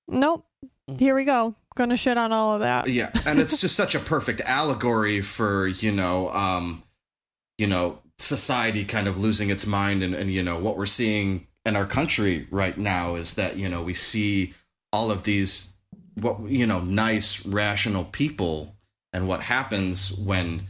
nope, 0.07 0.45
here 0.97 1.15
we 1.15 1.25
go. 1.25 1.55
Gonna 1.75 1.97
shit 1.97 2.17
on 2.17 2.31
all 2.31 2.53
of 2.53 2.59
that. 2.61 2.87
Yeah, 2.87 3.09
and 3.25 3.39
it's 3.39 3.59
just 3.59 3.75
such 3.83 3.95
a 3.95 3.99
perfect 3.99 4.41
allegory 4.41 5.21
for 5.21 5.67
you 5.67 5.91
know, 5.91 6.29
um, 6.31 6.83
you 7.57 7.67
know, 7.67 7.99
society 8.19 8.85
kind 8.85 9.07
of 9.07 9.19
losing 9.19 9.49
its 9.49 9.65
mind, 9.65 10.03
and 10.03 10.13
and 10.13 10.31
you 10.31 10.43
know 10.43 10.59
what 10.59 10.77
we're 10.77 10.85
seeing 10.85 11.47
in 11.65 11.75
our 11.75 11.85
country 11.85 12.47
right 12.51 12.77
now 12.77 13.15
is 13.15 13.33
that 13.35 13.57
you 13.57 13.69
know 13.69 13.81
we 13.81 13.93
see 13.93 14.53
all 14.91 15.09
of 15.09 15.23
these 15.23 15.75
what 16.15 16.41
you 16.47 16.67
know 16.67 16.81
nice 16.81 17.43
rational 17.43 18.03
people, 18.05 18.75
and 19.13 19.27
what 19.27 19.41
happens 19.41 20.11
when 20.11 20.63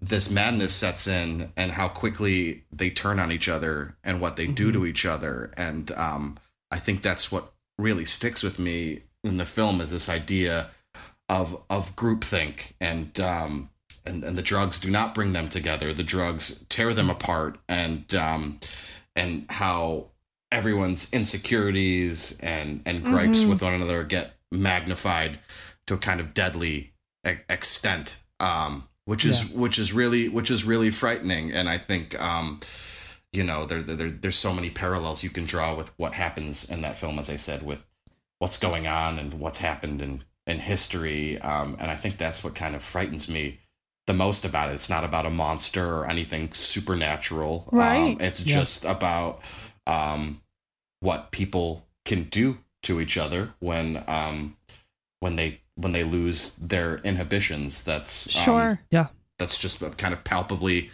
this 0.00 0.30
madness 0.30 0.72
sets 0.72 1.06
in, 1.06 1.52
and 1.56 1.72
how 1.72 1.88
quickly 1.88 2.64
they 2.72 2.88
turn 2.88 3.18
on 3.20 3.30
each 3.30 3.48
other, 3.48 3.96
and 4.02 4.20
what 4.20 4.36
they 4.36 4.46
do 4.46 4.72
to 4.72 4.86
each 4.86 5.04
other, 5.04 5.50
and 5.56 5.90
um, 5.92 6.38
I 6.70 6.78
think 6.78 7.02
that's 7.02 7.30
what 7.30 7.52
really 7.76 8.04
sticks 8.06 8.42
with 8.42 8.58
me 8.58 9.02
in 9.24 9.36
the 9.36 9.44
film 9.46 9.80
is 9.80 9.90
this 9.90 10.08
idea 10.08 10.68
of 11.28 11.62
of 11.68 11.94
groupthink 11.96 12.72
and 12.80 13.18
um 13.20 13.70
and, 14.04 14.24
and 14.24 14.36
the 14.36 14.42
drugs 14.42 14.80
do 14.80 14.90
not 14.90 15.14
bring 15.14 15.32
them 15.32 15.48
together. 15.48 15.92
The 15.92 16.02
drugs 16.02 16.64
tear 16.68 16.92
them 16.94 17.08
apart 17.10 17.58
and 17.68 18.12
um 18.14 18.58
and 19.14 19.46
how 19.50 20.06
everyone's 20.50 21.12
insecurities 21.12 22.38
and 22.40 22.82
and 22.86 23.04
gripes 23.04 23.44
Mhm. 23.44 23.48
with 23.50 23.62
one 23.62 23.74
another 23.74 24.02
get 24.04 24.34
magnified 24.50 25.38
to 25.86 25.94
a 25.94 25.98
kind 25.98 26.20
of 26.20 26.34
deadly 26.34 26.89
extent 27.24 28.16
um 28.40 28.88
which 29.04 29.24
is 29.24 29.48
which 29.50 29.78
is 29.78 29.92
really 29.92 30.28
which 30.28 30.50
is 30.50 30.64
really 30.64 30.90
frightening. 30.90 31.52
And 31.52 31.68
I 31.68 31.78
think 31.78 32.20
um 32.20 32.60
you 33.32 33.44
know 33.44 33.64
there, 33.64 33.82
there 33.82 34.10
there's 34.10 34.36
so 34.36 34.52
many 34.52 34.70
parallels 34.70 35.22
you 35.22 35.30
can 35.30 35.44
draw 35.44 35.74
with 35.74 35.90
what 35.98 36.14
happens 36.14 36.68
in 36.68 36.82
that 36.82 36.96
film 36.96 37.18
as 37.18 37.28
I 37.30 37.36
said 37.36 37.64
with 37.64 37.80
what's 38.38 38.56
going 38.58 38.86
on 38.86 39.18
and 39.18 39.34
what's 39.34 39.58
happened 39.58 40.00
in 40.00 40.24
in 40.46 40.58
history. 40.58 41.38
Um, 41.40 41.76
and 41.78 41.90
i 41.90 41.94
think 41.96 42.16
that's 42.16 42.42
what 42.42 42.54
kind 42.54 42.74
of 42.74 42.82
frightens 42.82 43.28
me 43.28 43.58
the 44.06 44.14
most 44.14 44.44
about 44.44 44.70
it. 44.70 44.74
It's 44.74 44.90
not 44.90 45.04
about 45.04 45.26
a 45.26 45.30
monster 45.30 45.94
or 45.94 46.06
anything 46.06 46.52
supernatural. 46.52 47.68
Right. 47.70 48.14
um, 48.14 48.16
it's 48.20 48.44
Yeah. 48.44 48.56
just 48.56 48.84
about 48.84 49.42
um, 49.86 50.40
what 51.00 51.30
people 51.30 51.86
can 52.04 52.24
do 52.24 52.58
to 52.82 53.00
each 53.00 53.16
other 53.16 53.54
when 53.60 54.02
um, 54.08 54.56
when 55.20 55.36
they 55.36 55.59
when 55.76 55.92
they 55.92 56.04
lose 56.04 56.56
their 56.56 56.98
inhibitions 56.98 57.82
that's 57.82 58.26
um, 58.46 58.78
yeah. 58.90 59.08
that's 59.38 59.58
just 59.58 59.80
kind 59.96 60.12
of 60.12 60.24
palpably 60.24 60.90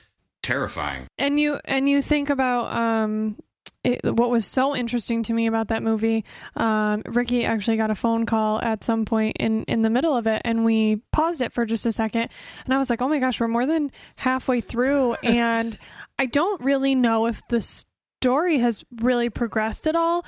terrifying. 0.47 1.09
And 1.19 1.41
you 1.41 1.59
and 1.65 1.89
you 1.89 2.01
think 2.01 2.31
about 2.31 2.73
um 2.73 3.37
it, 3.83 4.05
what 4.05 4.31
was 4.31 4.47
so 4.47 4.77
interesting 4.77 5.25
to 5.25 5.33
me 5.33 5.47
about 5.47 5.69
that 5.69 5.83
movie 5.83 6.25
um 6.55 7.03
ricky 7.07 7.45
actually 7.45 7.77
got 7.77 7.91
a 7.91 7.97
phone 7.97 8.27
call 8.27 8.61
at 8.61 8.85
some 8.85 9.05
point 9.05 9.37
in 9.39 9.65
in 9.65 9.83
the 9.83 9.91
middle 9.91 10.17
of 10.17 10.27
it 10.27 10.43
and 10.45 10.65
we 10.65 11.03
paused 11.13 11.41
it 11.41 11.53
for 11.53 11.67
just 11.67 11.85
a 11.85 11.93
second 11.93 12.29
and 12.65 12.75
i 12.75 12.79
was 12.79 12.91
like 12.91 13.03
oh 13.03 13.09
my 13.09 13.19
gosh 13.19 13.41
we're 13.41 13.49
more 13.49 13.67
than 13.67 13.91
halfway 14.17 14.61
through 14.61 15.15
and 15.25 15.79
i 16.19 16.27
don't 16.27 16.61
really 16.63 16.95
know 16.95 17.27
if 17.27 17.43
the 17.49 17.61
story 17.61 18.59
has 18.59 18.85
really 19.01 19.31
progressed 19.31 19.87
at 19.87 19.97
all 19.97 20.25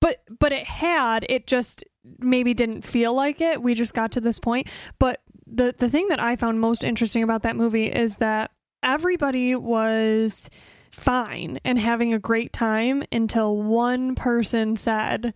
but 0.00 0.18
but 0.38 0.52
it 0.52 0.66
had 0.66 1.24
it 1.28 1.46
just 1.46 1.84
maybe 2.18 2.54
didn't 2.54 2.82
feel 2.82 3.14
like 3.14 3.40
it. 3.40 3.62
We 3.62 3.74
just 3.74 3.94
got 3.94 4.12
to 4.12 4.20
this 4.20 4.38
point. 4.38 4.68
But 4.98 5.20
the 5.46 5.74
the 5.78 5.90
thing 5.90 6.08
that 6.08 6.20
i 6.20 6.34
found 6.36 6.60
most 6.60 6.82
interesting 6.82 7.22
about 7.22 7.42
that 7.42 7.56
movie 7.56 7.86
is 7.86 8.16
that 8.16 8.50
everybody 8.82 9.54
was 9.54 10.48
fine 10.90 11.58
and 11.64 11.78
having 11.78 12.12
a 12.12 12.18
great 12.18 12.52
time 12.52 13.02
until 13.12 13.56
one 13.56 14.14
person 14.14 14.76
said 14.76 15.32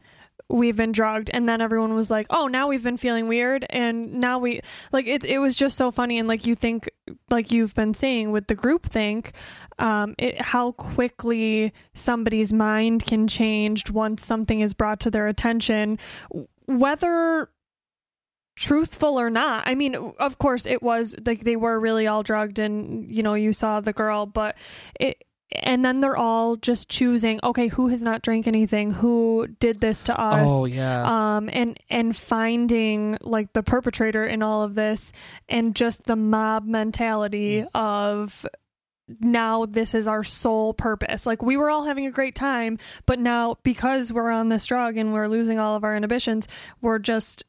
we've 0.48 0.76
been 0.76 0.92
drugged. 0.92 1.29
And 1.33 1.48
then 1.48 1.61
everyone 1.61 1.94
was 1.94 2.11
like 2.11 2.26
oh 2.31 2.46
now 2.46 2.68
we've 2.68 2.83
been 2.83 2.96
feeling 2.96 3.26
weird. 3.26 3.66
And 3.70 4.14
now 4.14 4.38
we 4.38 4.61
like 4.92 5.07
it 5.07 5.24
it 5.24 5.38
was 5.38 5.57
just 5.57 5.76
so 5.76 5.90
funny. 5.90 6.18
And 6.18 6.29
like 6.29 6.46
you 6.46 6.55
think 6.55 6.90
like 7.31 7.50
you've 7.50 7.74
been 7.74 7.94
saying 7.94 8.33
with 8.33 8.46
the 8.46 8.55
group 8.55 8.87
think 8.87 9.33
um 9.79 10.14
it, 10.18 10.40
how 10.40 10.72
quickly 10.72 11.72
somebody's 11.94 12.52
mind 12.52 13.05
can 13.07 13.26
change 13.26 13.90
once 13.90 14.24
something 14.24 14.61
is 14.61 14.74
brought 14.74 15.00
to 15.00 15.11
their 15.11 15.26
attention 15.26 15.98
whether 16.66 17.50
truthful 18.57 19.20
or 19.20 19.31
not. 19.31 19.64
I 19.66 19.74
mean, 19.74 19.94
of 19.94 20.38
course 20.38 20.66
it 20.66 20.83
was 20.83 21.14
like 21.24 21.44
they 21.44 21.57
were 21.57 21.79
really 21.79 22.07
all 22.07 22.22
drugged 22.22 22.59
and 22.59 23.09
you 23.11 23.22
know, 23.22 23.35
you 23.35 23.52
saw 23.52 23.81
the 23.81 23.92
girl, 23.92 24.26
but 24.26 24.57
it 24.98 25.22
and 25.52 25.85
then 25.85 26.00
they're 26.00 26.16
all 26.16 26.57
just 26.57 26.88
choosing, 26.88 27.38
okay, 27.44 27.68
who 27.68 27.87
has 27.88 28.02
not 28.02 28.22
drank 28.22 28.48
anything? 28.48 28.90
Who 28.90 29.46
did 29.61 29.81
this 29.81 30.02
to 30.05 30.20
us? 30.20 30.48
Oh 30.50 30.66
yeah. 30.66 31.37
um 31.37 31.48
and 31.52 31.79
and 31.88 32.16
finding 32.16 33.18
like 33.20 33.52
the 33.52 33.62
perpetrator 33.62 34.26
in 34.26 34.42
all 34.42 34.62
of 34.62 34.74
this 34.74 35.12
and 35.48 35.76
just 35.76 36.05
the 36.05 36.16
mob 36.16 36.64
mentality 36.64 37.64
of 37.74 38.44
now 39.20 39.66
this 39.66 39.94
is 39.94 40.08
our 40.08 40.24
sole 40.24 40.74
purpose 40.74 41.26
like 41.26 41.42
we 41.42 41.56
were 41.56 41.70
all 41.70 41.84
having 41.84 42.06
a 42.06 42.10
great 42.10 42.34
time 42.34 42.76
but 43.06 43.18
now 43.18 43.56
because 43.62 44.12
we're 44.12 44.30
on 44.30 44.48
this 44.48 44.66
drug 44.66 44.96
and 44.96 45.12
we're 45.12 45.28
losing 45.28 45.58
all 45.58 45.76
of 45.76 45.84
our 45.84 45.94
inhibitions 45.96 46.48
we're 46.80 46.98
just 46.98 47.44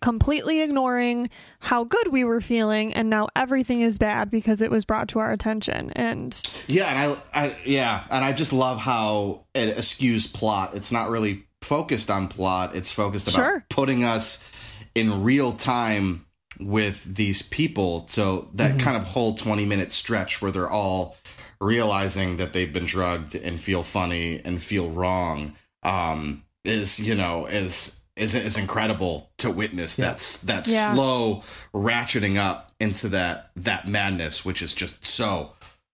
completely 0.00 0.60
ignoring 0.60 1.28
how 1.60 1.82
good 1.84 2.08
we 2.08 2.22
were 2.22 2.40
feeling 2.40 2.92
and 2.92 3.08
now 3.10 3.26
everything 3.34 3.80
is 3.80 3.98
bad 3.98 4.30
because 4.30 4.60
it 4.60 4.70
was 4.70 4.84
brought 4.84 5.08
to 5.08 5.18
our 5.18 5.32
attention 5.32 5.90
and 5.96 6.40
Yeah, 6.68 6.86
and 6.86 7.16
I, 7.34 7.44
I 7.46 7.56
yeah, 7.64 8.04
and 8.10 8.22
I 8.24 8.32
just 8.32 8.52
love 8.52 8.78
how 8.78 9.46
it 9.54 9.76
eschews 9.78 10.26
plot. 10.26 10.74
It's 10.74 10.92
not 10.92 11.08
really 11.08 11.46
focused 11.62 12.10
on 12.10 12.28
plot. 12.28 12.76
It's 12.76 12.92
focused 12.92 13.26
about 13.26 13.36
Sure. 13.36 13.64
putting 13.70 14.04
us 14.04 14.46
in 14.94 15.22
real 15.24 15.52
time 15.52 16.26
with 16.60 17.02
these 17.14 17.42
people. 17.42 18.06
So 18.08 18.48
that 18.54 18.78
kind 18.80 18.96
of 18.96 19.04
whole 19.04 19.34
twenty 19.34 19.66
minute 19.66 19.92
stretch 19.92 20.40
where 20.42 20.50
they're 20.52 20.68
all 20.70 21.16
realizing 21.60 22.38
that 22.38 22.52
they've 22.52 22.72
been 22.72 22.86
drugged 22.86 23.34
and 23.34 23.60
feel 23.60 23.82
funny 23.82 24.40
and 24.44 24.62
feel 24.62 24.90
wrong 24.90 25.54
um, 25.82 26.42
is 26.64 26.98
you 27.00 27.14
know 27.14 27.46
is 27.46 28.02
is 28.16 28.34
is 28.34 28.56
incredible 28.56 29.30
to 29.38 29.50
witness. 29.50 29.98
Yeah. 29.98 30.06
That's 30.06 30.40
that 30.42 30.66
Yeah. 30.66 30.94
slow 30.94 31.42
ratcheting 31.74 32.36
up 32.36 32.72
into 32.80 33.08
that 33.08 33.50
that 33.56 33.88
madness, 33.88 34.44
which 34.44 34.62
is 34.62 34.74
just 34.74 35.04
so 35.04 35.52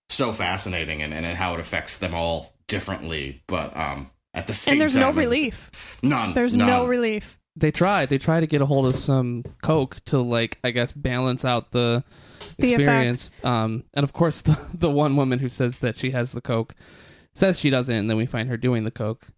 so 0.09 0.33
fascinating 0.33 1.03
and, 1.03 1.13
and 1.13 1.27
how 1.27 1.55
it 1.55 1.61
affects 1.61 1.99
them 1.99 2.15
all 2.15 2.53
differently. 2.69 3.43
But 3.49 3.77
um, 3.77 4.11
at 4.35 4.47
the 4.47 4.53
same 4.55 4.73
And 4.73 4.81
there's 4.81 4.93
time, 4.95 5.03
no 5.03 5.11
relief. 5.13 5.99
None. 6.03 6.33
There's 6.35 6.55
none. 6.55 6.69
no 6.69 6.87
relief. 6.87 7.36
They 7.57 7.71
try. 7.71 8.05
They 8.07 8.19
try 8.19 8.41
to 8.41 8.47
get 8.47 8.61
a 8.61 8.67
hold 8.67 8.87
of 8.87 8.97
some 8.97 9.45
coke 9.63 10.05
to 10.07 10.19
like 10.19 10.59
I 10.63 10.71
guess 10.71 10.93
balance 10.93 11.45
out 11.45 11.73
the, 11.73 12.05
The 12.59 12.75
experience. 12.75 13.31
Um, 13.45 13.85
and 13.95 14.05
of 14.05 14.13
course 14.13 14.41
the 14.43 14.59
the 14.75 14.91
one 14.91 15.17
woman 15.17 15.39
who 15.39 15.49
says 15.49 15.79
that 15.79 15.97
she 15.97 16.11
has 16.11 16.33
the 16.33 16.41
coke 16.41 16.75
says 17.33 17.59
she 17.59 17.71
doesn't, 17.71 17.95
and 17.95 18.11
then 18.11 18.17
we 18.17 18.27
find 18.27 18.49
her 18.49 18.57
doing 18.57 18.85
the 18.85 18.91
coke. 18.91 19.29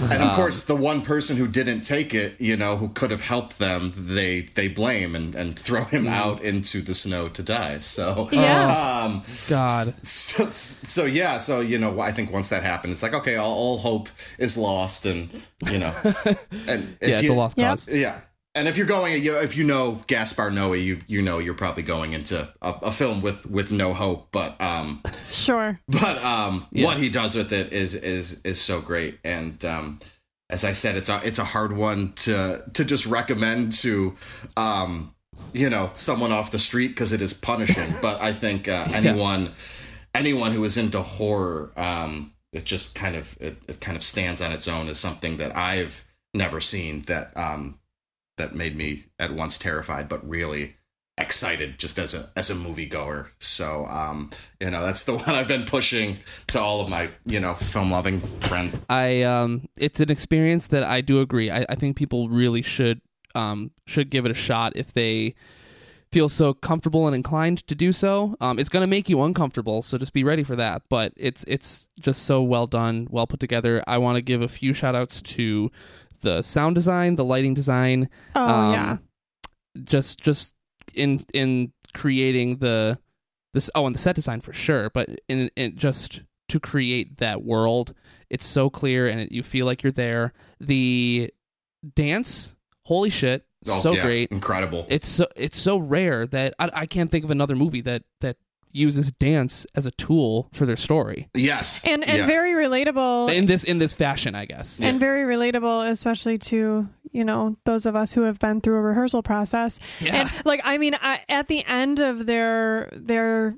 And 0.00 0.22
of 0.22 0.28
Um, 0.30 0.34
course, 0.36 0.64
the 0.64 0.76
one 0.76 1.02
person 1.02 1.36
who 1.36 1.46
didn't 1.48 1.82
take 1.82 2.14
it, 2.14 2.40
you 2.40 2.56
know, 2.56 2.76
who 2.76 2.88
could 2.88 3.10
have 3.10 3.20
helped 3.22 3.58
them, 3.58 3.92
they 3.96 4.42
they 4.54 4.68
blame 4.68 5.14
and, 5.14 5.34
and 5.34 5.58
throw 5.66 5.84
him 5.84 6.04
Mm. 6.04 6.12
out 6.12 6.42
into 6.42 6.80
the 6.82 6.94
snow 6.94 7.28
to 7.28 7.42
die. 7.42 7.78
So 7.80 8.28
Yeah. 8.32 8.70
um, 8.70 9.22
God. 9.48 9.94
So, 10.06 10.46
so 10.46 11.04
yeah, 11.04 11.38
so 11.38 11.60
you 11.60 11.78
know, 11.78 12.00
I 12.00 12.12
think 12.12 12.32
once 12.32 12.48
that 12.50 12.62
happened, 12.62 12.92
it's 12.92 13.02
like 13.02 13.14
okay, 13.14 13.36
all, 13.36 13.52
all 13.54 13.78
hope 13.78 14.08
is 14.38 14.56
lost, 14.56 15.04
and 15.06 15.28
you 15.66 15.78
know, 15.78 15.94
and 16.66 16.96
if 17.00 17.08
yeah, 17.08 17.18
it's 17.18 17.22
you, 17.22 17.32
a 17.32 17.34
lost 17.34 17.58
cause. 17.58 17.88
Yeah, 17.88 18.20
and 18.54 18.68
if 18.68 18.76
you're 18.76 18.86
going, 18.86 19.14
if 19.24 19.56
you 19.56 19.64
know 19.64 20.02
Gaspar 20.06 20.50
Noé, 20.50 20.82
you 20.82 20.98
you 21.06 21.22
know 21.22 21.38
you're 21.38 21.54
probably 21.54 21.82
going 21.82 22.12
into 22.12 22.48
a, 22.60 22.74
a 22.82 22.92
film 22.92 23.22
with 23.22 23.46
with 23.46 23.70
no 23.72 23.92
hope, 23.94 24.28
but 24.32 24.60
um, 24.60 25.02
Sure. 25.30 25.80
but 25.88 26.22
um, 26.24 26.66
Yeah. 26.70 26.86
what 26.86 26.98
he 26.98 27.08
does 27.08 27.34
with 27.34 27.52
it 27.52 27.72
is 27.72 27.94
is 27.94 28.40
is 28.42 28.60
so 28.60 28.80
great, 28.80 29.18
and 29.24 29.64
um, 29.64 30.00
as 30.50 30.64
I 30.64 30.72
said, 30.72 30.96
it's 30.96 31.08
a 31.08 31.20
it's 31.24 31.38
a 31.38 31.44
hard 31.44 31.72
one 31.76 32.12
to 32.16 32.62
to 32.74 32.84
just 32.84 33.06
recommend 33.06 33.72
to 33.80 34.14
um, 34.56 35.14
you 35.52 35.70
know 35.70 35.90
someone 35.94 36.32
off 36.32 36.50
the 36.50 36.58
street 36.58 36.88
because 36.88 37.12
it 37.12 37.22
is 37.22 37.32
punishing. 37.34 37.94
but 38.02 38.20
I 38.22 38.32
think 38.32 38.68
uh, 38.68 38.86
anyone 38.92 39.52
anyone 40.14 40.52
who 40.52 40.62
is 40.64 40.76
into 40.76 41.00
horror, 41.00 41.72
um, 41.76 42.32
it 42.52 42.64
just 42.64 42.94
kind 42.94 43.16
of 43.16 43.34
it, 43.40 43.56
it 43.66 43.80
kind 43.80 43.96
of 43.96 44.02
stands 44.02 44.42
on 44.42 44.52
its 44.52 44.68
own 44.68 44.88
as 44.88 44.98
something 45.00 45.38
that 45.38 45.56
I've 45.56 46.04
never 46.34 46.60
seen 46.60 47.02
that 47.02 47.34
um, 47.36 47.78
that 48.42 48.54
made 48.54 48.76
me 48.76 49.04
at 49.18 49.32
once 49.32 49.56
terrified, 49.56 50.08
but 50.08 50.28
really 50.28 50.74
excited 51.18 51.78
just 51.78 51.98
as 51.98 52.14
a 52.14 52.28
as 52.36 52.50
a 52.50 52.54
moviegoer. 52.54 53.28
So 53.38 53.86
um, 53.86 54.30
you 54.60 54.70
know, 54.70 54.84
that's 54.84 55.04
the 55.04 55.12
one 55.16 55.30
I've 55.30 55.48
been 55.48 55.64
pushing 55.64 56.18
to 56.48 56.60
all 56.60 56.80
of 56.80 56.88
my, 56.88 57.10
you 57.24 57.40
know, 57.40 57.54
film 57.54 57.90
loving 57.90 58.20
friends. 58.40 58.84
I 58.90 59.22
um, 59.22 59.68
it's 59.76 60.00
an 60.00 60.10
experience 60.10 60.66
that 60.68 60.82
I 60.82 61.00
do 61.00 61.20
agree. 61.20 61.50
I, 61.50 61.64
I 61.68 61.74
think 61.76 61.96
people 61.96 62.28
really 62.28 62.62
should 62.62 63.00
um 63.34 63.70
should 63.86 64.10
give 64.10 64.26
it 64.26 64.30
a 64.30 64.34
shot 64.34 64.72
if 64.76 64.92
they 64.92 65.34
feel 66.10 66.28
so 66.28 66.52
comfortable 66.52 67.06
and 67.06 67.16
inclined 67.16 67.66
to 67.66 67.74
do 67.74 67.90
so. 67.90 68.36
Um, 68.40 68.58
it's 68.58 68.68
gonna 68.68 68.86
make 68.86 69.08
you 69.08 69.22
uncomfortable, 69.22 69.82
so 69.82 69.96
just 69.98 70.12
be 70.12 70.24
ready 70.24 70.42
for 70.42 70.56
that. 70.56 70.82
But 70.88 71.12
it's 71.16 71.44
it's 71.44 71.88
just 72.00 72.24
so 72.24 72.42
well 72.42 72.66
done, 72.66 73.06
well 73.10 73.26
put 73.26 73.40
together. 73.40 73.82
I 73.86 73.98
want 73.98 74.16
to 74.16 74.22
give 74.22 74.42
a 74.42 74.48
few 74.48 74.74
shout 74.74 74.94
outs 74.94 75.22
to 75.22 75.70
the 76.22 76.42
sound 76.42 76.74
design, 76.74 77.14
the 77.16 77.24
lighting 77.24 77.54
design, 77.54 78.08
Oh 78.34 78.46
um, 78.48 78.72
yeah. 78.72 78.96
just 79.84 80.20
just 80.22 80.54
in 80.94 81.20
in 81.34 81.72
creating 81.94 82.56
the 82.58 82.98
this 83.54 83.70
oh 83.74 83.86
and 83.86 83.94
the 83.94 83.98
set 83.98 84.14
design 84.16 84.40
for 84.40 84.52
sure 84.54 84.88
but 84.90 85.08
in, 85.28 85.50
in 85.56 85.76
just 85.76 86.22
to 86.48 86.58
create 86.58 87.18
that 87.18 87.42
world 87.42 87.94
it's 88.30 88.44
so 88.46 88.70
clear 88.70 89.06
and 89.06 89.20
it, 89.20 89.30
you 89.32 89.42
feel 89.42 89.66
like 89.66 89.82
you're 89.82 89.92
there 89.92 90.32
the 90.60 91.30
dance 91.94 92.54
holy 92.86 93.10
shit 93.10 93.44
Oh, 93.68 93.78
so 93.78 93.92
yeah, 93.92 94.02
great 94.04 94.32
incredible. 94.32 94.86
it's 94.88 95.06
so 95.06 95.26
it's 95.36 95.56
so 95.58 95.76
rare 95.78 96.26
that 96.26 96.52
I, 96.58 96.70
I 96.74 96.86
can't 96.86 97.10
think 97.10 97.24
of 97.24 97.30
another 97.30 97.54
movie 97.54 97.80
that 97.82 98.02
that 98.20 98.36
uses 98.72 99.12
dance 99.12 99.66
as 99.74 99.86
a 99.86 99.90
tool 99.92 100.48
for 100.52 100.66
their 100.66 100.76
story. 100.76 101.28
Yes, 101.34 101.84
And 101.84 102.04
and 102.04 102.18
yeah. 102.18 102.26
very 102.26 102.52
relatable. 102.52 103.32
In 103.32 103.46
this 103.46 103.64
in 103.64 103.78
this 103.78 103.94
fashion 103.94 104.34
i 104.34 104.44
guess. 104.44 104.78
And 104.80 104.98
very 104.98 105.24
relatable 105.24 105.88
especially 105.90 106.38
to 106.38 106.88
you 107.12 107.24
know 107.24 107.56
those 107.64 107.86
of 107.86 107.94
us 107.94 108.12
who 108.12 108.22
have 108.22 108.38
been 108.38 108.60
through 108.60 108.76
a 108.76 108.82
rehearsal 108.82 109.22
process. 109.22 109.78
Yeah. 110.00 110.22
And 110.22 110.46
like 110.46 110.60
i 110.64 110.78
mean 110.78 110.96
I, 111.00 111.20
at 111.28 111.48
the 111.48 111.64
end 111.64 112.00
of 112.00 112.26
their 112.26 112.88
their 112.92 113.56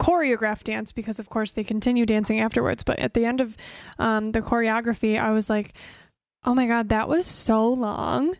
choreographed 0.00 0.64
dance 0.64 0.92
because 0.92 1.18
of 1.18 1.28
course 1.28 1.52
they 1.52 1.64
continue 1.64 2.06
dancing 2.06 2.38
afterwards 2.38 2.84
but 2.84 2.98
at 3.00 3.14
the 3.14 3.24
end 3.24 3.40
of 3.40 3.56
um, 3.98 4.30
the 4.30 4.40
choreography 4.40 5.20
i 5.20 5.32
was 5.32 5.50
like 5.50 5.74
oh 6.44 6.54
my 6.54 6.68
god 6.68 6.88
that 6.90 7.08
was 7.08 7.26
so 7.26 7.68
long 7.68 8.34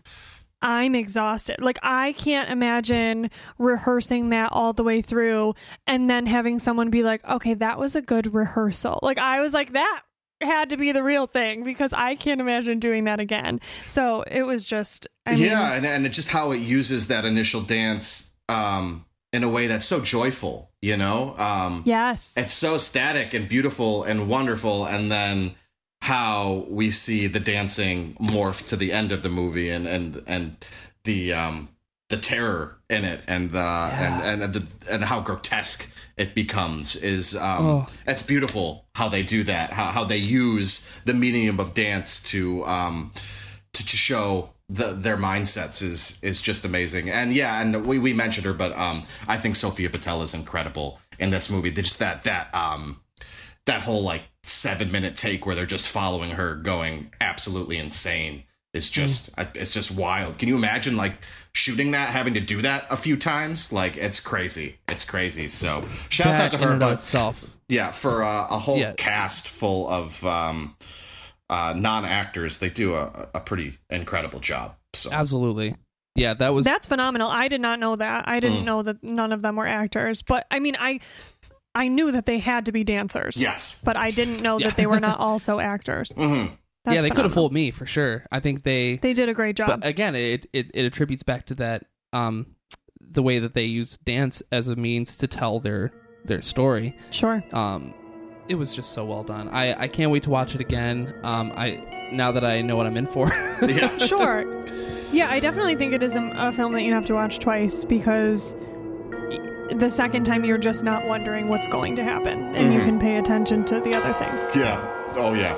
i'm 0.62 0.94
exhausted. 0.94 1.56
Like 1.60 1.78
i 1.82 2.12
can't 2.12 2.50
imagine 2.50 3.30
rehearsing 3.58 4.30
that 4.30 4.50
all 4.52 4.72
the 4.72 4.82
way 4.82 5.02
through 5.02 5.54
and 5.86 6.08
then 6.08 6.26
having 6.26 6.58
someone 6.58 6.90
be 6.90 7.02
like 7.02 7.24
okay 7.28 7.54
that 7.54 7.78
was 7.78 7.94
a 7.94 8.02
good 8.02 8.34
rehearsal. 8.34 8.98
Like 9.02 9.18
i 9.18 9.40
was 9.40 9.54
like 9.54 9.72
that 9.72 10.02
had 10.40 10.70
to 10.70 10.76
be 10.76 10.92
the 10.92 11.02
real 11.02 11.26
thing 11.26 11.64
because 11.64 11.92
i 11.92 12.14
can't 12.14 12.40
imagine 12.40 12.78
doing 12.78 13.04
that 13.04 13.20
again. 13.20 13.60
So 13.86 14.22
it 14.22 14.42
was 14.42 14.66
just 14.66 15.06
I 15.26 15.34
mean, 15.34 15.44
yeah, 15.44 15.74
and 15.74 15.86
and 15.86 16.06
it's 16.06 16.16
just 16.16 16.28
how 16.28 16.52
it 16.52 16.58
uses 16.58 17.08
that 17.08 17.24
initial 17.24 17.60
dance 17.60 18.32
um, 18.48 19.04
in 19.32 19.44
a 19.44 19.48
way 19.48 19.66
that's 19.66 19.84
so 19.84 20.00
joyful, 20.00 20.70
you 20.80 20.96
know. 20.96 21.34
Um, 21.36 21.82
yes. 21.84 22.32
it's 22.36 22.52
so 22.52 22.78
static 22.78 23.34
and 23.34 23.48
beautiful 23.48 24.04
and 24.04 24.28
wonderful 24.28 24.86
and 24.86 25.10
then 25.10 25.54
how 26.02 26.66
we 26.68 26.90
see 26.90 27.26
the 27.26 27.40
dancing 27.40 28.14
morph 28.20 28.66
to 28.66 28.76
the 28.76 28.92
end 28.92 29.12
of 29.12 29.22
the 29.22 29.28
movie 29.28 29.70
and 29.70 29.86
and 29.86 30.22
and 30.26 30.56
the 31.04 31.32
um 31.32 31.68
the 32.08 32.16
terror 32.16 32.78
in 32.88 33.04
it 33.04 33.20
and 33.28 33.50
the 33.50 33.58
and 33.58 34.42
and 34.42 34.54
the 34.54 34.66
and 34.90 35.04
how 35.04 35.20
grotesque 35.20 35.92
it 36.16 36.34
becomes 36.34 36.96
is 36.96 37.36
um 37.36 37.66
Oh. 37.66 37.86
it's 38.06 38.22
beautiful 38.22 38.86
how 38.94 39.08
they 39.08 39.22
do 39.22 39.42
that 39.44 39.72
how 39.72 39.86
how 39.86 40.04
they 40.04 40.16
use 40.16 40.88
the 41.04 41.14
medium 41.14 41.60
of 41.60 41.74
dance 41.74 42.22
to 42.24 42.64
um 42.64 43.12
to, 43.72 43.84
to 43.84 43.96
show 43.96 44.50
the, 44.70 44.92
their 44.92 45.16
mindsets 45.16 45.82
is 45.82 46.18
is 46.22 46.42
just 46.42 46.64
amazing. 46.66 47.08
And 47.08 47.32
yeah, 47.32 47.62
and 47.62 47.86
we, 47.86 47.98
we 47.98 48.12
mentioned 48.12 48.44
her, 48.44 48.52
but 48.52 48.76
um, 48.76 49.04
I 49.26 49.38
think 49.38 49.56
Sofia 49.56 49.88
Boutella 49.88 50.24
is 50.24 50.34
incredible 50.34 51.00
in 51.18 51.30
this 51.30 51.48
movie. 51.48 51.70
Just 51.70 51.98
that 52.00 52.24
that 52.24 52.54
um 52.54 53.00
that 53.68 53.82
whole 53.82 54.02
like 54.02 54.22
seven 54.42 54.90
minute 54.92 55.14
take 55.16 55.46
where 55.46 55.54
they're 55.54 55.64
just 55.66 55.88
following 55.88 56.30
her 56.32 56.54
going 56.56 57.12
absolutely 57.20 57.78
insane 57.78 58.42
is 58.74 58.90
just 58.90 59.30
uh, 59.38 59.44
it's 59.54 59.72
just 59.72 59.90
wild. 59.90 60.38
Can 60.38 60.48
you 60.48 60.56
imagine 60.56 60.96
like 60.96 61.14
shooting 61.54 61.92
that, 61.92 62.10
having 62.10 62.34
to 62.34 62.40
do 62.40 62.60
that 62.62 62.84
a 62.90 62.96
few 62.96 63.16
times? 63.16 63.72
Like 63.72 63.96
it's 63.96 64.20
crazy. 64.20 64.76
It's 64.88 65.04
crazy. 65.04 65.48
So 65.48 65.84
shouts 66.10 66.38
out 66.40 66.50
to 66.50 66.58
her, 66.58 66.72
and 66.72 66.80
but 66.80 66.98
itself 66.98 67.48
yeah, 67.70 67.90
for 67.92 68.22
uh, 68.22 68.46
a 68.50 68.58
whole 68.58 68.78
Yeah. 68.78 68.92
cast 68.96 69.46
full 69.48 69.88
of 69.88 70.22
um, 70.24 70.76
uh, 71.50 71.74
non 71.76 72.04
actors, 72.04 72.58
they 72.58 72.70
do 72.70 72.94
a, 72.94 73.28
a 73.34 73.40
pretty 73.40 73.78
incredible 73.90 74.40
job. 74.40 74.74
So 74.94 75.10
absolutely 75.12 75.74
yeah 76.16 76.34
that 76.34 76.52
was 76.54 76.64
That's 76.64 76.86
phenomenal. 76.86 77.30
I 77.30 77.48
did 77.48 77.60
not 77.60 77.78
know 77.78 77.94
that. 77.96 78.26
I 78.26 78.40
didn't 78.40 78.62
Mm. 78.62 78.64
know 78.64 78.82
that 78.82 79.02
none 79.04 79.32
of 79.32 79.42
them 79.42 79.56
were 79.56 79.66
actors. 79.66 80.20
But 80.22 80.46
I 80.50 80.58
mean, 80.58 80.76
I 80.80 81.00
I 81.74 81.88
knew 81.88 82.10
that 82.12 82.26
they 82.26 82.38
had 82.38 82.66
to 82.66 82.72
be 82.72 82.82
dancers. 82.84 83.36
yes, 83.40 83.80
But 83.84 83.96
I 83.96 84.10
didn't 84.10 84.42
know 84.42 84.58
Yeah. 84.58 84.68
that 84.68 84.76
they 84.76 84.86
were 84.86 85.00
not 85.00 85.18
also 85.28 85.60
actors. 85.60 86.10
hmm 86.16 86.46
That's 86.84 86.96
yeah 86.96 87.02
they 87.02 87.10
could 87.10 87.24
have 87.24 87.34
fooled 87.34 87.52
me 87.52 87.70
for 87.70 87.84
sure 87.86 88.24
i 88.32 88.40
think 88.40 88.62
they 88.62 88.96
They 88.96 89.12
did 89.12 89.28
a 89.28 89.34
great 89.34 89.56
job. 89.56 89.68
but 89.68 89.84
again 89.86 90.14
it, 90.14 90.46
it 90.52 90.70
it 90.74 90.84
attributes 90.86 91.22
back 91.22 91.44
to 91.46 91.54
that 91.56 91.84
um 92.14 92.54
the 93.00 93.22
way 93.22 93.38
that 93.40 93.52
they 93.54 93.64
use 93.64 93.98
dance 93.98 94.42
as 94.50 94.68
a 94.68 94.76
means 94.76 95.16
to 95.18 95.26
tell 95.26 95.60
their 95.60 95.90
their 96.24 96.40
story 96.40 96.94
sure. 97.10 97.42
um 97.52 97.92
it 98.48 98.54
was 98.54 98.74
just 98.74 98.92
so 98.92 99.04
well 99.04 99.22
done 99.22 99.48
i 99.50 99.74
i 99.82 99.86
can't 99.88 100.10
wait 100.10 100.22
to 100.22 100.30
watch 100.30 100.54
it 100.54 100.60
again 100.62 101.12
um 101.24 101.52
i 101.56 101.76
now 102.12 102.32
that 102.32 102.44
i 102.44 102.62
know 102.62 102.76
what 102.76 102.86
i'm 102.86 102.96
in 102.96 103.06
for 103.06 103.28
yeah, 103.68 103.96
Sure. 104.12 104.44
Yeah, 105.12 105.28
I 105.30 105.40
definitely 105.40 105.74
think 105.76 105.92
it 105.94 106.02
is 106.02 106.16
a, 106.16 106.22
a 106.36 106.52
film 106.52 106.72
that 106.72 106.82
you 106.82 106.92
have 106.94 107.06
to 107.06 107.14
watch 107.14 107.38
twice 107.38 107.84
because 107.84 108.54
y- 109.10 109.40
the 109.76 109.90
second 109.90 110.24
time 110.24 110.44
you're 110.44 110.58
just 110.58 110.82
not 110.82 111.06
wondering 111.06 111.48
what's 111.48 111.66
going 111.68 111.94
to 111.96 112.02
happen 112.04 112.54
and 112.54 112.72
you 112.72 112.80
Mhm. 112.80 112.84
can 112.84 112.98
pay 112.98 113.16
attention 113.18 113.64
to 113.66 113.80
the 113.80 113.94
other 113.94 114.12
things. 114.14 114.56
yeah, 114.56 114.80
oh 115.16 115.34
yeah. 115.34 115.54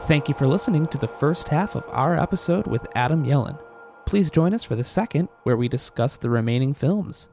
thank 0.00 0.28
you 0.28 0.34
for 0.34 0.46
listening 0.46 0.86
to 0.86 0.98
the 0.98 1.06
first 1.08 1.48
half 1.48 1.74
of 1.76 1.84
our 1.90 2.16
episode 2.16 2.66
with 2.66 2.86
adam 2.96 3.24
yellen 3.24 3.56
please 4.06 4.30
join 4.30 4.52
us 4.52 4.64
for 4.64 4.74
the 4.74 4.82
second 4.84 5.28
where 5.44 5.56
we 5.56 5.68
discuss 5.68 6.16
the 6.16 6.28
remaining 6.30 6.74
films 6.74 7.28